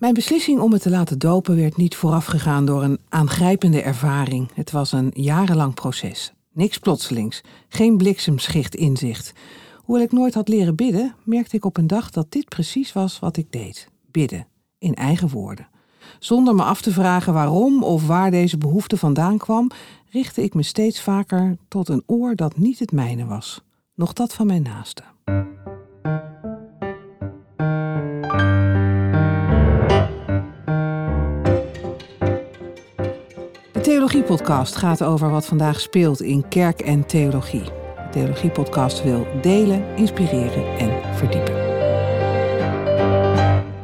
Mijn 0.00 0.14
beslissing 0.14 0.60
om 0.60 0.72
het 0.72 0.82
te 0.82 0.90
laten 0.90 1.18
dopen 1.18 1.56
werd 1.56 1.76
niet 1.76 1.96
voorafgegaan 1.96 2.64
door 2.64 2.82
een 2.82 2.98
aangrijpende 3.08 3.82
ervaring. 3.82 4.50
Het 4.54 4.70
was 4.70 4.92
een 4.92 5.10
jarenlang 5.14 5.74
proces. 5.74 6.32
Niks 6.52 6.78
plotselings, 6.78 7.42
geen 7.68 7.96
bliksemschicht 7.96 8.74
inzicht. 8.74 9.32
Hoewel 9.76 10.04
ik 10.04 10.12
nooit 10.12 10.34
had 10.34 10.48
leren 10.48 10.76
bidden, 10.76 11.14
merkte 11.24 11.56
ik 11.56 11.64
op 11.64 11.76
een 11.76 11.86
dag 11.86 12.10
dat 12.10 12.32
dit 12.32 12.48
precies 12.48 12.92
was 12.92 13.18
wat 13.18 13.36
ik 13.36 13.52
deed: 13.52 13.88
bidden, 14.10 14.46
in 14.78 14.94
eigen 14.94 15.28
woorden. 15.28 15.68
Zonder 16.18 16.54
me 16.54 16.62
af 16.62 16.82
te 16.82 16.92
vragen 16.92 17.32
waarom 17.32 17.82
of 17.82 18.06
waar 18.06 18.30
deze 18.30 18.58
behoefte 18.58 18.96
vandaan 18.96 19.38
kwam, 19.38 19.70
richtte 20.10 20.42
ik 20.42 20.54
me 20.54 20.62
steeds 20.62 21.00
vaker 21.00 21.56
tot 21.68 21.88
een 21.88 22.02
oor 22.06 22.36
dat 22.36 22.58
niet 22.58 22.78
het 22.78 22.92
mijne 22.92 23.24
was, 23.24 23.62
nog 23.94 24.12
dat 24.12 24.32
van 24.34 24.46
mijn 24.46 24.62
naaste. 24.62 25.02
De 33.80 33.86
Theologie-podcast 33.86 34.76
gaat 34.76 35.02
over 35.02 35.30
wat 35.30 35.46
vandaag 35.46 35.80
speelt 35.80 36.22
in 36.22 36.48
kerk 36.48 36.80
en 36.80 37.06
theologie. 37.06 37.62
De 37.62 38.08
Theologie-podcast 38.10 39.02
wil 39.02 39.26
delen, 39.42 39.96
inspireren 39.96 40.78
en 40.78 41.16
verdiepen. 41.16 41.54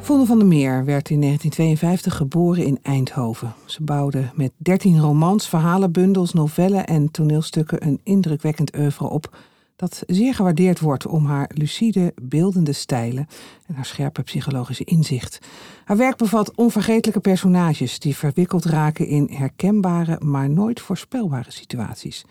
Vonne 0.01 0.27
van 0.27 0.39
der 0.39 0.47
Meer 0.47 0.85
werd 0.85 1.11
in 1.11 1.21
1952 1.21 2.17
geboren 2.17 2.65
in 2.65 2.79
Eindhoven. 2.83 3.55
Ze 3.65 3.83
bouwde 3.83 4.31
met 4.35 4.53
13 4.57 5.01
romans, 5.01 5.49
verhalenbundels, 5.49 6.33
novellen 6.33 6.87
en 6.87 7.11
toneelstukken 7.11 7.87
een 7.87 8.01
indrukwekkend 8.03 8.77
oeuvre 8.79 9.09
op 9.09 9.37
dat 9.77 10.03
zeer 10.07 10.35
gewaardeerd 10.35 10.81
wordt 10.81 11.07
om 11.07 11.27
haar 11.27 11.51
lucide, 11.55 12.13
beeldende 12.23 12.73
stijlen 12.73 13.27
en 13.67 13.75
haar 13.75 13.85
scherpe 13.85 14.23
psychologische 14.23 14.85
inzicht. 14.85 15.39
Haar 15.85 15.97
werk 15.97 16.17
bevat 16.17 16.57
onvergetelijke 16.57 17.21
personages 17.21 17.99
die 17.99 18.17
verwikkeld 18.17 18.65
raken 18.65 19.07
in 19.07 19.29
herkenbare, 19.33 20.21
maar 20.25 20.51
nooit 20.51 20.81
voorspelbare 20.81 21.51
situaties. 21.51 22.25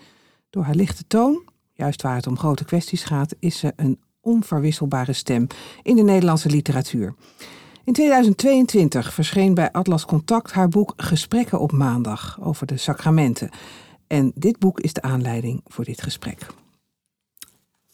Door 0.49 0.63
haar 0.63 0.75
lichte 0.75 1.03
toon, 1.07 1.43
juist 1.73 2.01
waar 2.01 2.15
het 2.15 2.27
om 2.27 2.37
grote 2.37 2.65
kwesties 2.65 3.03
gaat, 3.03 3.35
is 3.39 3.57
ze 3.57 3.73
een 3.75 3.99
onverwisselbare 4.21 5.13
stem 5.13 5.47
in 5.81 5.95
de 5.95 6.03
Nederlandse 6.03 6.49
literatuur. 6.49 7.13
In 7.83 7.93
2022 7.93 9.13
verscheen 9.13 9.53
bij 9.53 9.71
Atlas 9.71 10.05
Contact 10.05 10.51
haar 10.51 10.69
boek 10.69 10.93
Gesprekken 10.97 11.59
op 11.59 11.71
Maandag 11.71 12.37
over 12.41 12.67
de 12.67 12.77
sacramenten. 12.77 13.49
En 14.07 14.31
dit 14.35 14.59
boek 14.59 14.79
is 14.79 14.93
de 14.93 15.01
aanleiding 15.01 15.61
voor 15.65 15.83
dit 15.83 16.01
gesprek. 16.01 16.47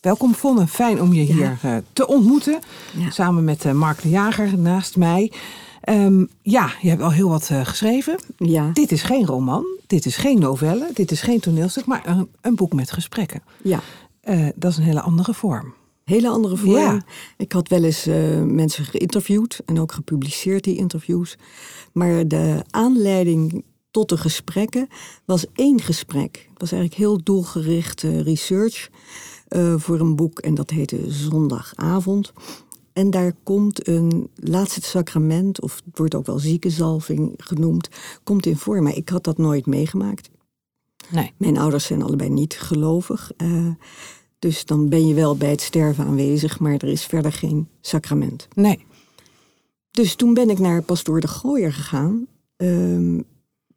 Welkom 0.02 0.36
Vonne, 0.36 0.68
fijn 0.68 1.02
om 1.02 1.14
je 1.14 1.22
hier 1.22 1.60
uh, 1.66 1.78
te 1.94 2.08
ontmoeten. 2.08 2.60
Ja. 2.98 3.10
Samen 3.10 3.44
met 3.44 3.66
uh, 3.66 3.72
Mark 3.72 4.02
de 4.02 4.10
Jager 4.10 4.58
naast 4.58 4.98
mij. 4.98 5.32
Um, 5.90 6.30
ja, 6.42 6.72
je 6.82 6.90
hebt 6.90 7.02
al 7.02 7.12
heel 7.12 7.30
wat 7.30 7.50
uh, 7.52 7.66
geschreven. 7.66 8.20
Ja. 8.38 8.70
Dit 8.74 8.92
is 8.92 9.04
geen 9.04 9.26
roman, 9.26 9.66
dit 9.88 10.06
is 10.06 10.16
geen 10.16 10.40
novelle, 10.40 10.90
dit 10.94 11.12
is 11.12 11.22
geen 11.22 11.40
toneelstuk, 11.40 11.86
maar 11.86 12.08
een, 12.08 12.28
een 12.42 12.56
boek 12.56 12.74
met 12.74 12.92
gesprekken. 12.92 13.42
Ja. 13.64 13.80
dat 14.56 14.72
is 14.72 14.78
een 14.78 14.84
hele 14.84 15.02
andere 15.02 15.34
vorm. 15.34 15.74
Hele 16.04 16.30
andere 16.30 16.58
vorm. 16.58 16.72
Ja. 16.72 17.02
Ik 17.38 17.52
had 17.52 17.68
wel 17.68 17.84
eens 17.84 18.06
mensen 18.46 18.86
geïnterviewd 18.86 19.62
en 19.66 19.80
ook 19.80 19.92
gepubliceerd 19.92 20.64
die 20.64 20.78
interviews. 20.78 21.38
Maar 21.92 22.28
de 22.28 22.64
aanleiding 22.70 23.64
tot 23.92 24.10
de 24.10 24.18
gesprekken 24.18 24.88
was 25.26 25.46
één 25.54 25.82
gesprek. 25.82 26.48
Het 26.50 26.62
was 26.62 26.72
eigenlijk 26.72 27.02
heel 27.02 27.24
doelgericht 27.24 28.02
research. 28.02 28.90
Uh, 29.56 29.74
voor 29.78 30.00
een 30.00 30.16
boek 30.16 30.40
en 30.40 30.54
dat 30.54 30.70
heette 30.70 31.12
Zondagavond. 31.12 32.34
En 32.94 33.10
daar 33.10 33.34
komt 33.44 33.88
een 33.88 34.30
laatste 34.36 34.82
sacrament, 34.82 35.62
of 35.62 35.82
het 35.86 35.98
wordt 35.98 36.16
ook 36.16 36.26
wel 36.26 36.40
ziekenzalving 36.40 37.34
genoemd, 37.38 37.90
komt 38.24 38.46
in 38.46 38.58
voor. 38.58 38.84
Maar 38.84 38.96
ik 38.96 39.10
had 39.10 39.24
dat 39.24 39.38
nooit 39.38 39.66
meegemaakt. 39.66 40.30
Nee. 41.10 41.34
Mijn 41.38 41.58
ouders 41.58 41.86
zijn 41.86 42.02
allebei 42.02 42.30
niet 42.30 42.54
gelovig. 42.54 43.32
Uh, 43.38 43.68
dus 44.40 44.66
dan 44.66 44.90
ben 44.90 45.08
je 45.08 45.14
wel 45.14 45.38
bij 45.38 45.50
het 45.50 45.62
sterven 45.62 46.06
aanwezig, 46.06 46.60
maar 46.60 46.74
er 46.74 46.88
is 46.88 47.06
verder 47.06 47.32
geen 47.32 47.68
sacrament. 47.82 48.48
Nee. 48.54 48.86
Dus 49.92 50.16
toen 50.16 50.34
ben 50.34 50.50
ik 50.50 50.60
naar 50.60 50.82
pastoor 50.82 51.20
de 51.20 51.28
Gooier 51.28 51.74
gegaan. 51.74 52.28
Uh, 52.58 53.20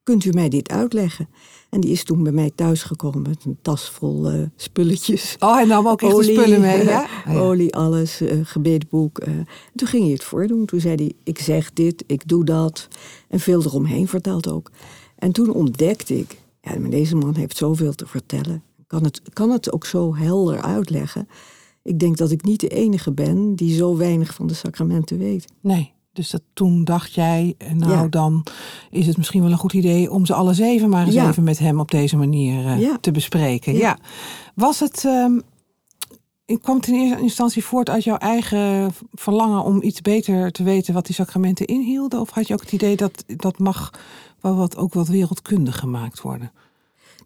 kunt 0.05 0.25
u 0.25 0.31
mij 0.33 0.49
dit 0.49 0.71
uitleggen? 0.71 1.29
En 1.71 1.81
die 1.81 1.91
is 1.91 2.05
toen 2.05 2.23
bij 2.23 2.33
mij 2.33 2.51
thuisgekomen 2.55 3.23
met 3.23 3.45
een 3.45 3.59
tas 3.63 3.91
vol 3.91 4.33
uh, 4.33 4.43
spulletjes. 4.57 5.37
Oh, 5.39 5.55
hij 5.55 5.65
nam 5.65 5.89
ook 5.89 6.03
echt 6.03 6.13
olie, 6.13 6.39
spullen 6.39 6.61
mee, 6.61 6.85
ja? 6.85 7.07
Ja. 7.27 7.39
Olie, 7.39 7.75
alles, 7.75 8.23
uh, 8.23 8.41
gebedboek. 8.43 9.27
Uh. 9.27 9.35
Toen 9.75 9.89
ging 9.89 10.03
hij 10.03 10.13
het 10.13 10.25
voordoen. 10.25 10.67
Toen 10.67 10.81
zei 10.81 10.95
hij, 10.95 11.13
ik 11.23 11.39
zeg 11.39 11.73
dit, 11.73 12.05
ik 12.07 12.29
doe 12.29 12.45
dat. 12.45 12.89
En 13.29 13.41
veel 13.41 13.63
eromheen 13.63 14.09
verteld 14.09 14.49
ook. 14.49 14.71
En 15.19 15.33
toen 15.33 15.53
ontdekte 15.53 16.19
ik, 16.19 16.39
ja, 16.61 16.79
maar 16.79 16.91
deze 16.91 17.17
man 17.17 17.35
heeft 17.35 17.57
zoveel 17.57 17.95
te 17.95 18.07
vertellen. 18.07 18.63
Kan 18.87 19.05
het, 19.05 19.21
kan 19.33 19.51
het 19.51 19.73
ook 19.73 19.87
zo 19.87 20.17
helder 20.17 20.63
uitleggen. 20.63 21.29
Ik 21.83 21.99
denk 21.99 22.17
dat 22.17 22.31
ik 22.31 22.45
niet 22.45 22.61
de 22.61 22.69
enige 22.69 23.13
ben 23.13 23.55
die 23.55 23.77
zo 23.77 23.97
weinig 23.97 24.35
van 24.35 24.47
de 24.47 24.55
sacramenten 24.55 25.19
weet. 25.19 25.45
Nee. 25.61 25.94
Dus 26.15 26.31
dat, 26.31 26.43
toen 26.53 26.85
dacht 26.85 27.13
jij, 27.15 27.55
nou 27.75 27.93
Ja. 27.93 28.07
dan 28.09 28.43
is 28.91 29.07
het 29.07 29.17
misschien 29.17 29.43
wel 29.43 29.51
een 29.51 29.59
goed 29.59 29.73
idee 29.73 30.11
om 30.11 30.27
ze 30.27 30.35
alle 30.35 30.55
zeven 30.55 30.89
maar 30.89 31.07
eens 31.07 31.15
Ja. 31.15 31.29
even 31.29 31.45
met 31.45 31.59
hem 31.59 31.81
op 31.81 31.91
deze 31.91 32.17
manier 32.17 32.67
eh, 32.67 32.81
Ja. 32.81 32.99
te 33.01 33.11
bespreken. 33.11 33.75
Ja. 33.75 33.99
Was 34.55 34.81
het, 34.81 35.05
ehm, 35.05 35.39
ik 36.45 36.63
kwam 36.63 36.77
het 36.77 36.87
in 36.87 36.95
eerste 36.95 37.23
instantie 37.23 37.65
voort 37.65 37.91
uit 37.91 38.05
jouw 38.05 38.17
eigen 38.17 38.93
verlangen 39.13 39.65
om 39.65 39.83
iets 39.83 40.01
beter 40.01 40.53
te 40.53 40.63
weten 40.63 40.95
wat 40.95 41.07
die 41.07 41.15
sacramenten 41.15 41.67
inhielden? 41.67 42.21
Of 42.21 42.31
had 42.31 42.47
je 42.49 42.55
ook 42.55 42.61
het 42.61 42.73
idee 42.73 42.97
dat 42.97 43.25
dat 43.27 43.59
mag 43.59 43.91
wel 44.41 44.55
wat, 44.57 44.77
ook 44.77 44.95
wat 44.95 45.09
wereldkundig 45.09 45.79
gemaakt 45.79 46.21
worden? 46.21 46.53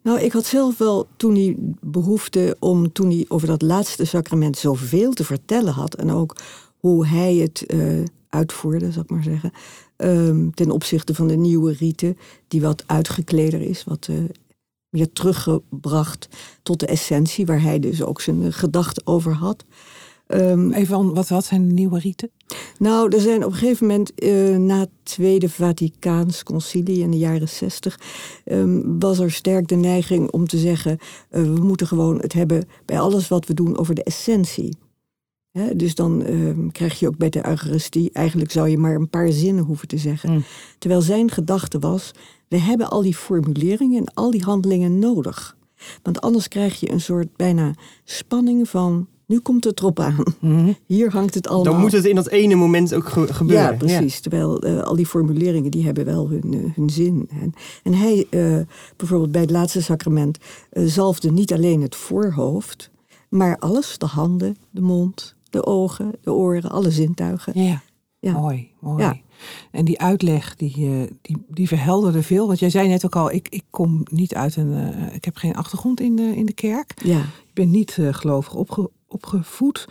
Nou, 0.02 0.20
ik 0.20 0.32
had 0.32 0.44
zelf 0.44 0.78
wel 0.78 1.06
toen 1.16 1.34
die 1.34 1.56
behoefte 1.80 2.56
om, 2.58 2.92
toen 2.92 3.10
hij 3.10 3.24
over 3.28 3.46
dat 3.46 3.62
laatste 3.62 4.04
sacrament 4.04 4.56
zoveel 4.58 5.12
te 5.12 5.24
vertellen 5.24 5.72
had. 5.72 5.94
En 5.94 6.10
ook 6.10 6.36
hoe 6.78 7.06
hij 7.06 7.34
het 7.34 7.66
eh, 7.66 7.78
uitvoerde, 8.28 8.92
zal 8.92 9.02
ik 9.02 9.10
maar 9.10 9.22
zeggen. 9.22 9.52
ehm, 9.96 10.50
ten 10.50 10.70
opzichte 10.70 11.14
van 11.14 11.26
de 11.28 11.36
nieuwe 11.36 11.72
riten, 11.72 12.16
die 12.48 12.60
wat 12.60 12.84
uitgekleder 12.86 13.60
is, 13.60 13.84
wat 13.84 14.06
eh, 14.10 14.16
meer 14.88 15.12
teruggebracht 15.12 16.28
tot 16.62 16.80
de 16.80 16.86
essentie, 16.86 17.46
waar 17.46 17.62
hij 17.62 17.78
dus 17.78 18.02
ook 18.02 18.20
zijn 18.20 18.42
eh, 18.42 18.52
gedachten 18.52 19.06
over 19.06 19.32
had. 19.32 19.64
Ehm, 20.26 20.70
Even, 20.72 21.14
wat, 21.14 21.28
wat 21.28 21.44
zijn 21.44 21.66
de 21.66 21.72
nieuwe 21.72 21.98
rieten? 21.98 22.30
nou, 22.78 23.14
er 23.14 23.20
zijn 23.20 23.44
op 23.44 23.50
een 23.52 23.56
gegeven 23.58 23.86
moment 23.86 24.14
eh, 24.14 24.56
na 24.56 24.78
het 24.78 24.90
Tweede 25.02 25.48
Vaticaans 25.48 26.42
Concilie 26.42 26.98
in 26.98 27.10
de 27.10 27.18
jaren 27.18 27.48
zestig, 27.48 28.00
ehm, 28.44 28.98
was 28.98 29.18
er 29.18 29.30
sterk 29.32 29.68
de 29.68 29.74
neiging 29.74 30.30
om 30.30 30.46
te 30.46 30.58
zeggen: 30.58 30.98
eh, 31.30 31.42
we 31.42 31.60
moeten 31.60 31.86
gewoon 31.86 32.20
het 32.20 32.32
hebben 32.32 32.68
bij 32.84 33.00
alles 33.00 33.28
wat 33.28 33.46
we 33.46 33.54
doen 33.54 33.78
over 33.78 33.94
de 33.94 34.02
essentie. 34.02 34.76
Dus 35.74 35.94
dan 35.94 36.24
ehm, 36.24 36.68
krijg 36.68 36.98
je 36.98 37.06
ook 37.06 37.16
bij 37.16 37.28
de 37.28 37.46
Eucharistie, 37.46 38.10
eigenlijk 38.12 38.50
zou 38.50 38.68
je 38.68 38.78
maar 38.78 38.94
een 38.94 39.08
paar 39.10 39.30
zinnen 39.32 39.64
hoeven 39.64 39.88
te 39.88 39.98
zeggen. 39.98 40.30
Mm. 40.32 40.44
Terwijl 40.78 41.00
zijn 41.00 41.30
gedachte 41.30 41.78
was: 41.78 42.10
we 42.48 42.58
hebben 42.58 42.90
al 42.90 43.02
die 43.02 43.14
formuleringen 43.14 43.98
en 43.98 44.14
al 44.14 44.30
die 44.30 44.42
handelingen 44.42 44.98
nodig. 44.98 45.56
Want 46.02 46.20
anders 46.20 46.48
krijg 46.48 46.80
je 46.80 46.92
een 46.92 47.00
soort 47.00 47.36
bijna 47.36 47.74
spanning 48.04 48.68
van: 48.68 49.06
nu 49.26 49.38
komt 49.38 49.64
het 49.64 49.78
erop 49.80 50.00
aan. 50.00 50.22
Mhm. 50.40 50.72
Hier 50.86 51.10
hangt 51.10 51.34
het 51.34 51.48
allemaal. 51.48 51.72
Dan 51.72 51.80
moet 51.82 51.92
het 51.92 52.04
in 52.04 52.14
dat 52.14 52.28
ene 52.28 52.54
moment 52.54 52.94
ook 52.94 53.08
ge- 53.08 53.32
gebeuren. 53.34 53.70
Ja, 53.70 53.76
precies. 53.76 54.20
Terwijl 54.20 54.58
eh, 54.62 54.82
al 54.82 54.96
die 54.96 55.06
formuleringen 55.06 55.70
die 55.70 55.84
hebben 55.84 56.04
wel 56.04 56.28
hun, 56.28 56.54
eh, 56.54 56.74
hun 56.74 56.90
zin. 56.90 57.28
En, 57.40 57.52
en 57.82 57.94
hij, 57.94 58.26
eh, 58.30 58.58
bijvoorbeeld 58.96 59.32
bij 59.32 59.40
het 59.40 59.50
laatste 59.50 59.82
sacrament, 59.82 60.38
zalfde 60.70 61.30
niet 61.30 61.52
alleen 61.52 61.82
het 61.82 61.96
voorhoofd, 61.96 62.90
maar 63.28 63.58
alles: 63.58 63.98
de 63.98 64.06
handen, 64.06 64.56
de 64.70 64.80
mond, 64.80 65.36
de 65.50 65.66
ogen, 65.66 66.12
de 66.22 66.32
oren, 66.32 66.70
alle 66.70 66.90
zintuigen. 66.90 67.62
Ja. 67.64 67.80
Ja. 68.20 68.32
Mooi, 68.32 68.70
mooi. 68.80 69.02
Ja. 69.02 69.16
En 69.70 69.84
die 69.84 70.00
uitleg, 70.00 70.56
die, 70.56 70.74
eh, 70.74 71.10
die, 71.22 71.36
die 71.48 71.68
verhelderde 71.68 72.22
veel. 72.22 72.46
Want 72.46 72.58
jij 72.58 72.70
zei 72.70 72.88
net 72.88 73.04
ook 73.04 73.16
al, 73.16 73.32
ik, 73.32 73.48
ik 73.48 73.64
kom 73.70 74.02
niet 74.10 74.34
uit 74.34 74.56
een... 74.56 74.74
eh, 74.74 75.14
ik 75.14 75.24
heb 75.24 75.36
geen 75.36 75.54
achtergrond 75.56 76.00
in 76.00 76.16
de, 76.16 76.36
in 76.36 76.46
de 76.46 76.52
kerk. 76.52 76.92
Ja, 77.04 77.18
Ik 77.18 77.54
ben 77.54 77.70
niet 77.70 77.96
eh, 77.98 78.08
gelovig 78.14 78.54
opge, 78.54 78.90
opgevoed, 79.08 79.88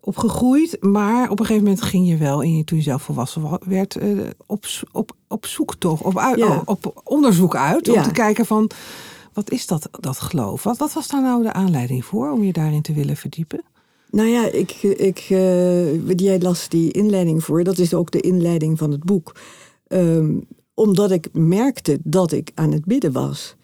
opgegroeid. 0.00 0.76
Maar 0.80 1.30
op 1.30 1.40
een 1.40 1.46
gegeven 1.46 1.68
moment 1.68 1.82
ging 1.84 2.08
je 2.08 2.16
wel, 2.16 2.40
in, 2.40 2.64
toen 2.64 2.78
je 2.78 2.84
zelf 2.84 3.02
volwassen 3.02 3.42
wa- 3.42 3.60
werd, 3.66 3.98
op, 4.46 4.64
op, 4.92 5.12
op 5.28 5.46
zoektocht, 5.46 6.02
op, 6.02 6.18
uit, 6.18 6.38
Ja. 6.38 6.62
op 6.64 7.00
onderzoek 7.04 7.56
uit. 7.56 7.88
Om 7.88 7.94
Ja. 7.94 8.02
te 8.02 8.10
kijken 8.10 8.46
van, 8.46 8.70
wat 9.32 9.50
is 9.50 9.66
dat, 9.66 9.88
dat 10.00 10.18
geloof? 10.20 10.62
Wat, 10.62 10.76
wat 10.78 10.92
was 10.92 11.08
daar 11.08 11.22
nou 11.22 11.42
de 11.42 11.52
aanleiding 11.52 12.04
voor 12.04 12.30
om 12.30 12.42
je 12.42 12.52
daarin 12.52 12.82
te 12.82 12.92
willen 12.92 13.16
verdiepen? 13.16 13.62
Nou 14.10 14.28
ja, 14.28 14.50
ik, 14.50 14.72
ik, 14.82 15.18
eh, 15.18 16.08
jij 16.16 16.40
las 16.40 16.68
die 16.68 16.90
inleiding 16.92 17.44
voor. 17.44 17.64
Dat 17.64 17.78
is 17.78 17.94
ook 17.94 18.10
de 18.10 18.20
inleiding 18.20 18.78
van 18.78 18.90
het 18.90 19.04
boek. 19.04 19.34
Ehm, 19.86 20.40
omdat 20.74 21.10
ik 21.10 21.28
merkte 21.32 21.98
dat 22.02 22.32
ik 22.32 22.50
aan 22.54 22.72
het 22.72 22.84
bidden 22.84 23.12
was. 23.12 23.56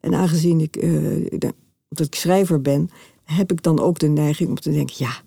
En 0.00 0.14
aangezien 0.14 0.60
ik, 0.60 0.76
eh, 0.76 0.90
de- 1.38 1.54
dat 1.88 2.14
schrijver 2.14 2.60
ben, 2.60 2.90
heb 3.24 3.52
ik 3.52 3.62
dan 3.62 3.80
ook 3.80 3.98
de 3.98 4.08
neiging 4.08 4.48
om 4.48 4.60
te 4.60 4.70
denken: 4.72 4.94
ja, 4.98 5.22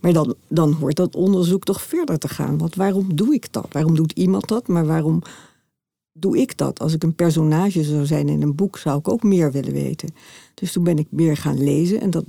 Maar 0.00 0.12
dan, 0.12 0.34
dan 0.48 0.72
hoort 0.72 0.96
dat 0.96 1.14
onderzoek 1.14 1.64
toch 1.64 1.82
verder 1.82 2.18
te 2.18 2.28
gaan. 2.28 2.58
Want 2.58 2.74
waarom 2.74 3.14
doe 3.16 3.34
ik 3.34 3.52
dat? 3.52 3.66
Waarom 3.72 3.94
doet 3.94 4.12
iemand 4.12 4.48
dat? 4.48 4.68
Maar 4.68 4.86
waarom 4.86 5.22
doe 6.12 6.38
ik 6.38 6.56
dat? 6.56 6.78
Als 6.80 6.92
ik 6.92 7.02
een 7.02 7.14
personage 7.14 7.82
zou 7.84 8.06
zijn 8.06 8.28
in 8.28 8.42
een 8.42 8.54
boek, 8.54 8.78
zou 8.78 8.98
ik 8.98 9.08
ook 9.08 9.22
meer 9.22 9.52
willen 9.52 9.72
weten. 9.72 10.08
Dus 10.54 10.72
toen 10.72 10.84
ben 10.84 10.98
ik 10.98 11.06
meer 11.10 11.36
gaan 11.36 11.64
lezen. 11.64 12.00
En 12.00 12.10
dat, 12.10 12.24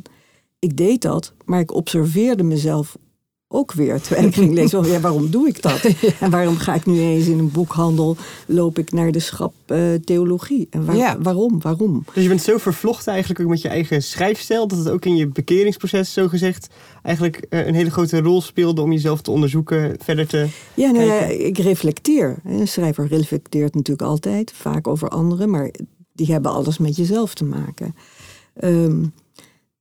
ik 0.59 0.77
deed 0.77 1.01
dat, 1.01 1.33
maar 1.45 1.59
ik 1.59 1.73
observeerde 1.73 2.43
mezelf 2.43 2.97
ook 3.49 3.73
weer. 3.73 4.01
Terwijl 4.01 4.27
ik 4.27 4.33
ging 4.33 4.53
lezen, 4.53 4.79
oh 4.79 4.87
ja, 4.87 4.99
waarom 4.99 5.29
doe 5.29 5.47
ik 5.47 5.61
dat? 5.61 5.81
En 6.19 6.29
waarom 6.29 6.57
ga 6.57 6.73
ik 6.75 6.85
nu 6.85 6.99
eens 6.99 7.27
in 7.27 7.39
een 7.39 7.51
boekhandel, 7.51 8.15
loop 8.47 8.77
ik 8.77 8.91
naar 8.91 9.11
de 9.11 9.19
schap 9.19 9.53
uh, 9.67 9.93
theologie? 9.93 10.67
En 10.69 10.85
waar, 10.85 10.95
Ja. 10.95 11.17
waarom, 11.19 11.61
waarom? 11.61 12.05
Dus 12.13 12.23
je 12.23 12.29
bent 12.29 12.41
zo 12.41 12.57
vervlochten 12.57 13.11
eigenlijk 13.11 13.41
ook 13.41 13.49
met 13.49 13.61
je 13.61 13.67
eigen 13.67 14.03
schrijfstijl, 14.03 14.67
dat 14.67 14.77
het 14.77 14.89
ook 14.89 15.05
in 15.05 15.15
je 15.15 15.27
bekeringsproces, 15.27 16.13
zo 16.13 16.27
gezegd, 16.27 16.67
eigenlijk 17.03 17.45
eh, 17.49 17.65
een 17.67 17.75
hele 17.75 17.91
grote 17.91 18.21
rol 18.21 18.41
speelde 18.41 18.81
om 18.81 18.91
jezelf 18.91 19.21
te 19.21 19.31
onderzoeken, 19.31 19.95
verder 20.03 20.27
te... 20.27 20.47
Ja, 20.73 20.91
nou 20.91 21.05
ja, 21.05 21.19
ik 21.25 21.57
reflecteer. 21.57 22.37
Een 22.43 22.67
schrijver 22.67 23.07
reflecteert 23.07 23.75
natuurlijk 23.75 24.09
altijd, 24.09 24.51
vaak 24.51 24.87
over 24.87 25.09
anderen, 25.09 25.49
maar 25.49 25.71
die 26.13 26.31
hebben 26.31 26.51
alles 26.51 26.77
met 26.77 26.95
jezelf 26.95 27.33
te 27.33 27.43
maken. 27.45 27.95
Ehm, 28.53 29.03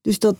dus 0.01 0.19
dat, 0.19 0.37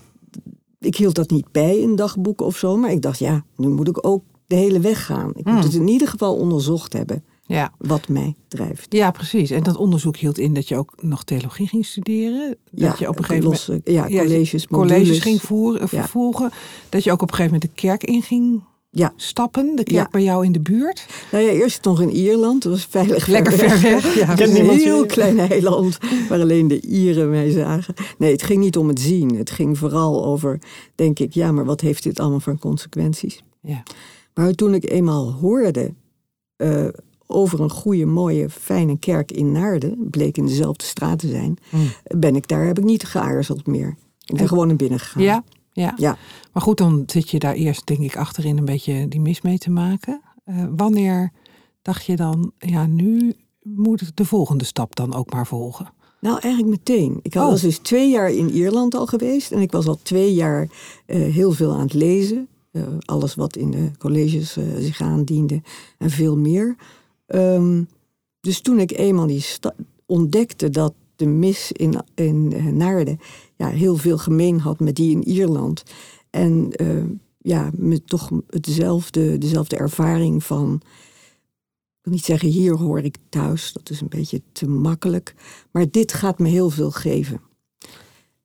ik 0.79 0.97
hield 0.97 1.15
dat 1.15 1.31
niet 1.31 1.53
bij 1.53 1.79
in 1.79 1.97
dagboeken 1.97 2.47
of 2.47 2.57
zo, 2.57 2.77
maar 2.77 2.91
ik 2.91 3.03
dacht, 3.03 3.19
ja, 3.19 3.45
nu 3.57 3.69
moet 3.69 3.89
ik 3.89 4.07
ook 4.07 4.23
de 4.47 4.55
hele 4.57 4.81
weg 4.81 5.07
gaan. 5.07 5.29
Ik 5.31 5.35
moet 5.45 5.55
Hmm. 5.55 5.63
het 5.63 5.75
in 5.75 5.89
ieder 5.89 6.09
geval 6.09 6.37
onderzocht 6.37 6.93
hebben, 6.93 7.25
Ja. 7.43 7.73
wat 7.79 8.09
mij 8.09 8.35
drijft. 8.49 8.87
ja, 8.93 9.11
precies. 9.11 9.51
En 9.51 9.63
dat 9.63 9.77
onderzoek 9.77 10.17
hield 10.17 10.39
in 10.39 10.55
dat 10.55 10.69
je 10.69 10.77
ook 10.77 10.93
nog 11.03 11.25
theologie 11.25 11.69
ging 11.69 11.87
studeren. 11.87 12.57
Dat 12.71 12.99
je 12.99 13.09
op 13.09 13.19
een 13.19 13.25
gegeven 13.25 13.45
moment 13.45 13.81
ja, 13.85 14.07
ja, 14.07 14.21
colleges, 14.23 14.67
colleges 14.67 14.99
modules. 14.99 15.19
ging 15.19 15.43
voeren, 15.43 15.81
Ja. 15.81 15.87
vervolgen. 15.87 16.51
Dat 16.89 17.05
je 17.05 17.13
ook 17.13 17.23
op 17.23 17.29
een 17.31 17.35
gegeven 17.37 17.55
moment 17.61 17.75
de 17.75 17.81
kerk 17.83 18.05
in 18.05 18.23
ging 18.23 18.63
Ja. 18.99 19.13
stappen. 19.17 19.67
De 19.77 19.83
kerk 19.83 19.89
Ja. 19.97 20.09
bij 20.11 20.23
jou 20.23 20.45
in 20.45 20.53
de 20.53 20.61
buurt. 20.61 21.07
Nou 21.33 21.45
ja, 21.45 21.51
eerst 21.51 21.85
nog 21.85 22.01
in 22.01 22.11
Ierland, 22.11 22.63
dat 22.63 22.73
was 22.73 22.87
veilig 22.91 23.27
Lekker 23.27 23.53
ver 23.53 23.81
weg. 23.81 24.15
Ja, 24.15 24.39
is 24.39 24.51
niemand 24.53 24.79
een 24.79 24.85
heel 24.85 25.07
klein 25.07 25.39
eiland 25.39 25.99
waar 26.29 26.41
alleen 26.41 26.69
de 26.69 26.81
Ieren 26.81 27.31
mij 27.31 27.51
zagen. 27.51 27.95
Nee, 28.19 28.33
het 28.33 28.43
ging 28.43 28.61
niet 28.61 28.77
om 28.77 28.89
het 28.89 29.01
zien. 29.01 29.37
Het 29.37 29.51
ging 29.51 29.79
vooral 29.79 30.25
over, 30.25 30.59
denk 30.95 31.19
ik, 31.19 31.33
ja, 31.35 31.53
maar 31.53 31.65
wat 31.65 31.81
heeft 31.81 32.03
dit 32.03 32.21
allemaal 32.21 32.41
voor 32.41 32.59
consequenties? 32.59 33.43
Ja. 33.61 33.83
Maar 34.35 34.53
toen 34.53 34.75
ik 34.75 34.91
eenmaal 34.91 35.33
hoorde 35.33 35.95
eh, 36.57 36.87
over 37.27 37.61
een 37.61 37.71
goede, 37.71 38.05
mooie, 38.07 38.51
fijne 38.51 38.99
kerk 38.99 39.33
in 39.33 39.53
Naarden, 39.53 39.97
bleek 40.11 40.37
in 40.37 40.47
dezelfde 40.47 40.85
straat 40.85 41.19
te 41.19 41.29
zijn, 41.29 41.57
Hmm. 41.71 41.89
ben 42.19 42.37
ik 42.37 42.49
daar, 42.49 42.67
heb 42.67 42.79
ik 42.79 42.85
niet 42.85 43.05
geaarzeld 43.05 43.67
meer. 43.67 43.89
Ik 44.25 44.33
ben 44.33 44.41
En- 44.41 44.49
gewoon 44.49 44.67
naar 44.67 44.77
binnen 44.77 44.99
gegaan. 44.99 45.23
Ja, 45.23 45.45
ja. 45.81 45.93
Ja. 45.97 46.17
Maar 46.53 46.63
goed, 46.63 46.79
dan 46.79 47.03
zit 47.07 47.31
je 47.31 47.39
daar 47.39 47.55
eerst, 47.55 47.87
denk 47.87 48.01
ik, 48.01 48.17
achterin 48.17 48.59
een 48.59 48.65
beetje 48.65 49.09
die 49.09 49.21
mis 49.21 49.41
mee 49.41 49.59
te 49.59 49.71
maken. 49.71 50.21
Eh, 50.45 50.65
wanneer 50.77 51.33
dacht 51.83 52.05
je 52.05 52.17
dan, 52.17 52.53
ja, 52.59 52.87
nu 52.87 53.35
moet 53.63 54.17
de 54.17 54.25
volgende 54.25 54.65
stap 54.65 54.97
dan 54.97 55.15
ook 55.15 55.33
maar 55.33 55.47
volgen? 55.47 55.93
Nou, 56.21 56.39
eigenlijk 56.41 56.79
meteen. 56.79 57.19
Ik 57.23 57.35
Oh. 57.35 57.43
was 57.43 57.61
dus 57.61 57.79
twee 57.79 58.11
jaar 58.11 58.31
in 58.31 58.51
Ierland 58.51 58.95
al 58.95 59.07
geweest. 59.07 59.53
En 59.53 59.61
ik 59.61 59.73
was 59.73 59.87
al 59.87 59.99
twee 60.03 60.35
jaar 60.35 60.69
eh, 61.07 61.33
heel 61.35 61.53
veel 61.53 61.73
aan 61.73 61.81
het 61.81 61.95
lezen. 61.95 62.49
Eh, 62.71 62.83
alles 63.05 63.35
wat 63.35 63.57
in 63.57 63.71
de 63.71 63.91
colleges 63.99 64.57
zich 64.79 65.01
aandiende. 65.01 65.63
En 65.99 66.11
veel 66.11 66.37
meer. 66.37 66.77
Ehm, 67.27 67.83
dus 68.41 68.61
toen 68.61 68.79
ik 68.79 68.93
eenmaal 68.99 69.27
die 69.27 69.45
ontdekte 70.07 70.71
dat 70.71 70.95
de 71.17 71.27
mis 71.27 71.73
in, 71.73 71.95
in 72.15 72.77
Naarden... 72.77 73.19
Ja, 73.57 73.69
heel 73.69 73.97
veel 73.97 74.19
gemeen 74.19 74.61
had 74.61 74.81
met 74.81 74.95
die 74.95 75.11
in 75.11 75.25
Ierland. 75.25 75.83
En 76.31 76.73
eh, 76.73 77.05
ja, 77.39 77.71
met 77.75 78.09
toch 78.09 78.31
hetzelfde, 78.51 79.39
dezelfde 79.39 79.77
ervaring 79.77 80.45
van... 80.45 80.81
Ik 81.99 82.13
wil 82.13 82.13
niet 82.13 82.25
zeggen, 82.25 82.49
hier 82.49 82.77
hoor 82.77 83.01
ik 83.01 83.17
thuis. 83.29 83.73
Dat 83.73 83.91
is 83.91 84.01
een 84.01 84.09
beetje 84.09 84.43
te 84.53 84.69
makkelijk. 84.69 85.35
Maar 85.71 85.91
dit 85.91 86.13
gaat 86.13 86.39
me 86.39 86.49
heel 86.49 86.71
veel 86.71 86.91
geven. 86.91 87.41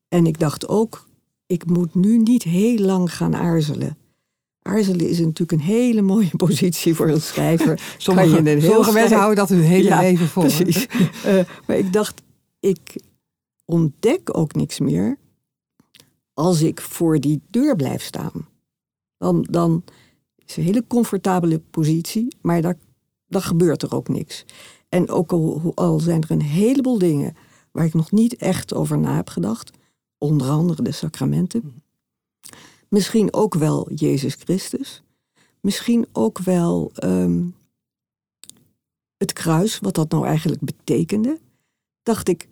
En 0.07 0.25
ik 0.25 0.39
dacht 0.39 0.67
ook, 0.67 1.07
ik 1.45 1.65
moet 1.65 1.95
nu 1.95 2.17
niet 2.17 2.43
heel 2.43 2.77
lang 2.77 3.15
gaan 3.15 3.35
aarzelen. 3.35 3.97
Aarzelen 4.61 5.09
is 5.09 5.19
natuurlijk 5.19 5.51
een 5.51 5.67
hele 5.67 6.01
mooie 6.01 6.31
positie 6.45 6.95
voor 6.95 7.09
een 7.09 7.21
schrijver. 7.21 7.81
Sommige, 7.97 8.59
sommige 8.61 8.91
mensen 8.91 9.17
houden 9.17 9.35
dat 9.37 9.49
hun 9.49 9.61
hele 9.61 9.87
Ja, 9.87 9.99
leven 9.99 10.27
vol. 10.27 10.43
Precies. 10.43 10.87
Eh, 11.23 11.39
maar 11.67 11.77
ik 11.77 11.93
dacht, 11.93 12.21
ik 12.59 12.79
ontdek 13.71 14.37
ook 14.37 14.55
niks 14.55 14.79
meer 14.79 15.17
als 16.33 16.61
ik 16.61 16.81
voor 16.81 17.19
die 17.19 17.41
deur 17.49 17.75
blijf 17.75 18.03
staan. 18.03 18.47
Dan, 19.17 19.47
dan 19.49 19.83
is 20.35 20.43
het 20.47 20.57
een 20.57 20.63
hele 20.63 20.87
comfortabele 20.87 21.59
positie, 21.59 22.35
maar 22.41 22.61
dan, 22.61 22.75
dan 23.27 23.41
gebeurt 23.41 23.81
er 23.81 23.95
ook 23.95 24.07
niks. 24.07 24.45
En 24.89 25.09
ook 25.09 25.31
al, 25.31 25.71
al 25.75 25.99
zijn 25.99 26.21
er 26.21 26.31
een 26.31 26.41
heleboel 26.41 26.97
dingen 26.97 27.35
waar 27.71 27.85
ik 27.85 27.93
nog 27.93 28.11
niet 28.11 28.35
echt 28.35 28.73
over 28.73 28.97
na 28.97 29.15
heb 29.15 29.29
gedacht, 29.29 29.71
onder 30.17 30.49
andere 30.49 30.83
de 30.83 30.91
sacramenten, 30.91 31.83
misschien 32.87 33.33
ook 33.33 33.55
wel 33.55 33.91
Jezus 33.93 34.33
Christus, 34.33 35.03
misschien 35.59 36.05
ook 36.11 36.39
wel 36.39 36.91
ehm, 36.93 37.43
het 39.17 39.33
kruis, 39.33 39.79
wat 39.79 39.95
dat 39.95 40.11
nou 40.11 40.25
eigenlijk 40.25 40.61
betekende, 40.61 41.39
dacht 42.03 42.27
ik, 42.27 42.47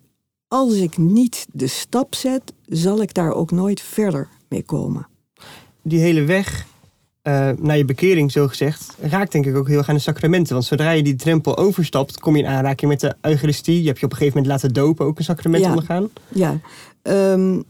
als 0.50 0.74
ik 0.74 0.98
niet 0.98 1.48
de 1.52 1.68
stap 1.68 2.16
zet, 2.16 2.54
zal 2.66 3.02
ik 3.02 3.14
daar 3.14 3.32
ook 3.34 3.52
nooit 3.52 3.82
verder 3.82 4.28
mee 4.50 4.64
komen. 4.64 5.08
Die 5.82 6.00
hele 6.00 6.24
weg 6.24 6.66
eh, 7.22 7.50
naar 7.58 7.78
je 7.78 7.86
bekering, 7.86 8.32
zo 8.32 8.48
gezegd, 8.48 8.96
raakt 9.02 9.32
denk 9.32 9.46
ik 9.46 9.56
ook 9.56 9.68
heel 9.68 9.78
erg 9.78 9.90
aan 9.90 9.96
de 9.96 10.02
sacramenten. 10.02 10.54
Want 10.54 10.66
zodra 10.66 10.92
je 10.92 11.04
die 11.04 11.16
drempel 11.16 11.58
overstapt, 11.58 12.20
kom 12.20 12.36
je 12.36 12.44
in 12.44 12.50
aanraking 12.50 12.92
met 12.92 13.00
de 13.00 13.16
Eucharistie. 13.22 13.82
Je 13.82 13.88
hebt 13.88 14.00
je 14.00 14.06
op 14.06 14.12
een 14.12 14.18
gegeven 14.18 14.42
moment 14.42 14.62
laten 14.62 14.74
dopen, 14.74 15.06
ook 15.06 15.18
een 15.18 15.24
sacrament 15.24 15.64
Ja. 15.64 15.70
ondergaan. 15.70 16.10
Ja, 16.28 16.60
ehm, 17.02 17.62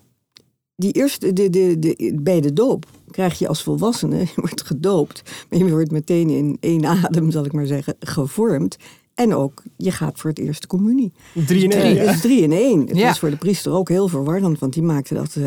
die 0.76 0.92
eerste, 0.92 1.34
de, 1.34 1.50
de, 1.50 1.80
de, 1.80 2.20
bij 2.22 2.42
de 2.42 2.54
doop 2.54 2.86
krijg 3.12 3.40
je 3.40 3.48
als 3.48 3.64
volwassene, 3.64 4.18
je 4.36 4.36
wordt 4.36 4.62
gedoopt, 4.62 5.22
maar 5.50 5.60
je 5.60 5.70
wordt 5.70 5.92
meteen 5.92 6.30
in 6.30 6.58
één 6.60 6.86
adem, 6.86 7.32
zal 7.32 7.46
ik 7.46 7.54
maar 7.54 7.66
zeggen, 7.66 7.96
gevormd. 8.00 8.78
En 9.20 9.34
ook, 9.34 9.64
je 9.78 9.92
gaat 9.92 10.20
voor 10.20 10.30
het 10.30 10.40
eerst 10.40 10.62
de 10.62 10.68
communie. 10.68 11.12
Drie 11.46 11.64
in 11.64 11.72
één. 11.72 11.98
Is 12.08 12.22
drie 12.22 12.42
in 12.42 12.52
één. 12.52 12.80
Het 12.88 12.98
Ja. 12.98 13.08
was 13.08 13.20
voor 13.20 13.30
de 13.30 13.38
priester 13.38 13.72
ook 13.72 13.90
heel 13.90 14.08
verwarrend, 14.08 14.60
want 14.60 14.74
die 14.74 14.84
maakte 14.84 15.14
dat 15.14 15.36
eh, 15.36 15.46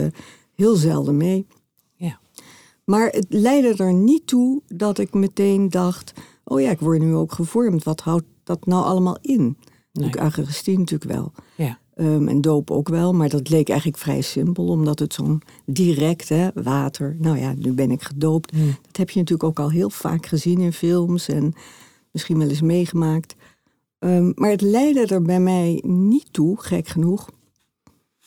heel 0.55 0.75
zelden 0.75 1.17
mee. 1.17 1.47
Ja. 1.95 2.19
Maar 2.85 3.09
het 3.09 3.27
leidde 3.29 3.85
er 3.85 3.93
niet 3.95 4.27
toe 4.27 4.63
dat 4.69 4.99
ik 4.99 5.15
meteen 5.15 5.69
dacht, 5.71 6.13
oh 6.45 6.61
ja, 6.61 6.71
ik 6.71 6.81
word 6.81 7.01
nu 7.01 7.15
ook 7.15 7.33
gevormd. 7.33 7.85
Wat 7.85 8.01
houdt 8.01 8.25
dat 8.45 8.67
nou 8.67 8.85
allemaal 8.85 9.19
in? 9.21 9.57
Nee. 9.93 10.11
Eucharistie 10.21 10.79
natuurlijk 10.79 11.11
wel. 11.13 11.33
Ja. 11.57 11.79
Ehm, 11.95 12.29
en 12.29 12.41
doop 12.41 12.71
ook 12.71 12.89
wel, 12.89 13.13
maar 13.13 13.29
dat 13.29 13.49
leek 13.49 13.69
eigenlijk 13.69 13.99
vrij 13.99 14.21
simpel, 14.21 14.67
omdat 14.69 14.99
het 14.99 15.15
zo'n 15.15 15.43
direct, 15.67 16.29
hè, 16.29 16.49
water. 16.55 17.17
Nou 17.21 17.39
ja, 17.39 17.55
nu 17.57 17.73
ben 17.73 17.91
ik 17.91 18.03
gedoopt. 18.03 18.51
Hmm. 18.51 18.77
Dat 18.87 18.97
heb 18.97 19.11
je 19.11 19.19
natuurlijk 19.19 19.49
ook 19.49 19.59
al 19.65 19.71
heel 19.71 19.91
vaak 19.91 20.27
gezien 20.27 20.59
in 20.61 20.73
films 20.73 21.29
en 21.29 21.53
misschien 22.11 22.39
wel 22.39 22.49
eens 22.49 22.61
meegemaakt. 22.63 23.35
Ehm, 24.03 24.33
maar 24.35 24.51
het 24.51 24.61
leidde 24.61 25.07
er 25.07 25.23
bij 25.23 25.41
mij 25.41 25.81
niet 25.87 26.27
toe, 26.33 26.57
gek 26.61 26.89
genoeg, 26.89 27.31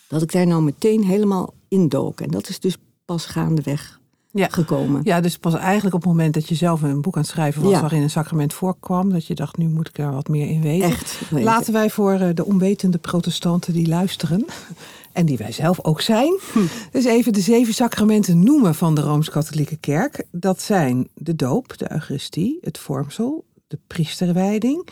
dat 0.08 0.22
ik 0.22 0.32
daar 0.32 0.48
nou 0.48 0.62
meteen 0.63 1.03
helemaal 1.03 1.53
indook. 1.67 2.22
En 2.22 2.29
dat 2.32 2.50
is 2.50 2.60
dus 2.60 2.77
pas 3.05 3.25
gaandeweg 3.25 4.00
Ja. 4.32 4.48
gekomen. 4.51 5.01
Ja, 5.03 5.22
dus 5.22 5.38
pas 5.38 5.53
eigenlijk 5.53 5.96
op 5.96 6.01
het 6.01 6.10
moment 6.10 6.34
dat 6.34 6.48
je 6.50 6.55
zelf 6.55 6.82
een 6.82 7.01
boek 7.01 7.15
aan 7.15 7.22
het 7.22 7.29
schrijven 7.32 7.62
was 7.62 7.72
Ja. 7.72 7.79
waarin 7.82 8.01
een 8.01 8.10
sacrament 8.10 8.53
voorkwam, 8.53 9.10
dat 9.10 9.25
je 9.25 9.36
dacht, 9.36 9.58
nu 9.58 9.67
moet 9.67 9.88
ik 9.88 9.98
er 9.98 10.12
wat 10.12 10.27
meer 10.27 10.48
in 10.50 10.62
weten. 10.62 10.88
Echt. 10.89 11.20
weten. 11.29 11.46
Laten 11.46 11.74
wij 11.74 11.89
voor 11.89 12.12
eh, 12.13 12.29
de 12.34 12.46
onwetende 12.46 12.98
protestanten 12.98 13.74
die 13.74 13.88
luisteren, 13.88 14.46
en 15.13 15.25
die 15.25 15.38
wij 15.38 15.51
zelf 15.51 15.84
ook 15.84 16.01
zijn, 16.01 16.39
dus 16.91 17.05
even 17.05 17.34
de 17.34 17.41
zeven 17.41 17.74
sacramenten 17.74 18.44
noemen 18.44 18.75
van 18.75 18.96
de 18.96 19.01
Rooms-Katholieke 19.01 19.77
Kerk. 19.77 20.24
Dat 20.32 20.62
zijn 20.62 21.08
de 21.13 21.36
doop, 21.36 21.77
de 21.77 21.91
Eucharistie, 21.91 22.58
het 22.62 22.77
vormsel, 22.77 23.46
de 23.67 23.79
priesterwijding, 23.88 24.88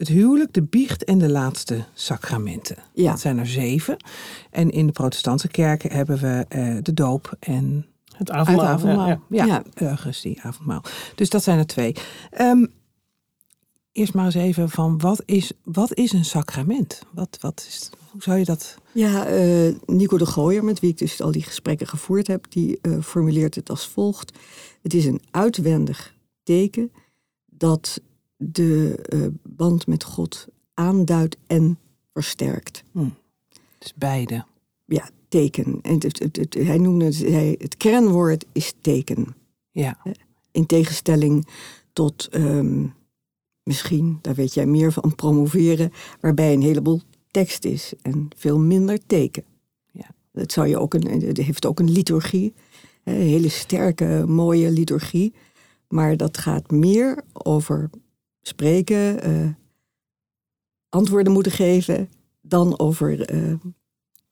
het 0.00 0.08
huwelijk, 0.08 0.52
de 0.52 0.62
biecht 0.62 1.04
en 1.04 1.18
de 1.18 1.28
laatste 1.28 1.84
sacramenten. 1.94 2.76
Ja. 2.94 3.10
Dat 3.10 3.20
zijn 3.20 3.38
er 3.38 3.46
zeven. 3.46 3.96
En 4.50 4.70
in 4.70 4.86
de 4.86 4.92
protestantse 4.92 5.48
kerken 5.48 5.92
hebben 5.92 6.18
we 6.18 6.44
eh, 6.48 6.76
de 6.82 6.94
doop 6.94 7.36
en 7.40 7.86
Het 8.16 8.30
avondmaal. 8.30 8.66
het 8.66 8.74
avondmaal. 8.74 9.06
ja, 9.08 9.20
Ja, 9.28 9.44
Ja. 9.44 9.62
Eucharistie, 9.74 10.42
avondmaal. 10.42 10.82
Dus 11.14 11.30
dat 11.30 11.42
zijn 11.42 11.58
er 11.58 11.66
twee. 11.66 11.96
Ehm, 12.30 12.66
eerst 13.92 14.14
maar 14.14 14.24
eens 14.24 14.34
even 14.34 14.70
van, 14.70 14.98
wat 14.98 15.22
is, 15.24 15.52
wat 15.64 15.94
is 15.94 16.12
een 16.12 16.24
sacrament? 16.24 17.02
Wat, 17.10 17.38
wat 17.40 17.64
is, 17.68 17.90
hoe 18.10 18.22
zou 18.22 18.38
je 18.38 18.44
dat... 18.44 18.76
Ja, 18.92 19.26
eh, 19.26 19.74
Nico 19.86 20.18
de 20.18 20.26
Gooier, 20.26 20.64
met 20.64 20.80
wie 20.80 20.90
ik 20.90 20.98
dus 20.98 21.22
al 21.22 21.32
die 21.32 21.42
gesprekken 21.42 21.86
gevoerd 21.86 22.26
heb, 22.26 22.46
die 22.48 22.78
eh, 22.82 23.00
formuleert 23.02 23.54
het 23.54 23.70
als 23.70 23.86
volgt. 23.86 24.32
Het 24.82 24.94
is 24.94 25.04
een 25.04 25.20
uitwendig 25.30 26.14
teken 26.42 26.92
dat 27.46 28.00
de 28.42 28.96
eh, 29.02 29.20
band 29.42 29.86
met 29.86 30.04
God 30.04 30.46
aanduidt 30.74 31.36
en 31.46 31.78
versterkt. 32.12 32.84
Dus 33.78 33.94
beide. 33.94 34.44
Ja, 34.84 35.08
teken. 35.28 35.78
En 35.82 35.92
het, 35.92 36.18
het, 36.18 36.36
het- 36.36 36.54
hij 36.54 36.78
noemde 36.78 37.04
het, 37.04 37.18
hij, 37.18 37.54
het 37.58 37.76
kernwoord 37.76 38.44
is 38.52 38.72
teken. 38.80 39.26
Ja. 39.70 39.98
In 40.50 40.66
tegenstelling 40.66 41.46
tot 41.92 42.28
ehm, 42.30 42.86
misschien, 43.62 44.18
daar 44.22 44.34
weet 44.34 44.54
jij 44.54 44.66
meer 44.66 44.92
van, 44.92 45.14
promoveren, 45.14 45.92
waarbij 46.20 46.52
een 46.52 46.62
heleboel 46.62 47.00
tekst 47.30 47.64
is 47.64 47.92
en 48.02 48.28
veel 48.36 48.58
minder 48.58 49.06
teken. 49.06 49.44
Ja. 49.92 50.06
Dat 50.32 50.52
zou 50.52 50.66
je 50.66 50.78
ook 50.78 50.94
een, 50.94 51.22
het 51.22 51.36
heeft 51.36 51.66
ook 51.66 51.78
een 51.80 51.90
liturgie, 51.90 52.54
een 53.04 53.14
hele 53.14 53.48
sterke, 53.48 54.24
mooie 54.26 54.70
liturgie. 54.70 55.32
Maar 55.88 56.16
dat 56.16 56.38
gaat 56.38 56.70
meer 56.70 57.22
over 57.32 57.90
spreken, 58.42 59.22
eh, 59.22 59.48
antwoorden 60.88 61.32
moeten 61.32 61.52
geven, 61.52 62.08
dan 62.40 62.78
over 62.78 63.20
eh, 63.20 63.52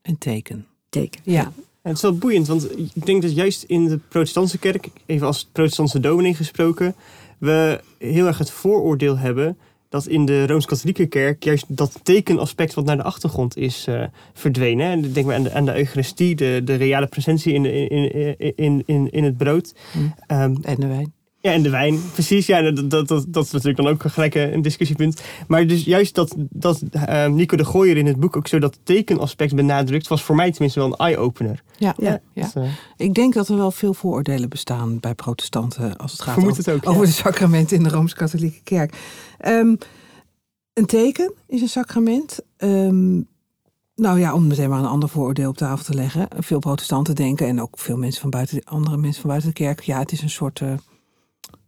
Een 0.02 0.18
teken. 0.18 0.66
teken. 0.88 1.20
Ja. 1.24 1.52
Ja, 1.82 1.94
het 1.94 1.96
is 1.96 2.02
wel 2.02 2.18
boeiend, 2.18 2.46
want 2.46 2.78
ik 2.78 3.06
denk 3.06 3.22
dat 3.22 3.34
juist 3.34 3.62
in 3.62 3.86
de 3.86 3.98
protestantse 3.98 4.58
kerk, 4.58 4.88
even 5.06 5.26
als 5.26 5.48
protestantse 5.52 6.00
dominee 6.00 6.34
gesproken, 6.34 6.94
we 7.38 7.80
heel 7.98 8.26
erg 8.26 8.38
het 8.38 8.50
vooroordeel 8.50 9.18
hebben 9.18 9.58
dat 9.88 10.06
in 10.06 10.24
de 10.24 10.46
Rooms-Katholieke 10.46 11.06
kerk 11.06 11.44
juist 11.44 11.64
dat 11.68 12.00
tekenaspect 12.02 12.74
wat 12.74 12.84
naar 12.84 12.96
de 12.96 13.02
achtergrond 13.02 13.56
is 13.56 13.86
eh, 13.86 14.04
verdwenen. 14.32 14.86
En 14.90 15.12
denk 15.12 15.26
maar 15.26 15.34
aan 15.34 15.42
de, 15.42 15.52
aan 15.52 15.64
de 15.64 15.76
Eucharistie, 15.76 16.34
de, 16.34 16.60
de 16.64 16.74
reale 16.74 17.06
presentie 17.06 17.52
in, 17.52 17.62
de, 17.62 17.86
in, 17.88 18.54
in, 18.56 18.82
in, 18.86 19.10
in 19.10 19.24
het 19.24 19.36
brood. 19.36 19.74
Hm. 19.92 19.98
Ehm, 20.26 20.56
En 20.62 20.76
de 20.80 20.86
wijn. 20.86 21.12
Ja, 21.40 21.52
en 21.52 21.62
de 21.62 21.70
wijn, 21.70 22.00
precies. 22.12 22.46
Ja, 22.46 22.70
dat, 22.70 22.90
dat, 22.90 23.08
dat, 23.08 23.24
dat 23.28 23.44
is 23.44 23.50
natuurlijk 23.50 23.82
dan 23.82 23.88
ook 23.88 24.02
gelijk 24.06 24.34
een 24.34 24.62
discussiepunt. 24.62 25.22
Maar 25.48 25.66
dus 25.66 25.84
juist 25.84 26.14
dat, 26.14 26.34
dat 26.36 26.82
ehm, 26.90 27.34
Nico 27.34 27.56
de 27.56 27.64
Gooier 27.64 27.96
in 27.96 28.06
het 28.06 28.20
boek 28.20 28.36
ook 28.36 28.48
zo 28.48 28.58
dat 28.58 28.78
tekenaspect 28.82 29.54
benadrukt, 29.54 30.08
was 30.08 30.22
voor 30.22 30.36
mij 30.36 30.50
tenminste 30.50 30.80
wel 30.80 30.88
een 30.88 30.96
eye-opener. 30.96 31.62
Ja. 31.76 31.94
Ja. 31.96 32.20
Ja. 32.32 32.42
Dus, 32.42 32.54
eh, 32.54 32.70
Ik 32.96 33.14
denk 33.14 33.34
dat 33.34 33.48
er 33.48 33.56
wel 33.56 33.70
veel 33.70 33.94
vooroordelen 33.94 34.48
bestaan 34.48 35.00
bij 35.00 35.14
protestanten 35.14 35.96
als 35.96 36.12
het 36.12 36.22
gaat 36.22 36.36
over, 36.36 36.56
het 36.56 36.70
ook, 36.70 36.84
ja. 36.84 36.90
over 36.90 37.06
de 37.06 37.12
sacramenten 37.12 37.76
in 37.76 37.82
de 37.82 37.88
Rooms-Katholieke 37.88 38.60
Kerk. 38.62 38.96
Ehm, 39.38 39.74
een 40.72 40.86
teken 40.86 41.32
is 41.46 41.60
een 41.60 41.68
sacrament. 41.68 42.40
Ehm, 42.56 43.16
nou 43.94 44.18
ja, 44.18 44.34
om 44.34 44.46
meteen 44.46 44.68
maar 44.68 44.78
een 44.78 44.86
ander 44.86 45.08
vooroordeel 45.08 45.48
op 45.48 45.56
tafel 45.56 45.84
te 45.84 45.94
leggen. 45.94 46.28
Veel 46.38 46.58
protestanten 46.58 47.14
denken, 47.14 47.46
en 47.46 47.60
ook 47.60 47.78
veel 47.78 47.96
mensen 47.96 48.20
van 48.20 48.30
buiten, 48.30 48.64
andere 48.64 48.96
mensen 48.96 49.20
van 49.20 49.30
buiten 49.30 49.48
de 49.48 49.54
kerk, 49.54 49.80
ja, 49.80 49.98
het 49.98 50.12
is 50.12 50.22
een 50.22 50.30
soort 50.30 50.60
eh, 50.60 50.72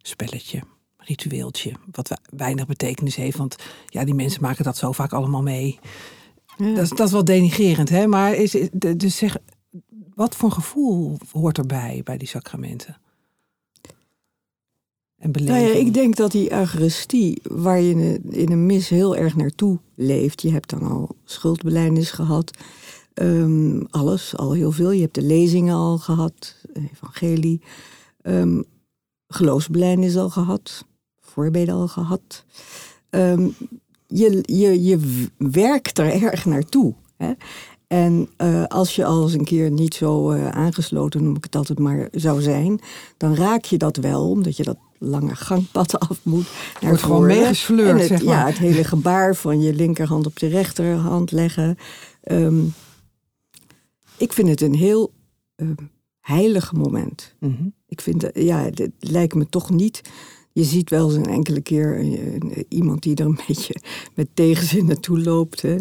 spelletje, 0.02 0.60
ritueeltje, 0.96 1.72
wat 1.90 2.08
we- 2.08 2.18
weinig 2.36 2.66
betekenis 2.66 3.16
heeft. 3.16 3.36
Want 3.36 3.56
ja, 3.86 4.04
die 4.04 4.14
mensen 4.14 4.42
maken 4.42 4.64
dat 4.64 4.76
zo 4.76 4.92
vaak 4.92 5.12
allemaal 5.12 5.42
mee. 5.42 5.78
Ja. 6.56 6.74
Dat, 6.74 6.82
is- 6.82 6.88
dat 6.90 7.06
is 7.06 7.12
wel 7.12 7.24
denigerend, 7.24 7.88
hè? 7.88 8.06
Maar 8.06 8.34
is, 8.34 8.56
dus 8.96 9.16
zeg, 9.16 9.36
wat 10.14 10.36
voor 10.36 10.50
gevoel 10.50 11.18
hoort 11.32 11.58
erbij 11.58 12.00
bij 12.04 12.16
die 12.16 12.28
sacramenten? 12.28 12.96
En 15.18 15.30
Nou 15.30 15.58
ja, 15.60 15.72
ik 15.74 15.94
denk 15.94 16.16
dat 16.16 16.32
die 16.32 16.52
Eucharistie, 16.52 17.40
waar 17.42 17.80
je 17.80 18.20
in 18.30 18.50
een- 18.52 18.66
mis 18.66 18.88
heel 18.88 19.16
erg 19.16 19.36
naartoe 19.36 19.78
leeft. 19.94 20.42
Je 20.42 20.50
hebt 20.52 20.70
dan 20.70 20.82
al 20.82 21.16
schuldbelijdenis 21.24 22.10
gehad. 22.10 22.56
ehm, 23.14 23.80
alles, 23.90 24.36
al 24.36 24.52
heel 24.52 24.72
veel. 24.72 24.90
Je 24.90 25.00
hebt 25.00 25.14
de 25.14 25.22
lezingen 25.22 25.74
al 25.74 25.98
gehad, 25.98 26.56
evangelie. 26.92 27.60
ehm 28.22 28.62
geloofsbelijdenis 29.30 30.16
al 30.16 30.30
gehad. 30.30 30.84
Voorbeden 31.20 31.74
al 31.74 31.88
gehad. 31.88 32.44
Ehm, 33.10 33.48
je, 34.06 34.42
je, 34.42 34.82
je 34.82 35.26
werkt 35.36 35.98
er 35.98 36.22
erg 36.22 36.44
naartoe. 36.44 36.94
Hè? 37.16 37.32
En 37.86 38.28
eh, 38.36 38.64
als 38.64 38.96
je 38.96 39.04
al 39.04 39.22
eens 39.22 39.32
een 39.32 39.44
keer 39.44 39.70
niet 39.70 39.94
zo 39.94 40.30
eh, 40.30 40.48
aangesloten, 40.48 41.24
noem 41.24 41.36
ik 41.36 41.44
het 41.44 41.56
altijd 41.56 41.78
maar, 41.78 42.08
zou 42.12 42.42
zijn, 42.42 42.80
dan 43.16 43.34
raak 43.34 43.64
je 43.64 43.76
dat 43.78 43.96
wel, 43.96 44.30
omdat 44.30 44.56
je 44.56 44.62
dat 44.62 44.76
lange 44.98 45.34
gangpad 45.34 46.00
af 46.00 46.20
moet. 46.22 46.46
Naar 46.80 46.90
Wordt 46.90 47.02
gewoon 47.02 47.26
meegesleurd, 47.26 48.06
zeg 48.06 48.24
maar. 48.24 48.36
Ja, 48.36 48.46
het 48.46 48.58
hele 48.58 48.84
gebaar 48.84 49.36
van 49.36 49.60
je 49.60 49.74
linkerhand 49.74 50.26
op 50.26 50.38
de 50.38 50.46
rechterhand 50.46 51.30
leggen. 51.30 51.78
Ehm, 52.22 52.64
ik 54.16 54.32
vind 54.32 54.48
het 54.48 54.60
een 54.60 54.74
heel 54.74 55.12
ehm, 55.56 55.74
heilig 56.30 56.72
moment. 56.72 57.34
Mhm. 57.40 57.68
Ik 57.88 58.00
vind, 58.00 58.32
eh, 58.32 58.44
ja, 58.46 58.64
het 58.64 58.90
lijkt 58.98 59.34
me 59.34 59.46
toch 59.48 59.70
niet. 59.70 60.00
Je 60.52 60.64
ziet 60.64 60.90
wel 60.90 61.06
eens 61.06 61.16
een 61.16 61.32
enkele 61.34 61.60
keer 61.60 62.04
iemand 62.68 63.02
die 63.02 63.14
er 63.16 63.24
een 63.26 63.40
beetje 63.48 63.74
met 64.14 64.28
tegenzin 64.34 64.86
naartoe 64.86 65.20
loopt. 65.22 65.62
Hè. 65.62 65.76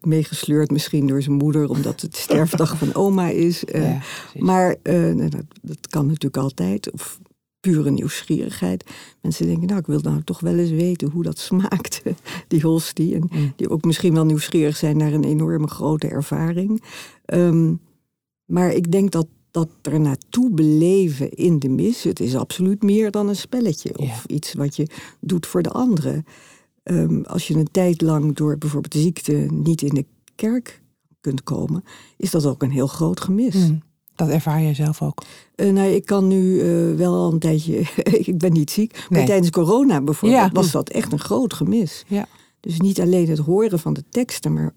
Meegesleurd 0.00 0.70
misschien 0.70 1.06
door 1.06 1.22
zijn 1.22 1.36
moeder, 1.36 1.68
omdat 1.68 2.00
het 2.00 2.16
sterfdag 2.26 2.78
van 2.78 2.94
oma 2.94 3.28
is. 3.28 3.64
eh. 3.64 3.82
Ja, 3.82 4.00
maar 4.38 4.76
eh, 4.82 4.94
nou, 4.94 5.28
dat, 5.28 5.44
dat 5.62 5.86
kan 5.88 6.06
natuurlijk 6.06 6.36
altijd. 6.36 6.90
Of 6.92 7.20
pure 7.60 7.90
nieuwsgierigheid. 7.90 8.84
Mensen 9.20 9.46
denken, 9.46 9.66
nou, 9.66 9.78
ik 9.80 9.86
wil 9.86 10.00
nou 10.00 10.22
toch 10.24 10.40
wel 10.40 10.58
eens 10.58 10.70
weten 10.70 11.10
hoe 11.10 11.22
dat 11.22 11.38
smaakt, 11.38 12.02
die 12.48 12.62
hostie. 12.62 13.14
En 13.14 13.28
Mm. 13.32 13.52
die 13.56 13.70
ook 13.70 13.84
misschien 13.84 14.14
wel 14.14 14.24
nieuwsgierig 14.24 14.76
zijn 14.76 14.96
naar 14.96 15.12
een 15.12 15.24
enorme 15.24 15.66
grote 15.68 16.06
ervaring. 16.08 16.82
Ehm, 17.24 17.74
maar 18.44 18.72
ik 18.72 18.92
denk 18.92 19.10
dat 19.10 19.26
dat 19.52 19.68
er 19.82 20.00
naartoe 20.00 20.50
beleven 20.50 21.30
in 21.30 21.58
de 21.58 21.68
mis, 21.68 22.02
het 22.02 22.20
is 22.20 22.36
absoluut 22.36 22.82
meer 22.82 23.10
dan 23.10 23.28
een 23.28 23.36
spelletje 23.36 23.98
of 23.98 24.24
iets 24.26 24.52
wat 24.52 24.76
je 24.76 24.86
doet 25.20 25.46
voor 25.46 25.62
de 25.62 25.70
anderen. 25.70 26.24
Ehm, 26.82 27.22
als 27.22 27.48
je 27.48 27.54
een 27.54 27.70
tijd 27.70 28.00
lang 28.00 28.34
door 28.36 28.58
bijvoorbeeld 28.58 28.94
ziekte 28.94 29.32
niet 29.50 29.82
in 29.82 29.94
de 29.94 30.04
kerk 30.34 30.82
kunt 31.20 31.42
komen, 31.42 31.84
is 32.16 32.30
dat 32.30 32.46
ook 32.46 32.62
een 32.62 32.70
heel 32.70 32.86
groot 32.86 33.20
gemis. 33.20 33.54
Mm. 33.54 33.82
Dat 34.14 34.28
ervaar 34.28 34.62
jij 34.62 34.74
zelf 34.74 35.02
ook. 35.02 35.22
Eh, 35.54 35.72
nou, 35.72 35.88
ik 35.90 36.04
kan 36.06 36.28
nu 36.28 36.60
eh, 36.60 36.94
wel 36.94 37.14
al 37.14 37.32
een 37.32 37.38
tijdje, 37.38 37.78
ik 38.28 38.38
ben 38.38 38.52
niet 38.52 38.70
ziek, 38.70 39.06
maar 39.08 39.24
tijdens 39.24 39.50
corona 39.50 40.00
bijvoorbeeld 40.00 40.42
Ja. 40.42 40.50
was 40.52 40.70
dat 40.70 40.88
echt 40.88 41.12
een 41.12 41.18
groot 41.18 41.54
gemis. 41.54 42.04
Ja. 42.08 42.26
Dus 42.60 42.80
niet 42.80 43.00
alleen 43.00 43.28
het 43.28 43.38
horen 43.38 43.78
van 43.78 43.92
de 43.92 44.04
teksten, 44.10 44.52
maar 44.52 44.74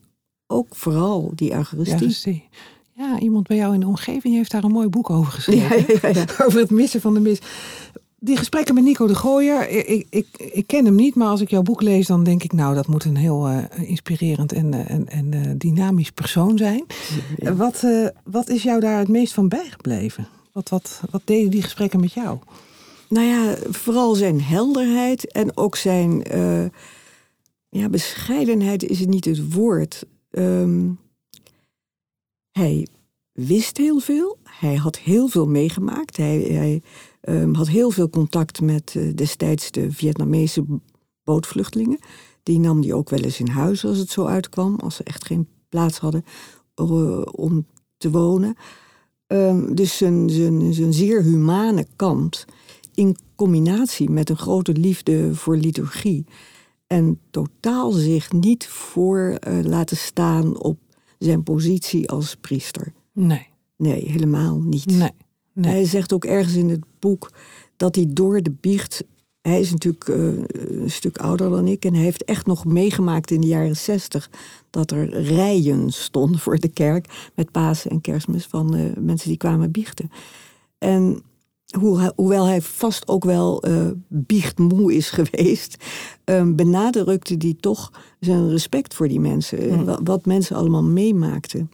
ook 0.48 0.76
vooral 0.76 1.32
die 1.36 1.50
Ja, 1.50 1.58
Eucharistie. 1.58 2.50
Ja, 2.98 3.20
iemand 3.20 3.48
bij 3.48 3.58
jou 3.58 3.74
in 3.74 3.80
de 3.80 3.88
omgeving 3.88 4.36
heeft 4.36 4.52
daar 4.52 4.64
een 4.64 4.72
mooi 4.72 4.88
boek 4.88 5.10
over 5.10 5.32
geschreven. 5.32 5.78
Ja, 5.78 6.00
ja, 6.10 6.10
ja. 6.10 6.26
over 6.46 6.60
het 6.60 6.72
missen 6.72 7.02
van 7.02 7.14
de 7.14 7.20
mis. 7.20 7.40
Die 8.20 8.38
gesprekken 8.38 8.76
met 8.76 8.84
Nico 8.84 9.08
de 9.08 9.16
Gooier, 9.16 9.70
ik, 9.70 10.08
ik, 10.10 10.28
ik, 10.38 10.68
ken 10.68 10.86
hem 10.86 10.96
niet, 10.96 11.16
maar 11.16 11.28
als 11.28 11.42
ik 11.42 11.50
jouw 11.50 11.62
boek 11.62 11.82
lees, 11.82 12.08
dan 12.08 12.24
denk 12.24 12.44
ik, 12.44 12.54
nou, 12.54 12.76
dat 12.76 12.88
moet 12.88 13.04
een 13.04 13.16
heel 13.16 13.48
eh, 13.48 13.90
inspirerend 13.90 14.54
en, 14.54 14.74
eh, 14.74 14.90
en, 14.90 15.10
en 15.10 15.34
eh, 15.34 15.52
dynamisch 15.58 16.12
persoon 16.12 16.58
zijn. 16.58 16.86
Wat, 17.56 17.84
wat 18.24 18.50
is 18.50 18.64
jou 18.64 18.80
daar 18.80 19.00
het 19.00 19.08
meest 19.08 19.34
van 19.34 19.48
bijgebleven? 19.48 20.28
Wat, 20.52 20.70
wat, 20.70 21.02
wat 21.10 21.22
deden 21.26 21.52
die 21.52 21.62
gesprekken 21.62 22.00
met 22.00 22.14
jou? 22.14 22.38
Nou 23.10 23.26
ja, 23.26 23.56
vooral 23.70 24.16
zijn 24.16 24.42
helderheid 24.42 25.32
en 25.32 25.58
ook 25.58 25.76
zijn 25.76 26.24
ja, 27.70 27.90
bescheidenheid 27.90 28.84
is 28.84 29.00
het 29.00 29.10
niet 29.10 29.26
het 29.26 29.54
woord. 29.54 30.06
Ehm, 30.32 30.88
hij 32.58 32.88
wist 33.32 33.78
heel 33.78 34.00
veel, 34.00 34.38
hij 34.44 34.76
had 34.76 34.98
heel 34.98 35.28
veel 35.28 35.48
meegemaakt, 35.48 36.18
hij, 36.18 36.40
hij 36.40 36.82
ehm, 37.22 37.54
had 37.54 37.68
heel 37.68 37.92
veel 37.92 38.10
contact 38.10 38.62
met 38.62 38.94
eh, 38.96 39.16
destijds 39.16 39.72
de 39.72 39.92
Vietnamese 39.92 40.66
bootvluchtelingen. 41.24 42.00
Die 42.44 42.60
nam 42.60 42.82
die 42.82 42.94
ook 42.94 43.10
wel 43.10 43.20
eens 43.20 43.40
in 43.40 43.48
huis 43.48 43.86
als 43.86 43.98
het 43.98 44.10
zo 44.10 44.26
uitkwam, 44.26 44.76
als 44.76 44.96
ze 44.96 45.04
echt 45.04 45.26
geen 45.26 45.48
plaats 45.70 45.98
hadden 45.98 46.26
eh, 46.76 47.22
om 47.32 47.66
te 47.98 48.12
wonen. 48.12 48.56
Ehm, 49.28 49.74
dus 49.74 49.98
zijn, 49.98 50.30
zijn, 50.30 50.74
zijn 50.74 50.94
zeer 50.94 51.24
humane 51.24 51.88
kant 51.96 52.46
in 52.94 53.18
combinatie 53.36 54.10
met 54.10 54.30
een 54.30 54.38
grote 54.38 54.74
liefde 54.74 55.36
voor 55.36 55.58
liturgie. 55.58 56.26
En 56.88 57.20
totaal 57.30 57.92
zich 57.92 58.32
niet 58.32 58.68
voor 58.68 59.38
eh, 59.40 59.64
laten 59.64 59.98
staan 59.98 60.60
op 60.60 60.78
zijn 61.20 61.44
positie 61.44 62.10
als 62.10 62.36
priester. 62.36 62.94
Nee, 63.12 63.48
Nee, 63.78 64.10
helemaal 64.10 64.60
niet. 64.62 64.86
nee, 64.86 65.12
nee. 65.54 65.72
Hij 65.72 65.86
zegt 65.86 66.14
ook 66.14 66.26
ergens 66.26 66.56
in 66.56 66.70
het 66.70 66.84
boek 67.00 67.32
dat 67.78 67.96
hij 67.96 68.06
door 68.10 68.42
de 68.42 68.52
biecht. 68.52 69.04
Hij 69.42 69.60
is 69.60 69.72
natuurlijk 69.72 70.08
eh, 70.10 70.18
een 70.82 70.90
stuk 70.90 71.18
ouder 71.18 71.50
dan 71.50 71.68
ik. 71.68 71.86
En 71.86 71.94
hij 71.94 72.04
heeft 72.04 72.24
echt 72.24 72.46
nog 72.46 72.66
meegemaakt 72.66 73.32
in 73.32 73.42
de 73.42 73.48
jaren 73.48 73.76
zestig. 73.78 74.30
dat 74.70 74.92
er 74.92 75.22
rijen 75.22 75.92
stonden 75.92 76.40
voor 76.40 76.58
de 76.58 76.68
kerk. 76.68 77.30
met 77.36 77.52
Pasen 77.52 77.92
en 77.92 78.02
Kerstmis 78.02 78.46
van 78.46 78.76
eh, 78.76 78.84
mensen 79.00 79.30
die 79.30 79.38
kwamen 79.38 79.72
biechten. 79.72 80.10
En 80.78 81.22
hoe 81.80 82.14
hoewel 82.16 82.46
hij 82.46 82.62
vast 82.62 83.08
ook 83.08 83.24
wel 83.24 83.64
eh 83.64 83.88
biechtmoe 84.08 84.94
is 84.96 85.10
geweest. 85.20 85.84
eh, 86.24 86.50
benadrukte 86.56 87.36
hij 87.38 87.56
toch 87.60 87.92
zijn 88.20 88.50
respect 88.50 88.94
voor 88.94 89.08
die 89.08 89.20
mensen. 89.20 89.60
eh, 89.60 89.76
Mm. 89.78 89.86
wa- 89.86 90.00
Wat 90.04 90.26
mensen 90.26 90.56
allemaal 90.56 90.84
meemaakten. 90.84 91.72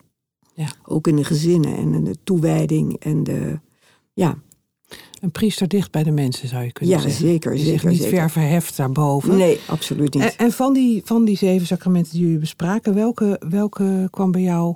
Ja. 0.53 0.67
Ook 0.85 1.07
in 1.07 1.15
de 1.15 1.23
gezinnen 1.23 1.75
en 1.77 1.93
in 1.93 2.03
de 2.03 2.15
toewijding 2.23 2.95
en 2.99 3.23
de. 3.23 3.59
Ja, 4.13 4.37
Een 5.21 5.31
priester 5.31 5.67
dicht 5.67 5.91
bij 5.91 6.03
de 6.03 6.11
mensen, 6.11 6.47
zou 6.47 6.63
je 6.63 6.71
kunnen 6.71 6.95
ja 6.95 7.01
zeggen. 7.01 7.19
zeker. 7.27 7.51
Die 7.51 7.59
zich 7.63 7.69
zeker, 7.73 7.89
niet 7.89 8.01
zeker. 8.01 8.17
ver 8.17 8.29
verheft 8.29 8.77
daarboven. 8.77 9.37
Nee, 9.37 9.59
absoluut 9.67 10.13
niet. 10.13 10.23
En, 10.23 10.37
en 10.37 10.51
van, 10.51 10.73
die, 10.73 11.01
van 11.05 11.25
die 11.25 11.37
zeven 11.37 11.67
sacramenten 11.67 12.11
die 12.11 12.21
jullie 12.21 12.37
bespraken, 12.37 12.93
welke, 12.93 13.41
welke 13.49 14.07
kwam 14.09 14.31
bij 14.31 14.41
jou 14.41 14.75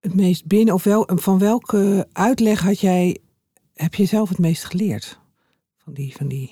het 0.00 0.14
meest 0.14 0.46
binnen? 0.46 0.74
Of 0.74 0.84
wel, 0.84 1.08
van 1.14 1.38
welke 1.38 2.08
uitleg 2.12 2.60
had 2.62 2.80
jij 2.80 3.18
heb 3.74 3.94
je 3.94 4.04
zelf 4.04 4.28
het 4.28 4.38
meest 4.38 4.64
geleerd 4.64 5.18
van 5.78 5.92
die, 5.92 6.16
van 6.16 6.28
die 6.28 6.50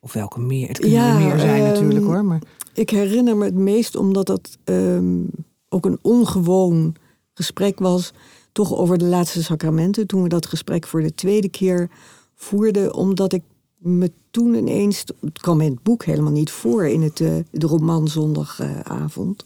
of 0.00 0.12
welke 0.12 0.40
meer? 0.40 0.68
Het 0.68 0.78
kunnen 0.78 1.06
er 1.06 1.14
meer 1.14 1.38
zijn 1.38 1.62
ehm, 1.62 1.72
natuurlijk 1.72 2.04
hoor. 2.04 2.24
Maar... 2.24 2.42
Ik 2.74 2.90
herinner 2.90 3.36
me 3.36 3.44
het 3.44 3.54
meest 3.54 3.96
omdat 3.96 4.26
dat 4.26 4.58
ehm, 4.64 5.22
ook 5.68 5.86
een 5.86 5.98
ongewoon 6.02 6.94
gesprek 7.34 7.78
was. 7.78 8.12
Toch 8.52 8.74
over 8.74 8.98
de 8.98 9.04
laatste 9.04 9.42
sacramenten. 9.42 10.06
Toen 10.06 10.22
we 10.22 10.28
dat 10.28 10.46
gesprek 10.46 10.86
voor 10.86 11.02
de 11.02 11.14
tweede 11.14 11.48
keer 11.48 11.90
voerden. 12.34 12.94
Omdat 12.94 13.32
ik 13.32 13.42
me 13.76 14.12
toen 14.30 14.54
ineens. 14.54 15.04
Het 15.20 15.40
kwam 15.40 15.60
in 15.60 15.70
het 15.70 15.82
boek 15.82 16.04
helemaal 16.04 16.32
niet 16.32 16.50
voor 16.50 16.86
in 16.86 17.02
het, 17.02 17.20
uh, 17.20 17.34
de 17.50 17.66
roman 17.66 18.08
Zondagavond. 18.08 19.44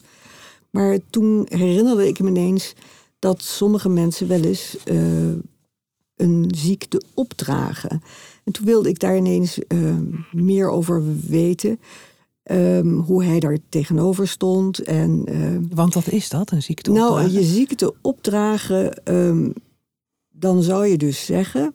maar 0.71 0.99
toen 1.11 1.47
herinnerde 1.49 2.09
ik 2.09 2.21
me 2.21 2.29
ineens 2.29 2.75
dat 3.19 3.43
sommige 3.43 3.89
mensen 3.89 4.29
wel 4.29 4.41
eens 4.41 4.77
uh, 4.85 5.33
een 6.21 6.53
ziekte 6.57 7.03
opdragen. 7.15 8.03
En 8.45 8.53
toen 8.53 8.67
wilde 8.67 8.89
ik 8.89 8.99
daar 8.99 9.17
ineens 9.17 9.59
uh, 9.69 9.97
meer 10.33 10.71
over 10.71 11.03
weten. 11.27 11.81
Um, 12.51 12.99
hoe 12.99 13.25
hij 13.25 13.41
daar 13.41 13.59
tegenover 13.69 14.29
stond. 14.29 14.79
En, 14.79 15.25
uh, 15.29 15.57
Want 15.71 15.95
wat 15.95 16.09
is 16.09 16.29
dat, 16.29 16.51
een 16.51 16.63
ziekte 16.63 16.91
opdragen? 16.91 17.23
Nou, 17.23 17.31
je 17.31 17.45
ziekte 17.45 17.95
opdragen, 18.01 19.15
um, 19.15 19.53
dan 20.31 20.63
zou 20.63 20.87
je 20.87 20.97
dus 20.97 21.25
zeggen... 21.25 21.75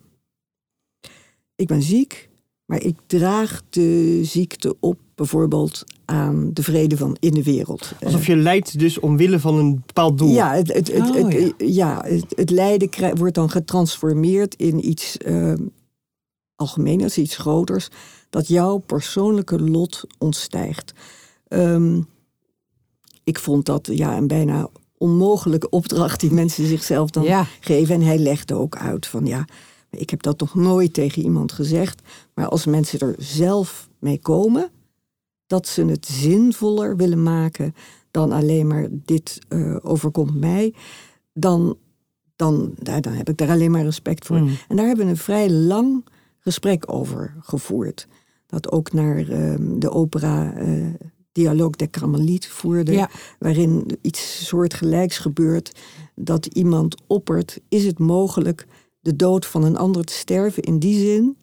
ik 1.54 1.66
ben 1.66 1.82
ziek, 1.82 2.28
maar 2.64 2.82
ik 2.82 2.96
draag 3.06 3.62
de 3.70 4.20
ziekte 4.24 4.76
op 4.80 4.98
bijvoorbeeld 5.14 5.84
aan 6.06 6.50
de 6.52 6.62
vrede 6.62 6.96
van 6.96 7.16
in 7.20 7.34
de 7.34 7.42
wereld. 7.42 7.92
Alsof 8.04 8.26
je 8.26 8.36
lijdt 8.36 8.78
dus 8.78 9.00
omwille 9.00 9.40
van 9.40 9.54
een 9.54 9.82
bepaald 9.86 10.18
doel. 10.18 10.32
Ja, 10.32 10.54
het, 10.54 10.72
het, 10.72 10.92
het, 10.92 11.16
oh, 11.16 11.30
ja. 11.30 11.52
ja. 11.58 12.04
het, 12.04 12.24
het 12.36 12.50
lijden 12.50 13.16
wordt 13.16 13.34
dan 13.34 13.50
getransformeerd 13.50 14.54
in 14.54 14.88
iets 14.88 15.16
uh, 15.26 15.52
algemeners, 16.54 17.18
iets 17.18 17.36
groters, 17.36 17.88
dat 18.30 18.48
jouw 18.48 18.78
persoonlijke 18.78 19.60
lot 19.62 20.04
ontstijgt. 20.18 20.92
Um, 21.48 22.06
ik 23.24 23.38
vond 23.38 23.66
dat 23.66 23.88
ja, 23.92 24.16
een 24.16 24.26
bijna 24.26 24.68
onmogelijke 24.98 25.68
opdracht 25.68 26.20
die 26.20 26.32
mensen 26.32 26.66
zichzelf 26.66 27.10
dan 27.10 27.22
ja. 27.22 27.46
geven. 27.60 27.94
En 27.94 28.02
hij 28.02 28.18
legde 28.18 28.54
ook 28.54 28.76
uit 28.76 29.06
van 29.06 29.26
ja, 29.26 29.44
ik 29.90 30.10
heb 30.10 30.22
dat 30.22 30.40
nog 30.40 30.54
nooit 30.54 30.92
tegen 30.92 31.22
iemand 31.22 31.52
gezegd. 31.52 32.02
Maar 32.34 32.48
als 32.48 32.66
mensen 32.66 32.98
er 32.98 33.14
zelf 33.18 33.88
mee 33.98 34.18
komen, 34.18 34.70
dat 35.46 35.66
ze 35.66 35.84
het 35.84 36.06
zinvoller 36.06 36.96
willen 36.96 37.22
maken 37.22 37.74
dan 38.10 38.32
alleen 38.32 38.66
maar 38.66 38.88
dit 38.90 39.38
uh, 39.48 39.76
overkomt 39.82 40.34
mij, 40.34 40.74
dan, 41.32 41.76
dan, 42.36 42.74
nou, 42.78 43.00
dan 43.00 43.12
heb 43.12 43.28
ik 43.28 43.36
daar 43.36 43.50
alleen 43.50 43.70
maar 43.70 43.84
respect 43.84 44.26
voor. 44.26 44.38
Mm. 44.38 44.56
En 44.68 44.76
daar 44.76 44.86
hebben 44.86 45.04
we 45.04 45.10
een 45.10 45.16
vrij 45.16 45.50
lang 45.50 46.04
gesprek 46.38 46.92
over 46.92 47.34
gevoerd. 47.40 48.08
Dat 48.46 48.72
ook 48.72 48.92
naar 48.92 49.18
uh, 49.18 49.54
de 49.78 49.90
opera 49.90 50.60
uh, 50.60 50.94
Dialoog 51.32 51.70
de 51.70 51.90
Carmeliet 51.90 52.48
voerde, 52.48 52.92
ja. 52.92 53.10
waarin 53.38 53.98
iets 54.00 54.46
soortgelijks 54.46 55.18
gebeurt. 55.18 55.80
Dat 56.14 56.46
iemand 56.46 57.02
oppert, 57.06 57.60
is 57.68 57.84
het 57.84 57.98
mogelijk 57.98 58.66
de 59.00 59.16
dood 59.16 59.46
van 59.46 59.64
een 59.64 59.76
ander 59.76 60.04
te 60.04 60.12
sterven 60.12 60.62
in 60.62 60.78
die 60.78 60.98
zin? 60.98 61.36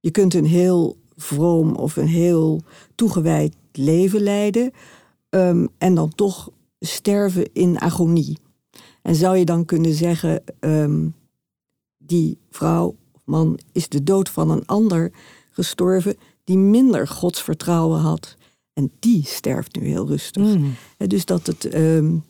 Je 0.00 0.10
kunt 0.10 0.34
een 0.34 0.46
heel 0.46 0.96
vroom 1.16 1.74
of 1.74 1.96
een 1.96 2.06
heel 2.06 2.62
toegewijd 2.94 3.54
leven 3.72 4.20
leiden 4.20 4.72
um, 5.30 5.68
en 5.78 5.94
dan 5.94 6.14
toch 6.14 6.50
sterven 6.80 7.52
in 7.52 7.80
agonie. 7.80 8.38
En 9.02 9.14
zou 9.14 9.36
je 9.36 9.44
dan 9.44 9.64
kunnen 9.64 9.92
zeggen, 9.92 10.42
um, 10.60 11.14
die 11.98 12.38
vrouw 12.50 12.96
of 13.12 13.20
man 13.24 13.58
is 13.72 13.88
de 13.88 14.02
dood 14.02 14.28
van 14.28 14.50
een 14.50 14.66
ander 14.66 15.12
gestorven 15.50 16.16
die 16.44 16.58
minder 16.58 17.08
godsvertrouwen 17.08 18.00
had. 18.00 18.36
En 18.72 18.92
die 18.98 19.24
sterft 19.26 19.76
nu 19.76 19.86
heel 19.86 20.06
rustig. 20.06 20.42
Mm. 20.42 20.74
Dus 20.96 21.24
dat 21.24 21.46
het. 21.46 21.74
Um, 21.74 22.24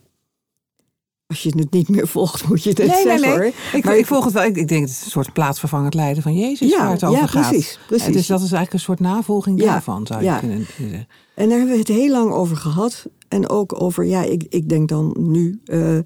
als 1.27 1.43
je 1.43 1.53
het 1.57 1.71
niet 1.71 1.89
meer 1.89 2.09
volgt, 2.09 2.49
moet 2.49 2.63
je 2.63 2.69
het 2.69 2.79
nee, 2.79 2.89
zeggen 2.89 3.07
nee, 3.07 3.19
nee. 3.19 3.31
hoor. 3.31 3.53
Ik, 3.73 3.85
maar 3.85 3.97
ik 3.97 4.07
volg 4.07 4.25
het 4.25 4.33
wel. 4.33 4.45
Ik, 4.45 4.57
ik, 4.57 4.69
denk 4.69 4.81
het 4.81 4.91
is 4.91 5.05
een 5.05 5.11
soort 5.11 5.33
plaatsvervangend 5.33 5.95
lijden 5.95 6.23
van 6.23 6.35
Jezus 6.35 6.71
ja, 6.71 6.79
waar 6.79 6.91
het 6.91 7.05
over 7.05 7.21
ja, 7.21 7.27
gaat. 7.27 7.49
Precies, 7.49 7.79
precies. 7.87 8.13
Dus 8.13 8.27
dat 8.27 8.39
is 8.39 8.53
eigenlijk 8.53 8.73
een 8.73 8.79
soort 8.79 9.01
navolging 9.01 9.61
ja, 9.61 9.73
daarvan, 9.73 10.07
zou 10.07 10.21
je 10.21 10.27
ja. 10.27 10.39
kunnen 10.39 10.67
zeggen. 10.79 11.09
En 11.35 11.49
daar 11.49 11.59
hebben 11.59 11.75
we 11.75 11.79
het 11.81 11.89
heel 11.89 12.11
lang 12.11 12.33
over 12.33 12.57
gehad. 12.57 13.07
En 13.29 13.49
ook 13.49 13.83
over, 13.83 14.05
ja, 14.05 14.23
ik, 14.23 14.47
ik 14.49 14.69
denk 14.69 14.89
dan 14.89 15.17
nu. 15.19 15.61
Uh, 15.65 15.97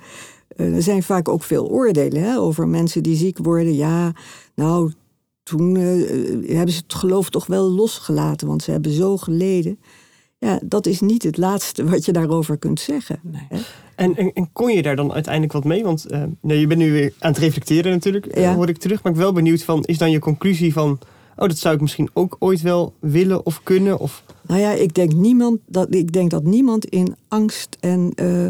er 0.57 0.83
zijn 0.83 1.03
vaak 1.03 1.29
ook 1.29 1.43
veel 1.43 1.69
oordelen 1.69 2.23
hè, 2.23 2.39
over 2.39 2.69
mensen 2.69 3.03
die 3.03 3.17
ziek 3.17 3.39
worden. 3.39 3.75
Ja, 3.75 4.13
nou, 4.55 4.93
toen 5.43 5.75
uh, 5.75 6.57
hebben 6.57 6.75
ze 6.75 6.81
het 6.83 6.95
geloof 6.95 7.31
toch 7.31 7.47
wel 7.47 7.71
losgelaten, 7.71 8.47
want 8.47 8.63
ze 8.63 8.71
hebben 8.71 8.93
zo 8.93 9.17
geleden. 9.17 9.79
Ja, 10.39 10.61
dat 10.65 10.87
is 10.87 11.01
niet 11.01 11.23
het 11.23 11.37
laatste 11.37 11.85
wat 11.85 12.05
je 12.05 12.13
daarover 12.13 12.59
kunt 12.59 12.81
zeggen. 12.81 13.21
Nee. 13.23 13.61
En, 14.01 14.17
en, 14.17 14.33
en, 14.33 14.53
kon 14.53 14.73
je 14.73 14.83
daar 14.83 14.97
dan 14.97 15.13
uiteindelijk 15.13 15.53
wat 15.53 15.65
mee? 15.65 15.83
Want 15.83 16.07
uh, 16.11 16.23
nou, 16.41 16.59
je 16.59 16.67
bent 16.67 16.81
nu 16.81 16.93
weer 16.93 17.13
aan 17.19 17.31
het 17.31 17.41
reflecteren 17.41 17.93
natuurlijk, 17.93 18.37
ja. 18.37 18.51
uh, 18.51 18.55
hoor 18.55 18.69
ik 18.69 18.79
terug. 18.79 19.03
Maar 19.03 19.13
ik 19.13 19.19
ben 19.19 19.27
wel 19.27 19.37
benieuwd 19.37 19.63
van, 19.63 19.85
is 19.85 19.99
dan 19.99 20.11
je 20.11 20.19
conclusie 20.19 20.73
van... 20.73 20.99
oh, 21.37 21.49
dat 21.49 21.59
zou 21.59 21.75
ik 21.75 21.81
misschien 21.81 22.11
ook 22.13 22.37
ooit 22.39 22.61
wel 22.61 22.95
willen 23.01 23.47
of 23.47 23.63
kunnen? 23.63 23.99
Of... 23.99 24.25
Nou 24.47 24.61
ja, 24.61 24.71
ik 24.71 24.95
denk, 24.95 25.13
niemand 25.13 25.61
dat, 25.67 25.95
ik 25.95 26.13
denk 26.13 26.31
dat 26.31 26.45
niemand 26.45 26.85
in 26.85 27.17
angst 27.29 27.77
en... 27.81 28.13
Uh, 28.17 28.49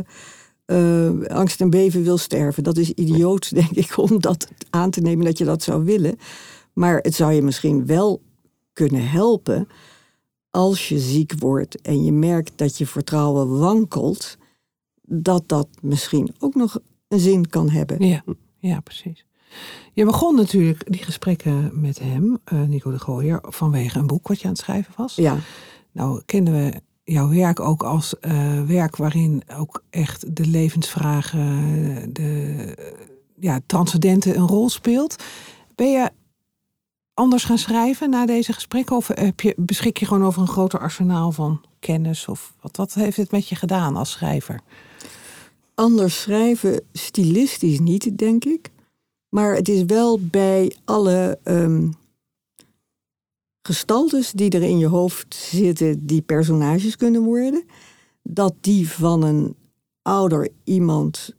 angst 1.29 1.61
en 1.61 1.71
beven 1.71 2.03
wil 2.03 2.19
sterven. 2.19 2.63
Dat 2.63 2.77
is 2.77 2.91
idioot, 2.91 3.55
denk 3.55 3.71
ik, 3.71 3.97
om 3.97 4.21
dat 4.21 4.49
aan 4.71 4.91
te 4.91 5.01
nemen 5.01 5.25
dat 5.25 5.39
je 5.39 5.45
dat 5.45 5.63
zou 5.63 5.85
willen. 5.85 6.19
Maar 6.73 6.99
het 6.99 7.15
zou 7.15 7.33
je 7.33 7.43
misschien 7.43 7.87
wel 7.87 8.21
kunnen 8.73 9.09
helpen 9.09 9.69
als 10.51 10.89
je 10.89 10.99
ziek 10.99 11.33
wordt 11.39 11.81
en 11.81 12.05
je 12.05 12.13
merkt 12.13 12.53
dat 12.57 12.79
je 12.79 12.87
vertrouwen 12.87 13.59
wankelt, 13.59 14.39
dat 15.13 15.43
dat 15.49 15.69
misschien 15.81 16.35
ook 16.39 16.55
nog 16.55 16.79
een 17.09 17.19
zin 17.19 17.49
kan 17.49 17.71
hebben. 17.71 18.07
Ja, 18.07 18.23
ja 18.59 18.81
precies. 18.81 19.27
Je 19.93 20.05
begon 20.05 20.37
natuurlijk 20.37 20.93
die 20.93 21.03
gesprekken 21.03 21.71
met 21.81 21.99
hem, 21.99 22.39
uh, 22.53 22.63
Nico 22.63 22.91
de 22.91 22.99
Gooier, 22.99 23.39
vanwege 23.43 23.99
een 23.99 24.07
boek 24.07 24.29
wat 24.29 24.41
je 24.41 24.45
aan 24.45 24.53
het 24.53 24.61
schrijven 24.61 24.93
was. 24.97 25.15
Ja. 25.15 25.37
Nou, 25.93 26.23
kennen 26.27 26.53
we 26.53 26.81
jouw 27.05 27.29
werk 27.29 27.61
ook 27.61 27.83
als 27.83 28.15
uh, 28.21 28.63
werk 28.63 28.97
waarin 28.97 29.43
ook 29.57 29.83
echt 29.91 30.37
de 30.37 30.47
levensvragen, 30.47 32.13
de 32.13 32.75
ja, 33.39 33.61
transcendente 33.67 34.35
een 34.35 34.47
rol 34.47 34.69
speelt. 34.69 35.23
Ben 35.75 35.91
je 35.91 36.11
anders 37.15 37.45
gaan 37.45 37.59
schrijven 37.59 38.11
na 38.11 38.27
deze 38.27 38.53
gesprekken? 38.53 38.97
Of 38.97 39.09
heb 39.09 39.41
je, 39.41 39.55
beschik 39.57 39.97
je 39.99 40.07
gewoon 40.07 40.25
over 40.25 40.43
een 40.43 40.49
groter 40.49 40.81
arsenaal 40.81 41.33
van 41.33 41.61
kennis? 41.79 42.29
Of 42.29 42.55
wat, 42.61 42.77
wat 42.77 42.95
heeft 42.95 43.17
het 43.17 43.31
met 43.31 43.49
je 43.49 43.55
gedaan 43.55 43.97
als 43.97 44.11
schrijver? 44.11 44.61
Anders 45.81 46.21
schrijven, 46.21 46.83
stilistisch 46.93 47.81
niet, 47.81 48.19
denk 48.19 48.45
ik. 48.45 48.71
Maar 49.29 49.55
het 49.55 49.69
is 49.69 49.85
wel 49.85 50.21
bij 50.21 50.77
alle 50.85 51.39
um, 51.45 51.93
gestaltes 53.63 54.33
die 54.33 54.51
er 54.51 54.63
in 54.63 54.79
je 54.79 54.87
hoofd 54.87 55.35
zitten, 55.35 56.07
die 56.07 56.23
personages 56.23 56.97
kunnen 56.97 57.23
worden, 57.23 57.65
dat 58.23 58.55
die 58.61 58.89
van 58.89 59.23
een 59.23 59.57
ouder 60.03 60.49
iemand 60.65 61.35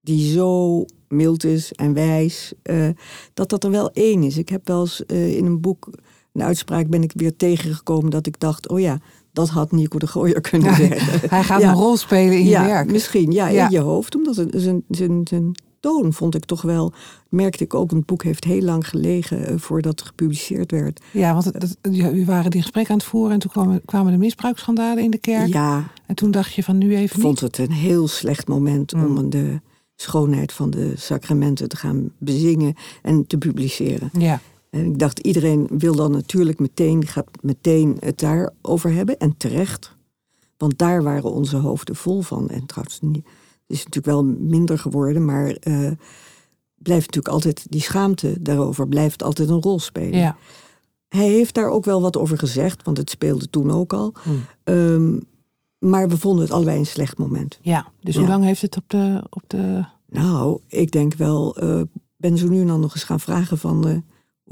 die 0.00 0.32
zo 0.32 0.84
mild 1.08 1.44
is 1.44 1.72
en 1.72 1.92
wijs, 1.92 2.52
uh, 2.62 2.88
dat 3.34 3.48
dat 3.48 3.64
er 3.64 3.70
wel 3.70 3.90
één 3.90 4.22
is. 4.22 4.36
Ik 4.36 4.48
heb 4.48 4.66
wel 4.66 4.80
eens 4.80 5.02
uh, 5.06 5.36
in 5.36 5.46
een 5.46 5.60
boek, 5.60 5.90
een 6.32 6.42
uitspraak 6.42 6.88
ben 6.88 7.02
ik 7.02 7.12
weer 7.14 7.36
tegengekomen 7.36 8.10
dat 8.10 8.26
ik 8.26 8.40
dacht, 8.40 8.68
oh 8.68 8.80
ja, 8.80 9.00
dat 9.32 9.48
had 9.48 9.72
Nico 9.72 9.98
de 9.98 10.06
Gooier 10.06 10.40
kunnen 10.50 10.70
ja, 10.70 10.76
zeggen. 10.76 11.28
Hij 11.30 11.42
gaat 11.42 11.60
ja. 11.60 11.68
een 11.68 11.74
rol 11.74 11.96
spelen 11.96 12.38
in 12.38 12.46
ja, 12.46 12.62
je 12.62 12.68
werk. 12.68 12.90
Misschien, 12.90 13.30
ja, 13.30 13.48
in 13.48 13.70
je 13.70 13.80
hoofd. 13.80 14.16
Omdat 14.16 14.36
het, 14.36 14.50
zijn, 14.56 14.84
zijn, 14.88 15.20
zijn 15.24 15.54
toon 15.82 16.12
vond 16.12 16.34
ik 16.34 16.44
toch 16.44 16.62
wel, 16.62 16.92
merkte 17.28 17.64
ik 17.64 17.74
ook, 17.74 17.90
het 17.90 18.06
boek 18.06 18.22
heeft 18.22 18.44
heel 18.44 18.62
lang 18.62 18.88
gelegen 18.88 19.52
uh, 19.52 19.58
voordat 19.58 19.98
het 19.98 20.08
gepubliceerd 20.08 20.70
werd. 20.70 21.00
Ja, 21.10 21.32
want 21.32 21.44
het, 21.44 21.76
u 21.92 22.24
waren 22.24 22.50
die 22.50 22.60
gesprekken 22.60 22.92
aan 22.92 22.98
het 22.98 23.08
voeren 23.08 23.32
en 23.32 23.38
toen 23.38 23.50
kwamen, 23.50 23.82
kwamen 23.84 24.12
de 24.12 24.18
misbruiksschandalen 24.18 25.02
in 25.02 25.10
de 25.10 25.18
kerk. 25.18 25.46
Ja. 25.46 25.90
En 26.06 26.14
toen 26.14 26.30
dacht 26.30 26.52
je 26.52 26.62
van 26.62 26.78
nu 26.78 26.96
even 26.96 27.20
vond 27.20 27.42
niet. 27.42 27.56
het 27.56 27.68
een 27.68 27.74
heel 27.74 28.08
slecht 28.08 28.48
moment 28.48 28.92
mm. 28.92 29.04
om 29.04 29.30
de 29.30 29.60
schoonheid 29.96 30.52
van 30.52 30.70
de 30.70 30.92
sacramenten 30.96 31.68
te 31.68 31.76
gaan 31.76 32.10
bezingen 32.18 32.74
en 33.02 33.26
te 33.26 33.38
publiceren. 33.38 34.10
Ja. 34.12 34.40
En 34.72 34.84
ik 34.84 34.98
dacht, 34.98 35.18
iedereen 35.18 35.68
wil 35.78 35.94
dan 35.94 36.10
natuurlijk 36.10 36.58
meteen, 36.58 37.06
gaat 37.06 37.28
meteen 37.40 37.96
het 38.00 38.18
daarover 38.18 38.92
hebben. 38.92 39.18
En 39.18 39.36
terecht. 39.36 39.96
Want 40.56 40.78
daar 40.78 41.02
waren 41.02 41.32
onze 41.32 41.56
hoofden 41.56 41.96
vol 41.96 42.20
van. 42.20 42.48
En 42.48 42.66
trouwens, 42.66 43.00
het 43.00 43.22
is 43.66 43.84
natuurlijk 43.84 44.06
wel 44.06 44.24
minder 44.24 44.78
geworden, 44.78 45.24
maar 45.24 45.46
uh, 45.48 45.90
blijft 46.74 47.06
natuurlijk 47.06 47.28
altijd, 47.28 47.66
die 47.68 47.80
schaamte 47.80 48.36
daarover 48.40 48.88
blijft 48.88 49.22
altijd 49.22 49.48
een 49.48 49.62
rol 49.62 49.78
spelen. 49.78 50.18
Ja. 50.18 50.36
Hij 51.08 51.28
heeft 51.28 51.54
daar 51.54 51.68
ook 51.68 51.84
wel 51.84 52.00
wat 52.00 52.16
over 52.16 52.38
gezegd, 52.38 52.82
want 52.82 52.96
het 52.96 53.10
speelde 53.10 53.50
toen 53.50 53.70
ook 53.70 53.92
al. 53.92 54.14
Hmm. 54.22 54.44
Um, 54.64 55.20
maar 55.78 56.08
we 56.08 56.18
vonden 56.18 56.44
het 56.44 56.52
allebei 56.52 56.78
een 56.78 56.86
slecht 56.86 57.18
moment. 57.18 57.58
Ja, 57.62 57.92
dus 58.00 58.16
hoe 58.16 58.28
lang 58.28 58.44
heeft 58.44 58.62
het 58.62 58.76
op 58.76 58.84
de, 58.86 59.24
op 59.30 59.42
de... 59.46 59.84
Nou, 60.08 60.60
ik 60.66 60.90
denk 60.90 61.14
wel 61.14 61.64
uh, 61.64 61.82
ben 62.16 62.38
zo 62.38 62.48
nu 62.48 62.60
en 62.60 62.66
dan 62.66 62.80
nog 62.80 62.94
eens 62.94 63.04
gaan 63.04 63.20
vragen 63.20 63.58
van... 63.58 63.88
eh, 63.88 63.96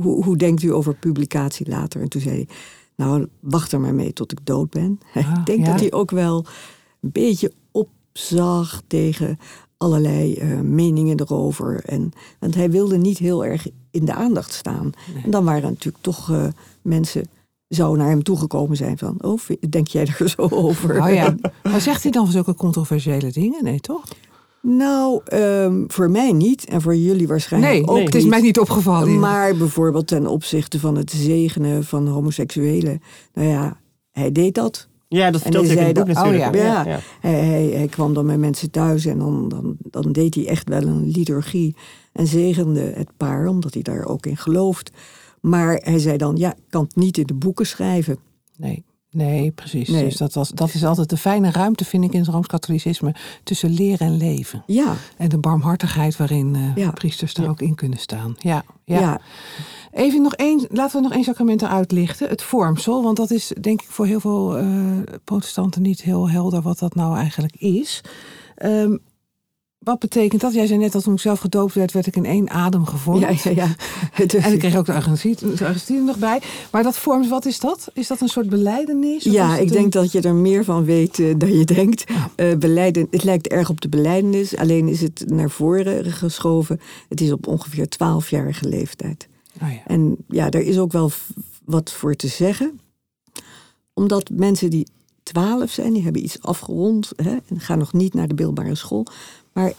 hoe, 0.02 0.24
hoe 0.24 0.36
denkt 0.36 0.62
u 0.62 0.72
over 0.72 0.94
publicatie 0.94 1.68
later? 1.68 2.00
En 2.00 2.08
toen 2.08 2.20
zei 2.20 2.34
hij, 2.34 2.48
nou, 2.96 3.26
wacht 3.40 3.72
er 3.72 3.80
maar 3.80 3.94
mee 3.94 4.12
tot 4.12 4.32
ik 4.32 4.46
dood 4.46 4.70
ben. 4.70 5.00
Ah, 5.14 5.38
ik 5.38 5.46
denk 5.46 5.66
ja. 5.66 5.70
dat 5.70 5.80
hij 5.80 5.92
ook 5.92 6.10
wel 6.10 6.44
een 7.00 7.12
beetje 7.12 7.52
opzag 7.70 8.82
tegen 8.86 9.38
allerlei 9.76 10.34
eh, 10.34 10.60
meningen 10.60 11.20
erover. 11.20 11.82
En, 11.84 12.12
want 12.38 12.54
hij 12.54 12.70
wilde 12.70 12.96
niet 12.96 13.18
heel 13.18 13.44
erg 13.44 13.66
in 13.90 14.04
de 14.04 14.14
aandacht 14.14 14.52
staan. 14.52 14.92
En 15.24 15.30
dan 15.30 15.44
waren 15.44 15.62
er 15.62 15.68
natuurlijk 15.68 16.04
toch 16.04 16.30
eh, 16.30 16.46
mensen... 16.82 17.28
zou 17.68 17.96
naar 17.96 18.08
hem 18.08 18.22
toegekomen 18.22 18.76
zijn 18.76 18.98
van... 18.98 19.16
oh, 19.20 19.40
denk 19.68 19.86
jij 19.86 20.06
er 20.06 20.28
zo 20.36 20.48
over? 20.50 21.02
Oh 21.02 21.14
ja. 21.14 21.34
Maar 21.70 21.80
zegt 21.80 22.02
hij 22.02 22.12
dan 22.12 22.26
zulke 22.26 22.54
controversiële 22.54 23.32
dingen? 23.32 23.64
Nee, 23.64 23.80
toch? 23.80 24.04
Nou, 24.62 25.20
ehm, 25.24 25.84
voor 25.86 26.10
mij 26.10 26.32
niet. 26.32 26.64
En 26.64 26.80
voor 26.80 26.96
jullie 26.96 27.28
waarschijnlijk 27.28 27.72
Nee, 27.72 27.86
ook 27.86 27.98
het 27.98 28.14
is 28.14 28.22
niet. 28.22 28.30
mij 28.30 28.40
niet 28.40 28.58
opgevallen. 28.58 29.18
Maar 29.18 29.56
bijvoorbeeld 29.56 30.06
ten 30.06 30.26
opzichte 30.26 30.80
van 30.80 30.96
het 30.96 31.10
zegenen 31.10 31.84
van 31.84 32.06
homoseksuelen. 32.06 33.00
Nou 33.34 33.48
ja, 33.48 33.80
hij 34.10 34.32
deed 34.32 34.54
dat. 34.54 34.88
Ja, 35.08 35.30
dat 35.30 35.42
hij 35.42 35.52
hij 35.52 35.76
in 35.76 35.78
het 35.78 35.94
boek 35.94 36.06
natuurlijk. 36.06 36.48
oh 36.48 36.54
ja. 36.54 36.84
ja. 36.84 37.00
Hij, 37.20 37.44
hij, 37.44 37.64
hij 37.64 37.86
kwam 37.86 38.14
dan 38.14 38.26
bij 38.26 38.38
mensen 38.38 38.70
thuis 38.70 39.04
en 39.04 39.18
dan, 39.18 39.48
dan, 39.48 39.76
dan 39.82 40.12
deed 40.12 40.34
hij 40.34 40.46
echt 40.46 40.68
wel 40.68 40.82
een 40.82 41.10
liturgie. 41.10 41.76
En 42.12 42.26
zegende 42.26 42.92
het 42.94 43.08
paar, 43.16 43.46
omdat 43.46 43.74
hij 43.74 43.82
daar 43.82 44.04
ook 44.04 44.26
in 44.26 44.36
gelooft. 44.36 44.90
Maar 45.40 45.80
hij 45.84 45.98
zei 45.98 46.16
dan, 46.16 46.36
ja, 46.36 46.52
ik 46.52 46.62
kan 46.68 46.82
het 46.82 46.96
niet 46.96 47.18
in 47.18 47.26
de 47.26 47.34
boeken 47.34 47.66
schrijven. 47.66 48.18
Nee, 48.56 48.84
nee 49.10 49.50
precies. 49.50 49.88
Nee. 49.88 50.04
Dus 50.04 50.16
dat, 50.16 50.34
was, 50.34 50.48
dat 50.50 50.74
is 50.74 50.84
altijd 50.84 51.08
de 51.10 51.16
fijne 51.16 51.50
ruimte, 51.50 51.84
vind 51.84 52.04
ik, 52.04 52.12
in 52.12 52.20
het 52.20 52.28
Rooms-Katholicisme. 52.28 53.14
Tussen 53.44 53.70
leren 53.70 54.06
en 54.06 54.16
leven. 54.16 54.62
Ja, 54.66 54.94
En 55.16 55.28
de 55.28 55.38
barmhartigheid 55.38 56.16
waarin 56.16 56.54
eh, 56.54 56.76
Ja. 56.84 56.90
priesters 56.90 57.34
er 57.34 57.42
Ja. 57.42 57.48
ook 57.48 57.60
in 57.60 57.74
kunnen 57.74 57.98
staan. 57.98 58.34
Ja, 58.38 58.64
ja. 58.84 59.00
ja. 59.00 59.20
Even 59.92 60.22
nog 60.22 60.34
één, 60.34 60.66
laten 60.70 60.96
we 60.96 61.02
nog 61.02 61.12
één 61.16 61.24
sacrament 61.24 61.62
eruit 61.62 61.92
lichten. 61.92 62.28
Het 62.28 62.42
vormsel, 62.42 63.02
want 63.02 63.16
dat 63.16 63.30
is 63.30 63.52
denk 63.60 63.82
ik 63.82 63.88
voor 63.88 64.06
heel 64.06 64.20
veel 64.20 64.56
eh, 64.58 64.66
protestanten 65.24 65.82
niet 65.82 66.02
heel 66.02 66.30
helder 66.30 66.62
wat 66.62 66.78
dat 66.78 66.94
nou 66.94 67.16
eigenlijk 67.16 67.56
is. 67.56 68.00
Ehm, 68.56 68.96
wat 69.80 69.98
betekent 69.98 70.40
dat? 70.40 70.52
Jij 70.54 70.66
zei 70.66 70.78
net 70.78 70.92
dat 70.92 71.02
toen 71.02 71.12
ik 71.14 71.20
zelf 71.20 71.40
gedoopt 71.40 71.74
werd, 71.74 71.92
werd 71.92 72.06
ik 72.06 72.16
in 72.16 72.24
één 72.24 72.50
adem 72.50 72.84
gevormd. 72.86 73.42
ja, 73.42 73.50
ja, 73.50 73.74
En 74.42 74.52
ik 74.52 74.58
kreeg 74.58 74.76
ook 74.76 74.86
de 74.86 74.92
Argentinië 74.92 76.00
nog 76.04 76.18
bij. 76.18 76.40
Maar 76.70 76.82
dat 76.82 76.96
vorms, 76.96 77.28
wat 77.28 77.44
is 77.46 77.58
dat? 77.60 77.90
Is 77.94 78.06
dat 78.06 78.20
een 78.20 78.28
soort 78.28 78.48
beleidenis? 78.48 79.24
Ja, 79.24 79.56
ik 79.56 79.66
een- 79.66 79.72
denk 79.72 79.92
dat 79.92 80.12
je 80.12 80.20
er 80.20 80.34
meer 80.34 80.64
van 80.64 80.84
weet 80.84 81.18
eh, 81.18 81.34
dan 81.38 81.52
je 81.58 81.64
denkt. 81.64 82.04
Eh, 82.36 82.56
beleiden, 82.56 83.06
het 83.10 83.24
lijkt 83.24 83.48
erg 83.48 83.70
op 83.70 83.80
de 83.80 83.88
beleidenis, 83.88 84.56
alleen 84.56 84.88
is 84.88 85.00
het 85.00 85.24
naar 85.26 85.50
voren 85.50 86.04
geschoven. 86.12 86.80
Het 87.08 87.20
is 87.20 87.32
op 87.32 87.46
ongeveer 87.46 87.86
12-jarige 87.88 88.68
leeftijd. 88.68 89.28
Oh 89.62 89.72
ja. 89.72 89.82
En 89.86 90.16
ja, 90.28 90.50
er 90.50 90.62
is 90.62 90.78
ook 90.78 90.92
wel 90.92 91.10
wat 91.64 91.92
voor 91.92 92.14
te 92.14 92.28
zeggen. 92.28 92.80
Omdat 93.94 94.30
mensen 94.32 94.70
die 94.70 94.86
12 95.22 95.70
zijn, 95.70 95.92
die 95.92 96.02
hebben 96.02 96.24
iets 96.24 96.42
afgerond 96.42 97.12
hè, 97.16 97.36
en 97.48 97.60
gaan 97.60 97.78
nog 97.78 97.92
niet 97.92 98.14
naar 98.14 98.28
de 98.28 98.34
middelbare 98.34 98.74
school. 98.74 99.06
Maar 99.52 99.72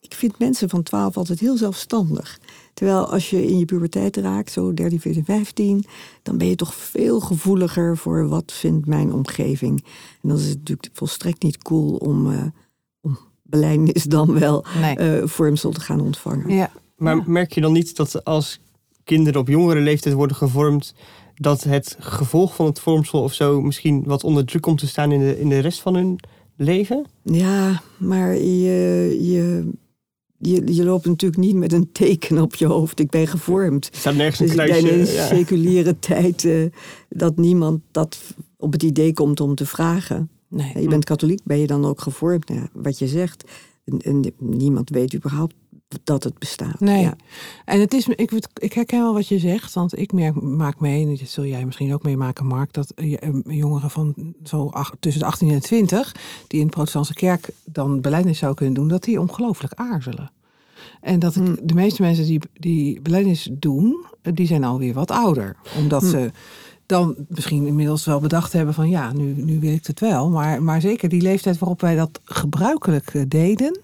ik 0.00 0.14
vind 0.14 0.38
mensen 0.38 0.68
van 0.68 0.82
12 0.82 1.16
altijd 1.16 1.40
heel 1.40 1.56
zelfstandig. 1.56 2.38
Terwijl 2.74 3.06
als 3.12 3.30
je 3.30 3.46
in 3.46 3.58
je 3.58 3.64
puberteit 3.64 4.16
raakt, 4.16 4.52
zo 4.52 4.74
13, 4.74 5.00
14, 5.00 5.24
15, 5.24 5.84
dan 6.22 6.38
ben 6.38 6.46
je 6.48 6.54
toch 6.54 6.74
veel 6.74 7.20
gevoeliger 7.20 7.96
voor 7.96 8.28
wat 8.28 8.52
vindt 8.52 8.86
mijn 8.86 9.12
omgeving. 9.12 9.84
En 10.22 10.28
dan 10.28 10.38
is 10.38 10.48
het 10.48 10.58
natuurlijk 10.58 10.90
volstrekt 10.92 11.42
niet 11.42 11.58
cool 11.62 11.96
om, 11.96 12.32
eh 12.32 12.42
om 13.00 13.18
belijdenis 13.42 14.02
dan 14.04 14.38
wel 14.38 14.64
Nee. 14.80 14.96
eh 14.96 15.26
vormsel 15.28 15.70
te 15.70 15.80
gaan 15.80 16.00
ontvangen. 16.00 16.54
ja. 16.54 16.70
Maar 16.96 17.16
Ja. 17.16 17.22
merk 17.26 17.52
je 17.52 17.60
dan 17.60 17.72
niet 17.72 17.96
dat 17.96 18.24
als 18.24 18.60
kinderen 19.04 19.40
op 19.40 19.48
jongere 19.48 19.80
leeftijd 19.80 20.14
worden 20.14 20.36
gevormd, 20.36 20.94
dat 21.34 21.62
het 21.62 21.96
gevolg 21.98 22.54
van 22.54 22.66
het 22.66 22.80
vormsel 22.80 23.22
of 23.22 23.32
zo 23.32 23.60
misschien 23.60 24.02
wat 24.04 24.24
onder 24.24 24.44
druk 24.44 24.62
komt 24.62 24.78
te 24.78 24.86
staan 24.86 25.12
in 25.12 25.20
de, 25.20 25.40
in 25.40 25.48
de 25.48 25.58
rest 25.58 25.80
van 25.80 25.94
hun 25.94 26.18
leven? 26.62 27.04
Ja, 27.22 27.82
maar 27.98 28.34
je, 28.34 29.16
je, 29.20 29.70
je, 30.38 30.74
je 30.74 30.84
loopt 30.84 31.06
natuurlijk 31.06 31.40
niet 31.40 31.56
met 31.56 31.72
een 31.72 31.92
teken 31.92 32.38
op 32.38 32.54
je 32.54 32.66
hoofd. 32.66 33.00
Ik 33.00 33.10
ben 33.10 33.26
gevormd. 33.26 33.88
Er 33.92 33.98
staat 33.98 34.14
nergens 34.14 34.40
een 34.40 34.46
Dus 34.46 34.54
kruisje. 34.54 34.88
in 34.90 35.00
een 35.00 35.06
ja. 35.06 35.26
seculiere 35.26 35.98
tijd 36.08 36.44
eh, 36.44 36.64
dat 37.08 37.36
niemand 37.36 37.80
dat 37.90 38.34
op 38.56 38.72
het 38.72 38.82
idee 38.82 39.12
komt 39.12 39.40
om 39.40 39.54
te 39.54 39.66
vragen. 39.66 40.30
Nee. 40.48 40.80
Je 40.80 40.88
bent 40.88 41.04
katholiek, 41.04 41.40
ben 41.44 41.58
je 41.58 41.66
dan 41.66 41.84
ook 41.84 42.00
gevormd? 42.00 42.48
Ja, 42.48 42.68
wat 42.72 42.98
je 42.98 43.08
zegt, 43.08 43.44
en, 43.84 43.98
en 43.98 44.32
niemand 44.38 44.90
weet 44.90 45.14
überhaupt 45.14 45.54
dat 46.04 46.24
het 46.24 46.38
bestaat. 46.38 46.80
Nee. 46.80 47.02
Ja. 47.02 47.16
En 47.64 47.80
het 47.80 47.94
is, 47.94 48.08
ik, 48.08 48.32
ik 48.54 48.72
herken 48.72 49.00
wel 49.00 49.14
wat 49.14 49.28
je 49.28 49.38
zegt, 49.38 49.72
want 49.74 49.98
ik 49.98 50.12
merk, 50.12 50.40
maak 50.40 50.80
mee, 50.80 51.02
en 51.02 51.16
dat 51.16 51.28
zul 51.28 51.44
jij 51.44 51.64
misschien 51.64 51.94
ook 51.94 52.02
meemaken, 52.02 52.46
Mark, 52.46 52.72
dat 52.72 52.90
eh, 52.90 53.12
eh, 53.12 53.34
jongeren 53.44 53.90
van 53.90 54.34
zo 54.44 54.70
tussen 55.00 55.20
de 55.20 55.26
18 55.28 55.48
en 55.48 55.54
de 55.54 55.60
20, 55.60 56.14
die 56.46 56.60
in 56.60 56.66
de 56.66 56.72
protestantse 56.72 57.14
kerk 57.14 57.50
dan 57.64 58.00
beleidnis 58.00 58.38
zou 58.38 58.54
kunnen 58.54 58.74
doen, 58.74 58.88
dat 58.88 59.02
die 59.02 59.20
ongelooflijk 59.20 59.74
aarzelen. 59.74 60.30
En 61.00 61.18
dat 61.18 61.36
ik, 61.36 61.42
Hmm. 61.42 61.58
de 61.62 61.74
meeste 61.74 62.02
mensen 62.02 62.26
die, 62.26 62.40
die 62.52 63.00
beleidnis 63.00 63.48
doen, 63.52 64.04
eh, 64.22 64.32
die 64.34 64.46
zijn 64.46 64.64
alweer 64.64 64.94
wat 64.94 65.10
ouder. 65.10 65.56
Omdat 65.76 66.00
Hmm. 66.00 66.10
ze 66.10 66.30
dan 66.86 67.14
misschien 67.28 67.66
inmiddels 67.66 68.04
wel 68.04 68.20
bedacht 68.20 68.52
hebben 68.52 68.74
van 68.74 68.88
ja, 68.88 69.12
nu, 69.12 69.34
nu 69.36 69.60
wil 69.60 69.72
ik 69.72 69.86
het 69.86 70.00
wel. 70.00 70.30
Maar, 70.30 70.62
maar 70.62 70.80
zeker 70.80 71.08
die 71.08 71.22
leeftijd 71.22 71.58
waarop 71.58 71.80
wij 71.80 71.96
dat 71.96 72.20
gebruikelijk 72.24 73.30
deden, 73.30 73.78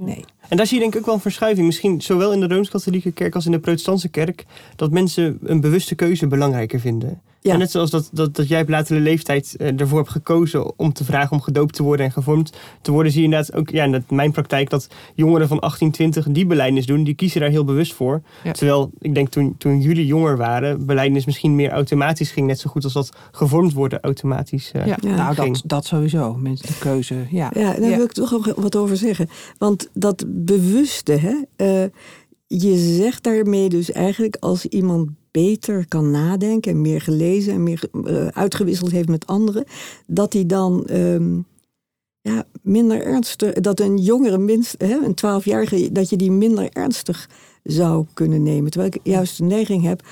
nee. 0.00 0.24
En 0.48 0.56
daar 0.56 0.66
zie 0.66 0.76
je 0.76 0.82
denk 0.82 0.94
ik 0.94 1.00
ook 1.00 1.06
wel 1.06 1.14
een 1.14 1.20
verschuiving. 1.20 1.66
Misschien 1.66 2.00
zowel 2.00 2.32
in 2.32 2.40
de 2.40 2.46
Rooms-Katholieke 2.46 3.12
kerk 3.12 3.34
als 3.34 3.46
in 3.46 3.52
de 3.52 3.60
Protestantse 3.60 4.08
kerk. 4.08 4.44
Dat 4.76 4.90
mensen 4.90 5.38
een 5.42 5.60
bewuste 5.60 5.94
keuze 5.94 6.26
belangrijker 6.26 6.80
vinden. 6.80 7.20
Ja. 7.42 7.52
En 7.52 7.58
net 7.58 7.70
zoals 7.70 7.90
dat, 7.90 8.10
dat, 8.12 8.36
dat 8.36 8.48
jij 8.48 8.60
op 8.62 8.68
latere 8.68 9.00
leeftijd 9.00 9.54
eh, 9.56 9.80
ervoor 9.80 9.98
hebt 9.98 10.10
gekozen 10.10 10.78
om 10.78 10.92
te 10.92 11.04
vragen 11.04 11.32
om 11.32 11.40
gedoopt 11.42 11.74
te 11.74 11.82
worden 11.82 12.06
en 12.06 12.12
gevormd 12.12 12.52
te 12.82 12.92
worden. 12.92 13.12
Zie 13.12 13.20
je 13.20 13.26
inderdaad 13.26 13.54
ook 13.54 13.70
ja, 13.70 13.84
in 13.84 13.92
dat- 13.92 14.10
mijn 14.10 14.32
praktijk 14.32 14.70
dat 14.70 14.88
jongeren 15.14 15.48
van 15.48 15.60
18, 15.60 15.90
20 15.90 16.26
die 16.30 16.46
beleidnis 16.46 16.86
doen. 16.86 17.04
Die 17.04 17.14
kiezen 17.14 17.40
daar 17.40 17.50
heel 17.50 17.64
bewust 17.64 17.94
voor. 17.94 18.22
Ja. 18.44 18.52
Terwijl 18.52 18.90
ik 18.98 19.14
denk 19.14 19.28
toen, 19.28 19.54
toen 19.58 19.80
jullie 19.80 20.06
jonger 20.06 20.36
waren, 20.36 20.86
beleidnis 20.86 21.24
misschien 21.26 21.54
meer 21.54 21.70
automatisch 21.70 22.30
ging. 22.30 22.46
Net 22.46 22.58
zo 22.60 22.70
goed 22.70 22.84
als 22.84 22.92
dat 22.92 23.12
gevormd 23.30 23.72
worden 23.72 24.00
automatisch 24.00 24.70
eh, 24.72 24.86
Ja, 24.86 24.96
Ja. 25.00 25.14
nou 25.14 25.34
ging. 25.34 25.52
dat, 25.54 25.62
dat 25.68 25.84
sowieso. 25.84 26.34
Mensen 26.34 26.66
de 26.66 26.78
keuze, 26.78 27.14
ja. 27.30 27.50
Ja, 27.54 27.72
daar 27.72 27.80
wil 27.96 28.04
ik 28.04 28.12
toch 28.12 28.34
ook 28.34 28.52
wat 28.56 28.76
over 28.76 28.96
zeggen. 28.96 29.28
Want 29.58 29.88
dat 29.92 30.24
bewuste, 30.28 31.12
hè, 31.12 31.34
eh, 31.56 31.88
je 32.46 32.76
zegt 32.96 33.22
daarmee 33.22 33.68
dus 33.68 33.92
eigenlijk 33.92 34.36
als 34.40 34.66
iemand 34.66 35.08
beter 35.30 35.88
kan 35.88 36.10
nadenken 36.10 36.72
en 36.72 36.80
meer 36.80 37.00
gelezen 37.00 37.52
en 37.52 37.62
meer 37.62 37.82
eh, 38.04 38.26
uitgewisseld 38.26 38.90
heeft 38.90 39.08
met 39.08 39.26
anderen, 39.26 39.64
dat 40.06 40.32
hij 40.32 40.46
dan 40.46 40.86
ehm, 40.86 41.38
ja, 42.20 42.44
minder 42.62 43.02
ernstig, 43.02 43.52
dat 43.54 43.80
een 43.80 43.98
jongere, 43.98 44.38
minst, 44.38 44.74
hè, 44.78 45.04
een 45.04 45.14
twaalfjarige, 45.14 45.92
dat 45.92 46.10
je 46.10 46.16
die 46.16 46.30
minder 46.30 46.68
ernstig 46.72 47.28
zou 47.62 48.06
kunnen 48.14 48.42
nemen. 48.42 48.70
Terwijl 48.70 48.92
ik 48.94 49.00
juist 49.02 49.36
de 49.36 49.44
neiging 49.44 49.82
heb, 49.82 50.06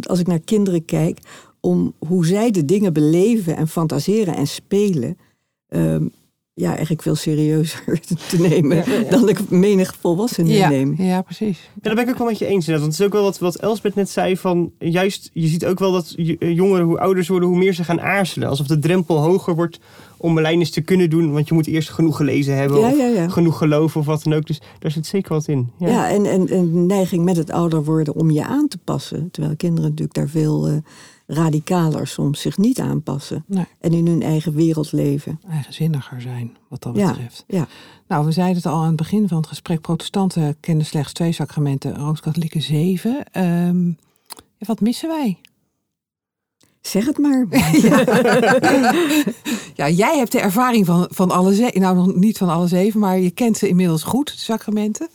als 0.00 0.18
ik 0.18 0.26
naar 0.26 0.40
kinderen 0.40 0.84
kijk, 0.84 1.18
om 1.60 1.94
hoe 1.98 2.26
zij 2.26 2.50
de 2.50 2.64
dingen 2.64 2.92
beleven 2.92 3.56
en 3.56 3.68
fantaseren 3.68 4.36
en 4.36 4.46
spelen. 4.46 5.16
ehm, 5.68 6.06
ja, 6.54 6.70
eigenlijk 6.70 7.02
veel 7.02 7.14
serieuzer 7.14 8.00
te 8.28 8.40
nemen 8.40 8.76
Ja, 8.76 8.82
ja, 8.86 8.98
ja. 8.98 9.10
dan 9.10 9.28
ik 9.28 9.50
menig 9.50 9.94
volwassene 10.00 10.52
ja, 10.52 10.68
neem. 10.68 10.94
ja, 10.98 11.22
precies. 11.22 11.58
Ja, 11.74 11.80
daar 11.80 11.94
ben 11.94 12.04
ik 12.04 12.10
ook 12.10 12.18
wel 12.18 12.26
met 12.26 12.38
je 12.38 12.46
eens. 12.46 12.66
inderdaad. 12.66 12.80
Want 12.80 12.92
het 12.92 13.00
is 13.00 13.06
ook 13.06 13.12
wel 13.12 13.22
wat, 13.22 13.38
wat 13.38 13.56
Elsbeth 13.56 13.94
net 13.94 14.10
zei. 14.10 14.36
Van, 14.36 14.72
juist, 14.78 15.30
je 15.32 15.46
ziet 15.46 15.66
ook 15.66 15.78
wel 15.78 15.92
dat 15.92 16.14
eh, 16.16 16.36
jongeren, 16.38 16.86
hoe 16.86 16.98
ouder 16.98 17.24
ze 17.24 17.30
worden, 17.30 17.48
hoe 17.48 17.58
meer 17.58 17.74
ze 17.74 17.84
gaan 17.84 18.00
aarzelen. 18.00 18.48
Alsof 18.48 18.66
de 18.66 18.78
drempel 18.78 19.18
hoger 19.18 19.54
wordt 19.54 19.80
om 20.16 20.34
belijdenis 20.34 20.70
te 20.70 20.80
kunnen 20.80 21.10
doen. 21.10 21.32
Want 21.32 21.48
je 21.48 21.54
moet 21.54 21.66
eerst 21.66 21.90
genoeg 21.90 22.16
gelezen 22.16 22.56
hebben. 22.56 22.80
Ja, 22.80 22.88
of 22.88 22.96
ja, 22.96 23.06
ja. 23.06 23.28
genoeg 23.28 23.58
geloven 23.58 24.00
of 24.00 24.06
wat 24.06 24.22
dan 24.22 24.32
ook. 24.32 24.46
Dus 24.46 24.60
daar 24.78 24.90
zit 24.90 25.06
zeker 25.06 25.32
wat 25.32 25.48
in. 25.48 25.70
Ja. 25.78 25.88
Ja, 25.88 26.10
en, 26.10 26.26
en, 26.26 26.48
en 26.48 26.86
neiging 26.86 27.24
met 27.24 27.36
het 27.36 27.50
ouder 27.50 27.84
worden 27.84 28.14
om 28.14 28.30
je 28.30 28.44
aan 28.44 28.68
te 28.68 28.78
passen. 28.78 29.30
Terwijl 29.30 29.56
kinderen 29.56 29.90
natuurlijk 29.90 30.16
daar 30.16 30.28
veel 30.28 30.66
eh, 30.66 30.76
radicaler 31.26 32.06
soms 32.06 32.40
zich 32.40 32.58
niet 32.58 32.80
aanpassen. 32.80 33.44
Nee, 33.46 33.66
En 33.80 33.92
in 33.92 34.06
hun 34.06 34.22
eigen 34.22 34.54
wereld 34.54 34.92
leven. 34.92 35.40
eigenzinniger 35.50 36.20
zijn, 36.20 36.56
wat 36.68 36.82
dat 36.82 36.92
betreft. 36.92 37.44
ja. 37.46 37.66
Nou, 38.08 38.24
we 38.24 38.32
zeiden 38.32 38.56
het 38.56 38.66
al 38.66 38.80
aan 38.80 38.86
het 38.86 38.96
begin 38.96 39.28
van 39.28 39.36
het 39.36 39.46
gesprek. 39.46 39.80
Protestanten 39.80 40.56
kennen 40.60 40.86
slechts 40.86 41.12
twee 41.12 41.32
sacramenten, 41.32 41.96
Rooms-Katholieken 41.96 42.62
zeven. 42.62 43.24
Ehm, 43.32 43.90
wat 44.58 44.80
missen 44.80 45.08
wij? 45.08 45.38
Zeg 46.80 47.06
het 47.06 47.18
maar. 47.18 47.46
Ja, 49.74 49.88
jij 49.88 50.16
hebt 50.16 50.32
de 50.32 50.40
ervaring 50.40 50.86
van, 50.86 51.06
van 51.10 51.30
alle 51.30 51.54
zeven. 51.54 51.80
Nou, 51.80 51.96
nog 51.96 52.14
niet 52.14 52.38
van 52.38 52.48
alle 52.48 52.66
zeven, 52.66 53.00
maar 53.00 53.18
je 53.18 53.30
kent 53.30 53.56
ze 53.56 53.68
inmiddels 53.68 54.02
goed, 54.02 54.26
de 54.32 54.38
sacramenten. 54.38 55.08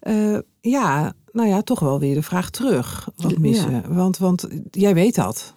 Eh, 0.00 0.38
ja, 0.60 1.12
nou 1.36 1.48
ja, 1.48 1.62
toch 1.62 1.80
wel 1.80 1.98
weer 1.98 2.14
de 2.14 2.22
vraag 2.22 2.50
terug. 2.50 3.08
Wat 3.16 3.30
Ja. 3.30 3.38
missen? 3.38 3.94
Want, 3.94 4.18
want 4.18 4.48
jij 4.70 4.94
weet 4.94 5.14
dat. 5.14 5.54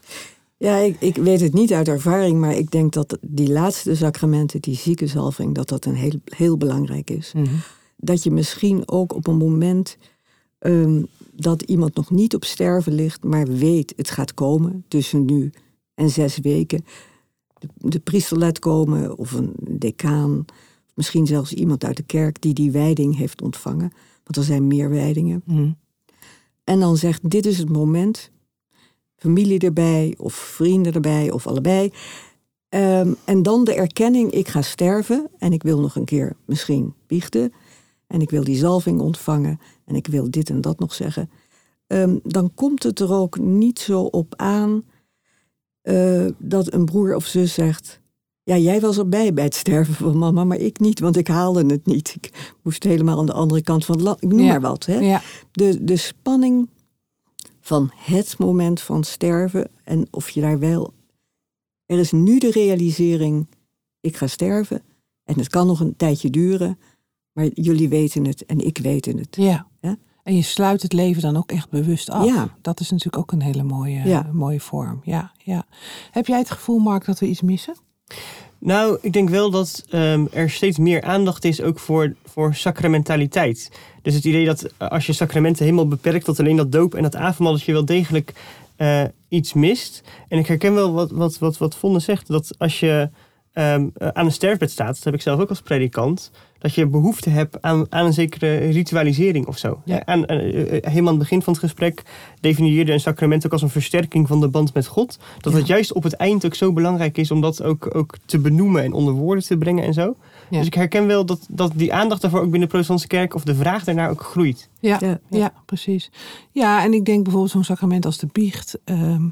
Ja, 0.58 0.76
ik, 0.78 0.96
ik 1.00 1.16
weet 1.16 1.42
het 1.42 1.54
niet 1.54 1.74
uit 1.74 1.88
ervaring, 1.88 2.40
maar 2.40 2.56
ik 2.56 2.72
denk 2.72 2.94
dat 2.94 3.18
die 3.22 3.52
laatste 3.52 3.96
sacramenten, 3.96 4.62
die 4.62 4.76
ziekenzalving, 4.76 5.56
dat 5.56 5.70
dat 5.70 5.86
een 5.86 5.96
heel, 5.96 6.20
heel 6.26 6.58
belangrijk 6.58 7.10
is. 7.10 7.34
Dat 7.96 8.24
je 8.24 8.32
misschien 8.32 8.84
ook 8.90 9.16
op 9.16 9.28
een 9.28 9.38
moment 9.38 9.98
ehm, 10.60 11.04
dat 11.32 11.62
iemand 11.62 11.96
nog 11.96 12.10
niet 12.12 12.36
op 12.36 12.46
sterven 12.46 12.94
ligt, 12.94 13.24
maar 13.24 13.48
weet 13.48 13.94
het 13.96 14.10
gaat 14.10 14.34
komen 14.34 14.84
tussen 14.88 15.26
nu 15.26 15.52
en 15.96 16.10
zes 16.10 16.38
weken. 16.38 16.86
De, 17.60 17.68
de 17.78 18.00
priester 18.00 18.38
laat 18.38 18.60
komen 18.60 19.18
of 19.18 19.32
een 19.32 19.54
decaan, 19.70 20.46
misschien 20.94 21.28
zelfs 21.28 21.54
iemand 21.54 21.84
uit 21.84 21.98
de 21.98 22.04
kerk 22.04 22.42
die 22.42 22.54
die 22.54 22.72
wijding 22.72 23.18
heeft 23.18 23.42
ontvangen, 23.42 23.92
want 24.30 24.48
er 24.48 24.54
zijn 24.54 24.68
meer 24.68 24.90
wijdingen. 24.90 25.42
Mhm. 25.46 25.72
En 26.64 26.80
dan 26.80 26.98
zegt: 26.98 27.30
Dit 27.30 27.46
is 27.46 27.58
het 27.58 27.70
moment. 27.70 28.32
Familie 29.16 29.60
erbij, 29.60 30.16
of 30.18 30.34
vrienden 30.34 30.94
erbij, 30.94 31.32
of 31.32 31.48
allebei. 31.48 31.92
Ehm, 32.70 33.14
en 33.26 33.44
dan 33.44 33.64
de 33.64 33.74
erkenning: 33.74 34.32
ik 34.32 34.48
ga 34.48 34.62
sterven 34.62 35.30
en 35.38 35.54
ik 35.54 35.64
wil 35.64 35.80
nog 35.80 35.96
een 35.96 36.06
keer 36.06 36.36
misschien 36.46 36.94
biechten. 37.08 37.54
En 38.08 38.22
ik 38.22 38.30
wil 38.30 38.44
die 38.44 38.58
zalving 38.58 39.00
ontvangen 39.00 39.60
en 39.86 39.96
ik 39.96 40.08
wil 40.08 40.32
dit 40.32 40.50
en 40.50 40.62
dat 40.62 40.80
nog 40.80 40.94
zeggen. 40.94 41.30
Ehm, 41.88 42.18
dan 42.24 42.54
komt 42.54 42.84
het 42.84 43.00
er 43.00 43.14
ook 43.14 43.40
niet 43.40 43.80
zo 43.80 44.02
op 44.02 44.34
aan 44.36 44.84
eh, 45.82 46.26
dat 46.38 46.74
een 46.74 46.86
broer 46.86 47.16
of 47.16 47.26
zus 47.26 47.54
zegt: 47.54 48.02
Ja, 48.50 48.58
jij 48.58 48.80
was 48.80 48.98
erbij 48.98 49.34
bij 49.34 49.44
het 49.44 49.56
sterven 49.56 49.94
van 49.94 50.18
mama, 50.18 50.44
maar 50.44 50.58
ik 50.58 50.80
niet, 50.80 51.00
want 51.00 51.18
ik 51.18 51.28
haalde 51.28 51.66
het 51.66 51.86
niet. 51.86 52.16
Ik 52.22 52.56
moest 52.64 52.84
helemaal 52.84 53.20
aan 53.20 53.26
de 53.26 53.34
andere 53.34 53.62
kant 53.62 53.86
van 53.86 53.96
het 53.96 54.04
land. 54.04 54.24
Ik 54.24 54.30
noem 54.30 54.40
Ja. 54.40 54.48
maar 54.48 54.62
wat. 54.62 54.86
Hè? 54.86 55.00
Ja. 55.00 55.22
de, 55.52 55.84
de 55.84 55.98
spanning 55.98 56.70
van 57.62 57.92
het 57.96 58.38
moment 58.38 58.82
van 58.82 59.04
sterven 59.04 59.68
en 59.84 60.08
of 60.12 60.30
je 60.30 60.42
daar 60.42 60.60
wel. 60.60 60.94
Er 61.86 62.00
is 62.00 62.12
nu 62.12 62.40
de 62.40 62.52
realisering: 62.52 63.48
ik 64.00 64.18
ga 64.18 64.28
sterven 64.28 64.82
en 65.24 65.38
het 65.38 65.48
kan 65.50 65.68
nog 65.68 65.80
een 65.80 65.96
tijdje 65.96 66.30
duren, 66.30 66.78
maar 67.32 67.48
jullie 67.54 67.90
weten 67.90 68.26
het 68.26 68.46
en 68.46 68.60
ik 68.66 68.78
weet 68.78 69.06
het. 69.06 69.36
Ja. 69.36 69.68
Ja? 69.82 69.98
En 70.24 70.36
je 70.36 70.42
sluit 70.42 70.82
het 70.82 70.94
leven 70.94 71.22
dan 71.22 71.38
ook 71.38 71.52
echt 71.52 71.70
bewust 71.70 72.10
af. 72.10 72.26
Ja. 72.26 72.58
Dat 72.62 72.80
is 72.80 72.90
natuurlijk 72.90 73.18
ook 73.18 73.32
een 73.32 73.42
hele 73.42 73.64
mooie, 73.64 74.08
Ja. 74.08 74.30
mooie 74.34 74.60
vorm. 74.60 75.02
Ja, 75.04 75.32
ja. 75.44 75.66
Heb 76.12 76.28
jij 76.28 76.38
het 76.38 76.52
gevoel, 76.52 76.78
Mark, 76.80 77.06
dat 77.06 77.20
we 77.20 77.28
iets 77.28 77.42
missen? 77.42 77.76
Nou, 78.60 78.98
ik 79.02 79.14
denk 79.14 79.30
wel 79.30 79.52
dat 79.52 79.86
ehm, 79.90 80.26
er 80.32 80.50
steeds 80.50 80.78
meer 80.78 81.02
aandacht 81.02 81.46
is 81.46 81.62
ook 81.62 81.80
voor, 81.80 82.16
voor 82.26 82.56
sacramentaliteit. 82.56 83.72
Dus 84.02 84.14
het 84.14 84.26
idee 84.26 84.46
dat 84.46 84.64
eh, 84.78 84.88
als 84.88 85.06
je 85.06 85.14
sacramenten 85.14 85.64
helemaal 85.64 85.88
beperkt 85.88 86.26
tot 86.26 86.40
alleen 86.40 86.56
dat 86.56 86.72
doop 86.72 86.96
en 86.96 87.04
dat 87.04 87.16
avondmaal, 87.16 87.52
dat 87.52 87.62
je 87.62 87.72
wel 87.72 87.86
degelijk 87.86 88.34
eh, 88.76 89.04
iets 89.28 89.54
mist. 89.54 90.04
En 90.28 90.40
ik 90.40 90.48
herken 90.48 90.74
wel 90.74 90.94
wat, 90.94 91.12
wat, 91.12 91.38
wat, 91.38 91.58
wat 91.58 91.76
Vonne 91.76 92.00
zegt, 92.00 92.28
dat 92.28 92.56
als 92.58 92.80
je 92.80 93.10
ehm, 93.54 93.88
eh, 93.94 94.08
aan 94.08 94.26
een 94.26 94.32
sterfbed 94.32 94.72
staat, 94.72 94.96
dat 94.96 95.04
heb 95.04 95.14
ik 95.14 95.22
zelf 95.22 95.40
ook 95.40 95.50
als 95.50 95.62
predikant, 95.62 96.32
dat 96.60 96.74
je 96.74 96.88
behoefte 96.88 97.30
hebt 97.30 97.62
aan, 97.62 97.86
aan 97.90 98.06
een 98.06 98.14
zekere 98.14 98.58
ritualisering 98.58 99.48
of 99.48 99.58
zo. 99.58 99.82
Ja. 99.86 100.06
Aan, 100.06 100.26
eh, 100.26 100.38
eh, 100.62 100.84
helemaal 100.84 101.00
aan 101.00 101.08
het 101.08 101.18
begin 101.30 101.42
van 101.42 101.54
het 101.54 101.62
gesprek 101.62 102.04
definieerde 102.40 102.92
een 102.92 103.00
sacrament 103.00 103.46
ook 103.46 103.52
als 103.52 103.62
een 103.62 103.70
versterking 103.70 104.28
van 104.28 104.40
de 104.40 104.48
band 104.48 104.74
met 104.74 104.88
God. 104.88 105.20
Dat 105.40 105.54
Ja. 105.54 105.60
het 105.60 105.68
juist 105.68 105.94
op 105.94 106.04
het 106.04 106.14
eind 106.14 106.46
ook 106.46 106.56
zo 106.56 106.74
belangrijk 106.74 107.18
is 107.18 107.32
om 107.32 107.42
dat 107.42 107.64
ook, 107.64 107.96
ook 107.96 108.16
te 108.26 108.40
benoemen 108.40 108.84
en 108.84 108.94
onder 108.94 109.14
woorden 109.14 109.44
te 109.44 109.58
brengen 109.58 109.84
en 109.84 109.94
zo. 109.94 110.16
Ja. 110.50 110.58
Dus 110.58 110.68
ik 110.68 110.74
herken 110.74 111.08
wel 111.08 111.26
dat, 111.26 111.46
dat 111.50 111.72
die 111.76 111.94
aandacht 111.94 112.22
daarvoor 112.22 112.40
ook 112.40 112.44
binnen 112.46 112.62
de 112.62 112.68
protestantse 112.68 113.08
kerk 113.08 113.36
of 113.36 113.44
de 113.44 113.56
vraag 113.56 113.84
daarnaar 113.84 114.10
ook 114.10 114.22
groeit. 114.22 114.70
Ja, 114.80 114.98
Ja. 115.02 115.20
ja. 115.30 115.54
precies. 115.66 116.12
Ja, 116.52 116.84
en 116.84 116.94
ik 116.94 117.06
denk 117.06 117.24
bijvoorbeeld 117.24 117.52
zo'n 117.54 117.64
sacrament 117.64 118.06
als 118.06 118.18
de 118.18 118.28
biecht. 118.32 118.80
ehm, 118.84 119.24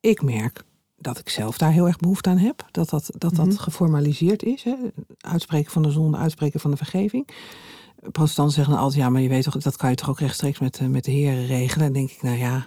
ik 0.00 0.22
merk 0.22 0.62
dat 0.98 1.18
ik 1.18 1.28
zelf 1.28 1.58
daar 1.58 1.72
heel 1.72 1.86
erg 1.86 1.98
behoefte 1.98 2.28
aan 2.30 2.38
heb. 2.38 2.64
Dat 2.70 2.90
dat, 2.90 3.10
dat, 3.18 3.34
dat 3.34 3.46
Mhm. 3.46 3.56
geformaliseerd 3.56 4.42
is. 4.42 4.62
Hè? 4.62 4.74
Uitspreken 5.22 5.72
van 5.72 5.82
de 5.82 5.90
zonde, 5.90 6.16
uitspreken 6.16 6.60
van 6.60 6.70
de 6.70 6.76
vergeving. 6.76 7.28
Protestanten 8.12 8.54
zeggen 8.54 8.74
dan 8.74 8.82
altijd, 8.82 9.02
ja, 9.02 9.10
maar 9.10 9.20
je 9.20 9.28
weet 9.28 9.42
toch, 9.42 9.56
dat 9.56 9.76
kan 9.76 9.90
je 9.90 9.96
toch 9.96 10.08
ook 10.08 10.20
rechtstreeks 10.20 10.58
met, 10.58 10.78
eh, 10.78 10.86
met 10.86 11.04
de 11.04 11.10
heren 11.10 11.46
regelen. 11.46 11.86
En 11.86 11.92
denk 11.92 12.10
ik, 12.10 12.22
nou 12.22 12.38
ja. 12.38 12.66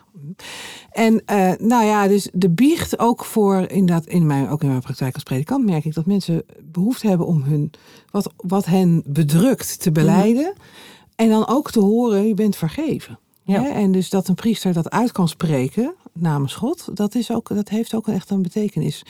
En 0.92 1.26
eh, 1.26 1.52
nou 1.58 1.86
ja, 1.86 2.08
dus 2.08 2.30
de 2.34 2.50
biecht 2.50 3.00
ook 3.00 3.26
voor, 3.26 3.60
inderdaad, 3.60 4.06
in 4.06 4.26
mijn, 4.26 4.50
ook 4.50 4.62
in 4.62 4.68
mijn 4.70 4.82
praktijk 4.82 5.14
als 5.14 5.24
predikant 5.24 5.66
merk 5.66 5.86
ik 5.86 5.94
dat 5.94 6.06
mensen 6.06 6.44
behoefte 6.64 7.08
hebben 7.08 7.28
om 7.28 7.44
hun, 7.44 7.72
wat, 8.12 8.34
wat 8.38 8.66
hen 8.66 9.04
bedrukt 9.06 9.82
te 9.82 9.92
beleiden. 9.92 10.54
En 11.16 11.30
dan 11.30 11.48
ook 11.48 11.72
te 11.72 11.80
horen, 11.80 12.28
je 12.28 12.34
bent 12.34 12.56
vergeven. 12.56 13.20
Ja. 13.44 13.62
Hè? 13.62 13.70
En 13.70 13.92
dus 13.92 14.10
dat 14.10 14.28
een 14.28 14.36
priester 14.36 14.74
dat 14.74 14.90
uit 14.90 15.12
kan 15.12 15.28
spreken 15.28 15.94
namens 16.14 16.54
God, 16.54 16.90
dat, 16.94 17.16
is 17.16 17.32
ook, 17.32 17.48
dat 17.48 17.70
heeft 17.70 17.94
ook 17.94 18.08
echt 18.08 18.30
een 18.30 18.42
betekenis. 18.42 19.04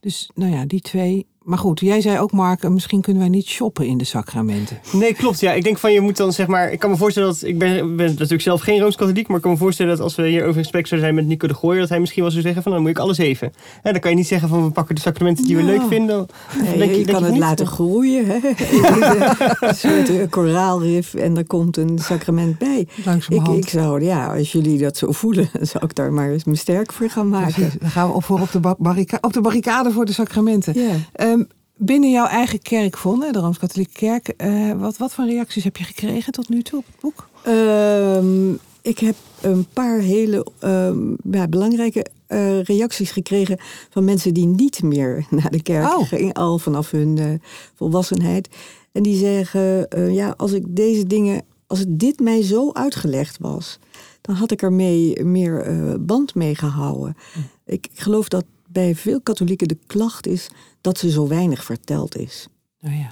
Dus 0.00 0.30
nou 0.34 0.52
ja, 0.52 0.64
die 0.64 0.80
twee. 0.80 1.26
Maar 1.46 1.58
goed, 1.58 1.80
jij 1.80 2.00
zei 2.00 2.18
ook, 2.18 2.32
Mark, 2.32 2.68
misschien 2.68 3.00
kunnen 3.00 3.22
wij 3.22 3.30
niet 3.30 3.46
shoppen 3.46 3.86
in 3.86 3.98
de 3.98 4.04
sacramenten. 4.04 4.78
Nee, 4.92 5.14
klopt. 5.14 5.40
Ja, 5.40 5.52
ik 5.52 5.64
denk 5.64 5.78
van 5.78 5.92
je 5.92 6.00
moet 6.00 6.16
dan 6.16 6.32
zeg 6.32 6.46
maar. 6.46 6.72
Ik 6.72 6.78
kan 6.78 6.90
me 6.90 6.96
voorstellen 6.96 7.28
dat. 7.28 7.42
Ik 7.42 7.58
ben, 7.58 7.96
ben 7.96 8.06
natuurlijk 8.06 8.42
zelf 8.42 8.60
geen 8.60 8.80
rooms-katholiek. 8.80 9.26
Maar 9.28 9.36
ik 9.36 9.42
kan 9.42 9.50
me 9.50 9.56
voorstellen 9.56 9.92
dat 9.96 10.00
als 10.00 10.14
we 10.14 10.26
hier 10.28 10.42
over 10.42 10.56
in 10.56 10.62
gesprek 10.62 10.86
zouden 10.86 11.08
zijn 11.10 11.20
met 11.20 11.26
Nico 11.32 11.46
de 11.46 11.54
Gooier. 11.54 11.80
dat 11.80 11.88
hij 11.88 12.00
misschien 12.00 12.22
wel 12.22 12.30
zou 12.30 12.42
zeggen: 12.42 12.62
van 12.62 12.72
dan 12.72 12.80
moet 12.80 12.90
ik 12.90 12.98
alles 12.98 13.18
even. 13.18 13.52
Hè, 13.82 13.90
dan 13.92 14.00
kan 14.00 14.10
je 14.10 14.16
niet 14.16 14.26
zeggen 14.26 14.48
van 14.48 14.64
we 14.64 14.70
pakken 14.70 14.94
de 14.94 15.00
sacramenten 15.00 15.44
die 15.44 15.56
we 15.56 15.62
Nou. 15.62 15.78
leuk 15.78 15.88
vinden. 15.88 16.26
Nee, 16.62 16.78
Denk 16.78 16.90
je- 16.90 16.96
denk 16.96 17.06
kan 17.06 17.18
je 17.18 17.22
het 17.24 17.32
niet? 17.32 17.40
laten 17.42 17.66
groeien. 17.66 18.26
Hè? 18.26 18.38
een 19.68 19.74
soort 19.74 20.08
eh, 20.18 20.30
koraalrif 20.30 21.14
en 21.14 21.36
er 21.36 21.46
komt 21.46 21.76
een 21.76 21.98
sacrament 21.98 22.58
bij. 22.58 22.86
Ik, 23.28 23.48
ik 23.48 23.68
zou, 23.68 24.04
ja, 24.04 24.26
als 24.36 24.52
jullie 24.52 24.78
dat 24.78 24.96
zo 24.96 25.12
voelen, 25.12 25.48
dan 25.52 25.66
zou 25.72 25.84
ik 25.84 25.94
daar 25.94 26.12
maar 26.12 26.30
eens 26.30 26.44
me 26.44 26.54
sterk 26.56 26.92
voor 26.92 27.10
gaan 27.10 27.28
maken. 27.28 27.52
Precies, 27.52 27.74
Dan 27.80 27.90
gaan 27.90 28.08
we 28.08 28.14
op, 28.14 28.24
voor 28.24 28.40
op 28.40 28.50
de, 28.52 28.60
ba- 28.60 28.74
barrica- 28.78 29.18
op 29.20 29.32
de 29.32 29.40
barricade 29.40 29.90
voor 29.90 30.04
de 30.04 30.12
sacramenten. 30.12 30.80
Ja. 30.80 30.88
Ehm, 31.12 31.35
binnen 31.76 32.10
jouw 32.10 32.26
eigen 32.26 32.62
kerk, 32.62 32.96
Vonne, 32.96 33.32
de 33.32 33.38
Rooms-Katholieke 33.38 33.92
Kerk, 33.92 34.28
eh, 34.28 34.72
wat, 34.72 34.96
wat 34.96 35.12
voor 35.12 35.26
reacties 35.26 35.64
heb 35.64 35.76
je 35.76 35.84
gekregen 35.84 36.32
tot 36.32 36.48
nu 36.48 36.62
toe 36.62 36.78
op 36.78 36.86
het 36.86 37.00
boek? 37.00 37.28
Ehm, 37.42 38.52
ik 38.82 38.98
heb 38.98 39.14
een 39.40 39.66
paar 39.72 39.98
hele 39.98 40.46
ehm, 40.58 41.14
ja, 41.30 41.48
belangrijke 41.48 42.06
eh, 42.26 42.62
reacties 42.62 43.10
gekregen 43.10 43.58
van 43.90 44.04
mensen 44.04 44.34
die 44.34 44.46
niet 44.46 44.82
meer 44.82 45.26
naar 45.30 45.50
de 45.50 45.62
kerk 45.62 45.84
Oh. 45.84 46.08
gingen, 46.08 46.32
al 46.32 46.58
vanaf 46.58 46.90
hun 46.90 47.18
eh, 47.18 47.26
volwassenheid. 47.74 48.48
En 48.92 49.02
die 49.02 49.18
zeggen, 49.18 49.88
ja, 50.12 50.34
als 50.36 50.52
ik 50.52 50.64
deze 50.68 51.06
dingen, 51.06 51.42
als 51.66 51.84
dit 51.88 52.20
mij 52.20 52.42
zo 52.42 52.72
uitgelegd 52.72 53.38
was, 53.40 53.78
dan 54.20 54.34
had 54.34 54.50
ik 54.50 54.62
er 54.62 54.72
mee, 54.72 55.24
meer 55.24 55.96
band 56.00 56.34
mee 56.34 56.54
gehouden. 56.54 57.16
Ik 57.66 57.88
geloof 57.92 58.28
dat 58.28 58.44
bij 58.76 58.94
veel 58.94 59.20
katholieken 59.20 59.68
de 59.68 59.78
klacht 59.86 60.26
is 60.26 60.48
dat 60.80 60.98
ze 60.98 61.10
zo 61.10 61.28
weinig 61.28 61.64
verteld 61.64 62.16
is. 62.16 62.48
Nou 62.80 62.96
ja. 62.96 63.08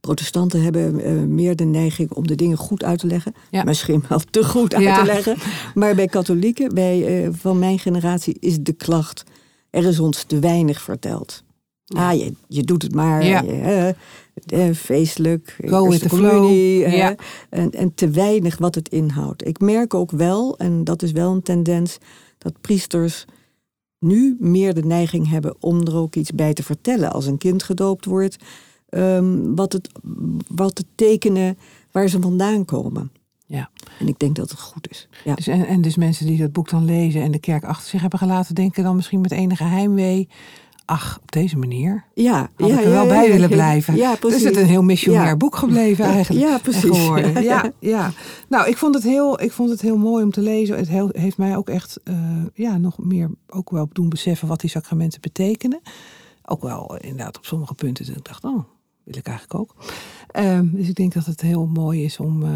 Protestanten 0.00 0.62
hebben 0.62 1.00
eh, 1.00 1.12
meer 1.12 1.56
de 1.56 1.64
neiging 1.64 2.10
om 2.12 2.26
de 2.26 2.34
dingen 2.34 2.56
goed 2.56 2.84
uit 2.84 2.98
te 2.98 3.06
leggen. 3.06 3.34
Ja. 3.50 3.64
Misschien 3.64 4.02
wel 4.08 4.20
te 4.30 4.44
goed 4.44 4.74
uit 4.74 4.82
Ja. 4.84 4.98
te 4.98 5.04
leggen. 5.04 5.36
Maar 5.74 5.94
bij 5.94 6.06
katholieken, 6.06 6.74
bij, 6.74 7.24
eh, 7.24 7.28
van 7.32 7.58
mijn 7.58 7.78
generatie, 7.78 8.36
is 8.40 8.58
de 8.60 8.72
klacht... 8.72 9.22
er 9.70 9.84
is 9.84 9.98
ons 10.00 10.22
te 10.24 10.38
weinig 10.38 10.82
verteld. 10.82 11.42
Ah, 11.86 12.12
je, 12.12 12.32
je 12.48 12.62
doet 12.62 12.82
het 12.82 12.94
maar. 12.94 13.24
Ja. 13.24 13.42
je, 13.42 13.94
eh, 14.46 14.70
feestelijk. 14.74 15.56
Go 15.64 15.88
with 15.88 16.00
the 16.00 16.08
flow. 16.08 16.44
eh, 16.50 16.96
Ja. 16.96 17.14
en, 17.50 17.70
en 17.70 17.94
te 17.94 18.10
weinig 18.10 18.58
wat 18.58 18.74
het 18.74 18.88
inhoudt. 18.88 19.46
Ik 19.46 19.60
merk 19.60 19.94
ook 19.94 20.10
wel, 20.10 20.58
en 20.58 20.84
dat 20.84 21.02
is 21.02 21.12
wel 21.12 21.32
een 21.32 21.42
tendens... 21.42 21.98
dat 22.38 22.60
priesters 22.60 23.24
nu 24.06 24.36
meer 24.40 24.74
de 24.74 24.84
neiging 24.84 25.28
hebben 25.28 25.56
om 25.60 25.80
er 25.80 25.96
ook 25.96 26.14
iets 26.14 26.32
bij 26.32 26.52
te 26.52 26.62
vertellen. 26.62 27.12
Als 27.12 27.26
een 27.26 27.38
kind 27.38 27.62
gedoopt 27.62 28.04
wordt, 28.04 28.36
ehm, 28.88 29.54
wat, 29.54 29.72
het, 29.72 29.90
wat 30.48 30.76
de 30.76 30.84
tekenen 30.94 31.58
waar 31.90 32.08
ze 32.08 32.20
vandaan 32.20 32.64
komen. 32.64 33.10
Ja. 33.46 33.70
En 33.98 34.08
ik 34.08 34.18
denk 34.18 34.36
dat 34.36 34.50
het 34.50 34.60
goed 34.60 34.90
is. 34.90 35.08
Ja. 35.24 35.34
Dus, 35.34 35.46
en, 35.46 35.66
en 35.66 35.80
dus 35.80 35.96
mensen 35.96 36.26
die 36.26 36.38
dat 36.38 36.52
boek 36.52 36.70
dan 36.70 36.84
lezen 36.84 37.22
en 37.22 37.30
de 37.30 37.38
kerk 37.38 37.64
achter 37.64 37.88
zich 37.88 38.00
hebben 38.00 38.18
gelaten, 38.18 38.54
denken 38.54 38.82
dan 38.82 38.96
misschien 38.96 39.20
met 39.20 39.32
enige 39.32 39.64
heimwee. 39.64 40.28
Ach, 40.86 41.18
op 41.22 41.32
deze 41.32 41.56
manier 41.58 42.04
Ja, 42.14 42.50
had 42.56 42.68
ja, 42.68 42.78
ik 42.78 42.84
er 42.84 42.90
wel 42.90 43.02
ja, 43.02 43.08
bij 43.08 43.30
willen 43.32 43.48
blijven. 43.48 43.96
Ja, 43.96 44.10
dus 44.10 44.18
precies. 44.18 44.44
het 44.44 44.56
is 44.56 44.62
een 44.62 44.68
heel 44.68 44.82
missionair 44.82 45.36
boek 45.36 45.56
gebleven 45.56 46.04
eigenlijk. 46.04 46.46
Ja, 46.48 46.58
precies. 46.58 46.80
geworden. 46.98 47.42
Ja, 47.42 47.72
ja. 47.78 48.10
Nou, 48.48 48.68
ik 48.68 48.76
vond, 48.76 48.94
het 48.94 49.02
heel, 49.04 49.40
ik 49.42 49.52
vond 49.52 49.70
het 49.70 49.80
heel 49.80 49.96
mooi 49.96 50.24
om 50.24 50.30
te 50.30 50.40
lezen. 50.40 50.76
Het 50.76 50.88
heel- 50.88 51.08
heeft 51.12 51.36
mij 51.38 51.56
ook 51.56 51.68
echt 51.68 52.00
eh, 52.04 52.14
ja, 52.54 52.78
nog 52.78 52.98
meer 52.98 53.30
ook 53.48 53.70
wel 53.70 53.88
doen 53.92 54.08
beseffen 54.08 54.48
wat 54.48 54.60
die 54.60 54.70
sacramenten 54.70 55.20
betekenen. 55.20 55.80
Ook 56.44 56.62
wel 56.62 56.96
inderdaad 56.96 57.36
op 57.36 57.44
sommige 57.44 57.74
punten. 57.74 58.06
dat 58.06 58.16
Ik 58.16 58.24
dacht, 58.24 58.44
oh, 58.44 58.64
wil 59.04 59.16
ik 59.16 59.26
eigenlijk 59.26 59.60
ook. 59.60 59.74
Ehm, 60.30 60.66
dus 60.72 60.88
ik 60.88 60.94
denk 60.94 61.12
dat 61.14 61.24
het 61.26 61.40
heel 61.40 61.66
mooi 61.66 62.04
is 62.04 62.18
om. 62.18 62.42
eh, 62.42 62.48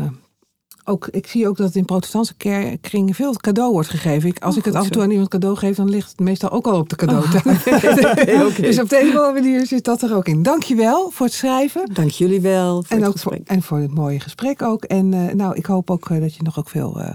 ook, 0.84 1.08
ik 1.10 1.26
zie 1.26 1.48
ook 1.48 1.56
dat 1.56 1.74
in 1.74 1.84
protestantse 1.84 2.34
kringen 2.80 3.14
veel 3.14 3.32
cadeau 3.34 3.72
wordt 3.72 3.88
gegeven. 3.88 4.28
Ik, 4.28 4.38
als 4.42 4.52
Oh, 4.52 4.58
ik 4.58 4.64
het 4.64 4.74
af 4.74 4.84
en 4.84 4.90
toe 4.90 5.00
zo. 5.00 5.06
aan 5.06 5.10
iemand 5.12 5.30
cadeau 5.30 5.56
geef, 5.56 5.76
dan 5.76 5.90
ligt 5.90 6.10
het 6.10 6.20
meestal 6.20 6.50
ook 6.50 6.66
al 6.66 6.78
op 6.78 6.88
de 6.88 6.96
cadeautafel. 6.96 7.50
oké. 8.48 8.62
Dus 8.62 8.80
op 8.80 8.88
de 8.88 9.00
een 9.00 9.08
of 9.08 9.14
andere 9.16 9.32
manier 9.32 9.66
zit 9.66 9.84
dat 9.84 10.02
er 10.02 10.14
ook 10.14 10.26
in. 10.28 10.42
Dankjewel 10.42 11.10
voor 11.10 11.26
het 11.26 11.34
schrijven. 11.34 11.90
Dank 11.92 12.10
jullie 12.10 12.40
wel 12.40 12.82
voor 12.82 12.96
En 12.96 13.02
het 13.02 13.08
ook 13.12 13.18
voor, 13.18 13.32
gesprek. 13.32 13.48
en 13.56 13.62
voor 13.62 13.78
het 13.78 13.94
mooie 13.94 14.20
gesprek 14.20 14.62
ook. 14.62 14.84
En 14.84 15.14
eh, 15.14 15.34
nou, 15.34 15.54
ik 15.56 15.66
hoop 15.66 15.90
ook 15.90 16.10
eh, 16.10 16.20
dat 16.20 16.34
je 16.34 16.42
nog 16.42 16.58
ook 16.58 16.68
veel 16.68 17.00
eh, 17.00 17.10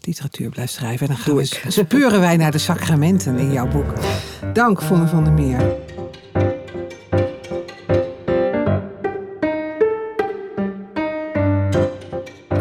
literatuur 0.00 0.50
blijft 0.50 0.72
schrijven. 0.72 1.00
En 1.08 1.12
dan 1.14 1.22
gaan 1.22 1.34
Doe 1.34 1.42
we 1.42 1.48
ik. 1.48 1.64
speuren 1.72 2.20
wij 2.20 2.36
naar 2.36 2.50
de 2.50 2.58
sacramenten 2.58 3.38
in 3.38 3.52
jouw 3.52 3.68
boek. 3.68 3.92
Dank, 4.52 4.82
Vonne 4.82 5.06
van 5.06 5.24
der 5.24 5.32
Meer. 5.32 5.74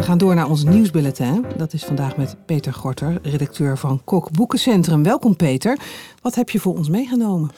Gaan 0.10 0.18
door 0.18 0.36
naar 0.36 0.50
ons 0.50 0.64
nieuwsbulletin. 0.64 1.46
Dat 1.58 1.74
is 1.74 1.84
vandaag 1.84 2.18
met 2.18 2.36
Peter 2.46 2.74
Gorter, 2.74 3.20
redacteur 3.22 3.78
van 3.78 4.02
Kok 4.04 4.32
Boekencentrum. 4.32 5.04
Welkom 5.04 5.36
Peter. 5.36 5.78
Wat 6.22 6.36
heb 6.36 6.50
je 6.50 6.60
voor 6.60 6.76
ons 6.76 6.90
meegenomen? 6.90 7.50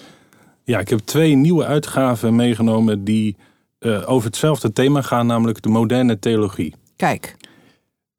Ja, 0.64 0.80
ik 0.80 0.90
heb 0.90 1.00
twee 1.00 1.36
nieuwe 1.36 1.66
uitgaven 1.66 2.36
meegenomen 2.36 3.04
die 3.04 3.36
uh, 3.80 4.10
over 4.10 4.26
hetzelfde 4.26 4.74
thema 4.74 5.02
gaan, 5.02 5.26
namelijk 5.26 5.62
de 5.62 5.70
moderne 5.70 6.20
theologie. 6.20 6.76
Kijk. 6.96 7.36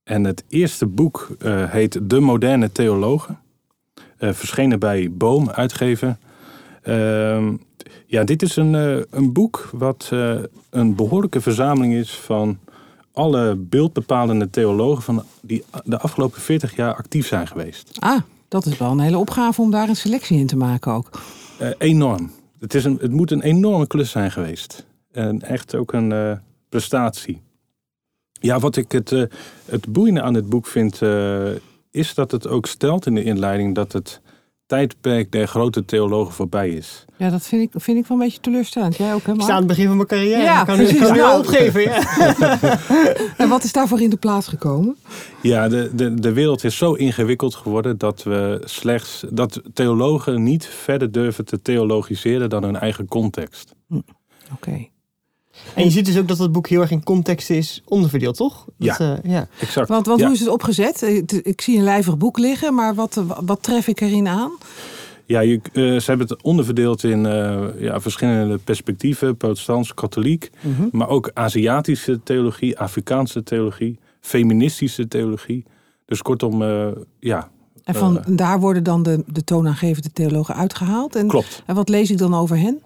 En 0.05 0.25
het 0.25 0.45
eerste 0.49 0.87
boek 0.87 1.37
uh, 1.39 1.71
heet 1.71 2.11
De 2.11 2.21
Moderne 2.21 2.73
Theologen. 2.73 3.39
Uh, 4.19 4.33
verschenen 4.33 4.79
bij 4.79 5.09
Boom, 5.11 5.51
uitgever. 5.51 6.17
Ehm, 6.83 7.57
ja, 8.07 8.25
dit 8.25 8.43
is 8.43 8.57
een, 8.57 8.75
een 9.11 9.33
boek 9.33 9.69
wat 9.73 10.11
een 10.71 10.95
behoorlijke 10.95 11.41
verzameling 11.41 11.95
is 11.95 12.11
van 12.11 12.59
alle 13.13 13.57
beeldbepalende 13.57 14.51
theologen 14.51 15.03
van 15.03 15.25
die 15.41 15.65
de 15.85 15.99
afgelopen 15.99 16.41
40 16.41 16.77
jaar 16.77 16.95
actief 16.95 17.27
zijn 17.27 17.47
geweest. 17.47 17.97
Ah, 17.99 18.21
dat 18.49 18.67
is 18.67 18.79
wel 18.79 18.91
een 18.91 19.01
hele 19.01 19.19
opgave 19.19 19.61
om 19.61 19.71
daar 19.71 19.89
een 19.89 19.97
selectie 19.97 20.39
in 20.39 20.47
te 20.47 20.57
maken 20.57 20.93
ook. 20.93 21.11
Uh, 21.61 21.69
enorm. 21.79 22.31
Het, 22.59 22.75
is 22.75 22.85
een, 22.85 22.99
het 23.01 23.11
moet 23.11 23.31
een 23.31 23.43
enorme 23.43 23.87
klus 23.87 24.11
zijn 24.11 24.31
geweest. 24.31 24.87
En 25.13 25.43
echt 25.43 25.75
ook 25.75 25.93
een 25.93 26.11
uh, 26.11 26.33
prestatie. 26.69 27.41
Ja, 28.33 28.59
wat 28.59 28.77
ik 28.77 28.93
het, 28.93 29.11
uh, 29.11 29.25
het 29.65 29.93
boeiende 29.93 30.23
aan 30.23 30.35
het 30.35 30.49
boek 30.49 30.67
vind, 30.67 31.01
is 31.91 32.15
dat 32.15 32.31
het 32.31 32.49
ook 32.49 32.67
stelt 32.67 33.07
in 33.07 33.15
de 33.15 33.23
inleiding 33.23 33.75
dat 33.75 33.93
het 33.93 34.21
tijdperk 34.73 35.33
der 35.33 35.47
grote 35.49 35.85
theologen 35.85 36.35
voorbij 36.35 36.69
is. 36.71 37.05
Ja, 37.17 37.31
dat 37.31 37.43
vind 37.47 37.63
ik, 37.63 37.83
vind 37.83 37.99
ik 37.99 38.07
wel 38.07 38.19
een 38.19 38.25
beetje 38.25 38.41
teleurstellend. 38.41 38.97
Jij 38.97 39.15
ook, 39.15 39.23
hè, 39.27 39.33
Ik 39.33 39.41
sta 39.41 39.53
aan 39.53 39.59
het 39.59 39.67
begin 39.67 39.87
van 39.87 39.97
mijn 39.97 40.09
carrière. 40.09 40.43
Ja, 40.43 40.61
ik 40.61 40.67
kan, 40.67 40.77
precies. 40.77 40.99
kan 40.99 41.17
Nou. 41.17 41.39
opgeven. 41.39 41.81
Ja. 41.83 42.01
En 43.37 43.49
wat 43.49 43.65
is 43.65 43.73
daarvoor 43.73 44.01
in 44.01 44.11
de 44.11 44.17
plaats 44.17 44.47
gekomen? 44.49 44.97
Ja, 45.43 45.69
de, 45.69 45.91
de, 45.95 46.15
de 46.15 46.33
wereld 46.33 46.65
is 46.65 46.77
zo 46.77 46.93
ingewikkeld 46.93 47.55
geworden 47.55 47.99
dat 47.99 48.23
we 48.23 48.61
slechts 48.65 49.25
dat 49.31 49.61
theologen 49.75 50.43
niet 50.43 50.67
verder 50.67 51.13
durven 51.13 51.45
te 51.45 51.63
theologiseren 51.63 52.51
dan 52.51 52.63
hun 52.63 52.77
eigen 52.77 53.07
context. 53.09 53.75
Oké. 54.55 54.89
En 55.75 55.85
je 55.85 55.91
ziet 55.91 56.07
dus 56.07 56.19
ook 56.19 56.29
dat 56.29 56.39
het 56.39 56.53
boek 56.53 56.69
heel 56.69 56.81
erg 56.81 56.91
in 56.91 57.03
context 57.03 57.51
is 57.51 57.83
onderverdeeld, 57.85 58.37
toch? 58.37 58.65
Dat, 58.79 58.99
Ja. 58.99 59.19
eh, 59.23 59.31
ja. 59.33 59.49
Exact. 59.61 59.89
Want, 59.89 60.07
want 60.07 60.19
ja. 60.21 60.25
hoe 60.27 60.35
is 60.35 60.41
het 60.41 60.49
opgezet? 60.49 61.03
Eh, 61.03 61.17
Ik 61.43 61.61
zie 61.61 61.77
een 61.79 61.85
lijvig 61.85 62.17
boek 62.19 62.39
liggen, 62.39 62.75
maar 62.75 62.95
wat, 62.95 63.23
wat 63.45 63.63
tref 63.63 63.87
ik 63.87 64.01
erin 64.01 64.29
aan? 64.29 64.51
Ja, 65.27 65.41
je, 65.41 65.61
eh, 65.73 65.83
ze 65.83 66.03
hebben 66.05 66.27
het 66.29 66.43
onderverdeeld 66.43 67.05
in 67.05 67.27
eh, 67.27 67.61
ja, 67.79 68.01
verschillende 68.01 68.59
perspectieven: 68.59 69.37
protestants, 69.37 69.95
katholiek, 69.95 70.51
maar 70.91 71.09
ook 71.09 71.31
Aziatische 71.35 72.21
theologie, 72.23 72.79
Afrikaanse 72.79 73.43
theologie, 73.43 73.99
feministische 74.21 75.09
theologie. 75.09 75.65
Dus 76.07 76.23
kortom, 76.23 76.63
eh, 76.63 76.87
ja, 77.21 77.51
En 77.85 77.95
van 77.95 78.23
daar 78.27 78.61
worden 78.61 78.83
dan 78.83 79.03
de, 79.03 79.25
de 79.27 79.45
toonaangevende 79.45 80.13
theologen 80.13 80.55
uitgehaald. 80.55 81.17
En, 81.17 81.27
klopt. 81.27 81.63
en 81.67 81.75
wat 81.75 81.89
lees 81.89 82.11
ik 82.11 82.19
dan 82.19 82.35
over 82.35 82.59
hen? 82.59 82.83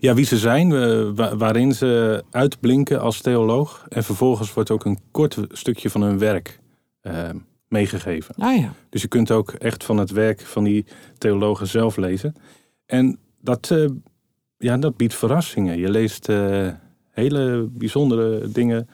Ja, 0.00 0.14
wie 0.14 0.24
ze 0.24 0.38
zijn, 0.38 0.72
eh, 0.72 1.08
wa- 1.14 1.36
waarin 1.36 1.74
ze 1.74 2.24
uitblinken 2.30 3.00
als 3.00 3.20
theoloog. 3.20 3.84
En 3.88 4.04
vervolgens 4.04 4.52
wordt 4.54 4.70
ook 4.70 4.84
een 4.84 4.98
kort 5.10 5.38
stukje 5.48 5.90
van 5.90 6.02
hun 6.02 6.18
werk 6.18 6.60
eh, 7.00 7.28
meegegeven. 7.68 8.34
Ah 8.38 8.58
ja. 8.58 8.72
Dus 8.90 9.02
je 9.02 9.08
kunt 9.08 9.30
ook 9.30 9.50
echt 9.52 9.84
van 9.84 9.96
het 9.96 10.10
werk 10.10 10.40
van 10.40 10.64
die 10.64 10.84
theologen 11.18 11.66
zelf 11.66 11.96
lezen. 11.96 12.34
En 12.86 13.18
dat, 13.40 13.70
eh, 13.70 13.84
ja, 14.58 14.76
dat 14.78 14.96
biedt 14.96 15.14
verrassingen. 15.14 15.78
Je 15.78 15.90
leest 15.90 16.26
hele 17.10 17.68
bijzondere 17.70 18.48
dingen. 18.50 18.88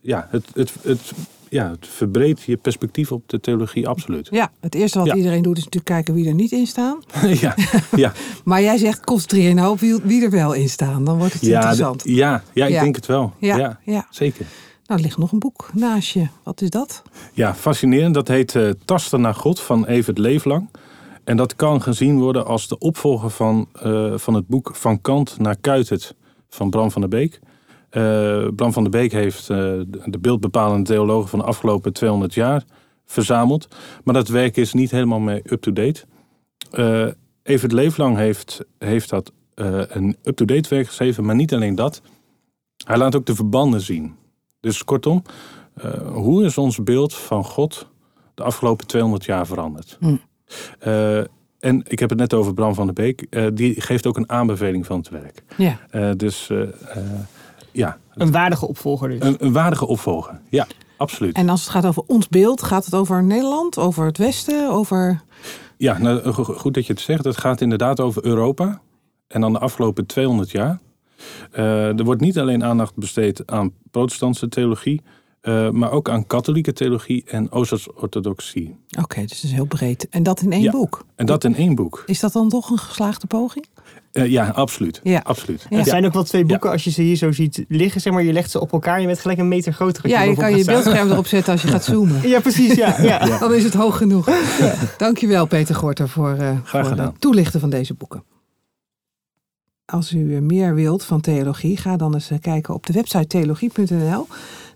Ja, 0.00 0.26
het, 0.30 0.44
het, 0.54 0.74
het, 0.82 1.12
ja, 1.48 1.70
het 1.70 1.86
verbreedt 1.88 2.42
je 2.42 2.56
perspectief 2.56 3.12
op 3.12 3.22
de 3.26 3.40
theologie 3.40 3.88
absoluut. 3.88 4.28
Ja, 4.30 4.50
het 4.60 4.74
eerste 4.74 4.98
wat 4.98 5.06
Ja. 5.06 5.14
iedereen 5.14 5.42
doet 5.42 5.56
is 5.58 5.64
natuurlijk 5.64 5.92
kijken 5.92 6.14
wie 6.14 6.28
er 6.28 6.34
niet 6.34 6.52
in 6.52 6.66
staan. 6.66 7.02
ja, 7.40 7.54
ja, 7.96 8.12
Maar 8.44 8.62
jij 8.62 8.78
zegt, 8.78 9.04
concentreer 9.04 9.54
nou 9.54 9.70
op 9.70 9.80
wie, 9.80 9.96
wie 10.02 10.24
er 10.24 10.30
wel 10.30 10.52
in 10.52 10.68
staan. 10.68 11.04
Dan 11.04 11.18
wordt 11.18 11.32
het 11.32 11.42
ja, 11.42 11.54
interessant. 11.56 12.02
ja, 12.04 12.42
ja, 12.54 12.66
ik 12.66 12.72
Ja. 12.72 12.82
denk 12.82 12.96
het 12.96 13.06
wel. 13.06 13.32
ja, 13.38 13.78
ja, 13.84 14.06
zeker. 14.10 14.46
Nou, 14.86 14.98
er 15.00 15.06
ligt 15.06 15.18
nog 15.18 15.32
een 15.32 15.38
boek 15.38 15.70
naast 15.74 16.08
je. 16.12 16.26
Wat 16.42 16.60
is 16.60 16.70
dat? 16.70 17.02
Ja, 17.32 17.54
fascinerend. 17.54 18.14
Dat 18.14 18.28
heet 18.28 18.54
eh, 18.54 18.70
Tasten 18.84 19.20
naar 19.20 19.34
God 19.34 19.60
van 19.60 19.86
Evert 19.86 20.18
Leeflang. 20.18 20.68
En 21.24 21.36
dat 21.36 21.56
kan 21.56 21.82
gezien 21.82 22.18
worden 22.18 22.46
als 22.46 22.68
de 22.68 22.78
opvolger 22.78 23.30
van, 23.30 23.68
eh, 23.72 24.12
van 24.16 24.34
het 24.34 24.46
boek 24.46 24.70
Van 24.74 25.00
Kant 25.00 25.38
naar 25.38 25.56
Kuitert 25.60 26.14
van 26.48 26.70
Bram 26.70 26.90
van 26.90 27.00
der 27.00 27.10
Beek. 27.10 27.40
Eh, 27.90 28.46
Bram 28.56 28.72
van 28.72 28.82
der 28.82 28.92
Beek 28.92 29.12
heeft 29.12 29.40
eh, 29.40 29.56
de 29.56 30.02
de 30.04 30.18
beeldbepalende 30.18 30.84
theologen 30.84 31.28
van 31.28 31.38
de 31.38 31.44
afgelopen 31.44 31.92
200 31.92 32.34
jaar 32.34 32.64
verzameld. 33.04 33.68
Maar 34.04 34.14
dat 34.14 34.28
werk 34.28 34.56
is 34.56 34.72
niet 34.72 34.90
helemaal 34.90 35.18
mee 35.18 35.42
up-to-date. 35.44 36.04
Eh 36.70 37.06
Evert 37.42 37.72
Leeflang 37.72 38.16
heeft, 38.16 38.64
heeft 38.78 39.10
dat 39.10 39.32
een 39.54 40.16
up-to-date 40.22 40.68
werk 40.68 40.86
geschreven, 40.86 41.24
maar 41.24 41.34
niet 41.34 41.54
alleen 41.54 41.74
dat. 41.74 42.02
Hij 42.86 42.96
laat 42.96 43.16
ook 43.16 43.26
de 43.26 43.34
verbanden 43.34 43.80
zien. 43.80 44.14
Dus 44.60 44.84
kortom, 44.84 45.22
hoe 46.12 46.44
is 46.44 46.58
ons 46.58 46.82
beeld 46.82 47.14
van 47.14 47.44
God 47.44 47.88
de 48.34 48.42
afgelopen 48.42 48.86
200 48.86 49.24
jaar 49.24 49.46
veranderd? 49.46 49.98
Hm. 50.00 50.16
En 51.58 51.82
ik 51.88 51.98
heb 51.98 52.10
het 52.10 52.18
net 52.18 52.34
over 52.34 52.54
Bram 52.54 52.74
van 52.74 52.86
der 52.86 52.94
Beek. 52.94 53.26
die 53.56 53.80
geeft 53.80 54.06
ook 54.06 54.16
een 54.16 54.30
aanbeveling 54.30 54.86
van 54.86 54.98
het 54.98 55.08
werk. 55.08 55.42
Ja. 55.56 56.14
Dus 56.14 56.50
ja, 57.76 57.98
Een 58.14 58.30
waardige 58.32 58.68
opvolger 58.68 59.08
dus. 59.08 59.18
een, 59.20 59.36
een 59.38 59.52
waardige 59.52 59.86
opvolger. 59.86 60.40
Ja, 60.48 60.66
absoluut. 60.96 61.36
En 61.36 61.48
als 61.48 61.60
het 61.60 61.70
gaat 61.70 61.86
over 61.86 62.02
ons 62.06 62.28
beeld, 62.28 62.62
gaat 62.62 62.84
het 62.84 62.94
over 62.94 63.22
Nederland, 63.24 63.78
over 63.78 64.06
het 64.06 64.18
Westen, 64.18 64.70
over... 64.70 65.22
Ja, 65.76 65.98
nou, 65.98 66.32
go- 66.32 66.44
go- 66.44 66.54
goed 66.54 66.74
dat 66.74 66.86
je 66.86 66.92
het 66.92 67.02
zegt. 67.02 67.24
Het 67.24 67.38
gaat 67.38 67.60
inderdaad 67.60 68.00
over 68.00 68.24
Europa. 68.24 68.80
En 69.28 69.40
dan 69.40 69.52
de 69.52 69.58
afgelopen 69.58 70.06
200 70.06 70.50
jaar. 70.50 70.78
Eh, 71.52 71.98
er 71.98 72.04
wordt 72.04 72.20
niet 72.20 72.38
alleen 72.38 72.64
aandacht 72.64 72.94
besteed 72.96 73.50
aan 73.50 73.72
protestantse 73.90 74.48
theologie. 74.48 75.02
Eh, 75.46 75.70
maar 75.70 75.90
ook 75.90 76.08
aan 76.08 76.26
katholieke 76.26 76.72
theologie 76.72 77.24
en 77.26 77.50
Oost-orthodoxie. 77.50 78.76
Oké, 79.02 79.20
dus 79.20 79.30
het 79.32 79.42
is 79.42 79.52
heel 79.52 79.64
breed. 79.64 80.08
En 80.08 80.22
dat 80.22 80.40
in 80.40 80.52
één 80.52 80.62
Ja. 80.62 80.70
boek. 80.70 81.04
En 81.14 81.26
dat 81.26 81.44
in 81.44 81.56
één 81.56 81.74
boek. 81.74 82.02
Is 82.06 82.20
dat 82.20 82.32
dan 82.32 82.48
toch 82.48 82.70
een 82.70 82.78
geslaagde 82.78 83.26
poging? 83.26 83.66
Eh, 84.12 84.26
ja, 84.26 84.48
absoluut. 84.48 85.00
Ja. 85.02 85.20
absoluut. 85.24 85.66
Ja. 85.70 85.76
Het 85.76 85.86
zijn 85.86 86.06
ook 86.06 86.12
wel 86.12 86.22
twee 86.22 86.44
boeken, 86.44 86.70
als 86.70 86.84
je 86.84 86.90
ze 86.90 87.02
hier 87.02 87.16
zo 87.16 87.32
ziet 87.32 87.64
liggen, 87.68 88.00
zeg 88.00 88.12
maar, 88.12 88.22
je 88.22 88.32
legt 88.32 88.50
ze 88.50 88.60
op 88.60 88.72
elkaar 88.72 88.94
en 88.94 89.00
je 89.00 89.06
bent 89.06 89.20
gelijk 89.20 89.38
een 89.38 89.48
meter 89.48 89.72
groter. 89.72 90.08
Ja, 90.08 90.22
je 90.22 90.36
kan 90.36 90.56
je 90.56 90.64
beeldscherm 90.64 91.10
erop 91.10 91.26
zetten 91.26 91.52
als 91.52 91.62
je 91.62 91.68
gaat 91.68 91.84
zoomen. 91.84 92.28
Ja, 92.28 92.40
precies, 92.40 92.74
ja. 92.74 93.00
ja. 93.02 93.38
Dan 93.38 93.54
is 93.54 93.64
het 93.64 93.74
hoog 93.74 93.96
genoeg. 93.96 94.28
Dankjewel 94.98 95.46
Peter 95.46 95.74
Gorter 95.74 96.08
voor, 96.08 96.34
eh, 96.34 96.58
voor 96.62 96.80
het 96.80 97.20
toelichten 97.20 97.60
van 97.60 97.70
deze 97.70 97.94
boeken. 97.94 98.24
Als 99.84 100.12
u 100.12 100.40
meer 100.40 100.74
wilt 100.74 101.04
van 101.04 101.20
theologie, 101.20 101.76
ga 101.76 101.96
dan 101.96 102.14
eens 102.14 102.30
kijken 102.40 102.74
op 102.74 102.86
de 102.86 102.92
website 102.92 103.26
theologie.nl. 103.26 104.26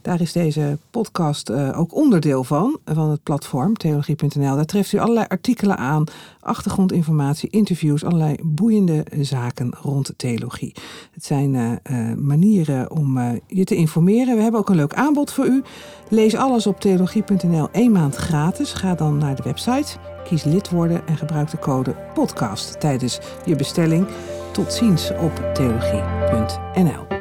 Daar 0.02 0.20
is 0.20 0.32
deze 0.32 0.78
podcast 0.90 1.48
eh, 1.48 1.78
ook 1.80 1.94
onderdeel 1.94 2.44
van, 2.44 2.78
van 2.84 3.10
het 3.10 3.22
platform 3.22 3.76
theologie.nl. 3.76 4.56
Daar 4.56 4.64
treft 4.64 4.92
u 4.92 4.98
allerlei 4.98 5.26
artikelen 5.28 5.76
aan, 5.76 6.04
achtergrondinformatie, 6.40 7.50
interviews, 7.50 8.04
allerlei 8.04 8.36
boeiende 8.42 9.04
zaken 9.20 9.72
rond 9.82 10.12
theologie. 10.16 10.74
Het 11.12 11.24
zijn 11.24 11.54
eh, 11.54 11.72
eh, 11.82 12.16
manieren 12.16 12.90
om 12.90 13.40
je 13.46 13.64
te 13.64 13.74
informeren. 13.74 14.36
We 14.36 14.42
hebben 14.42 14.60
ook 14.60 14.68
een 14.68 14.76
leuk 14.76 14.94
aanbod 14.94 15.32
voor 15.32 15.46
u. 15.46 15.62
Lees 16.08 16.34
alles 16.34 16.66
op 16.66 16.80
theologie.nl 16.80 17.68
één 17.72 17.92
maand 17.92 18.16
gratis. 18.16 18.72
Ga 18.72 18.94
dan 18.94 19.18
naar 19.18 19.36
de 19.36 19.42
website, 19.42 19.96
kies 20.24 20.44
lid 20.44 20.70
worden 20.70 21.06
en 21.06 21.16
gebruik 21.16 21.50
de 21.50 21.58
code 21.58 21.96
podcast 22.14 22.80
tijdens 22.80 23.18
je 23.44 23.56
bestelling. 23.56 24.06
Tot 24.52 24.72
ziens 24.72 25.10
op 25.10 25.50
theologie.nl. 25.54 27.19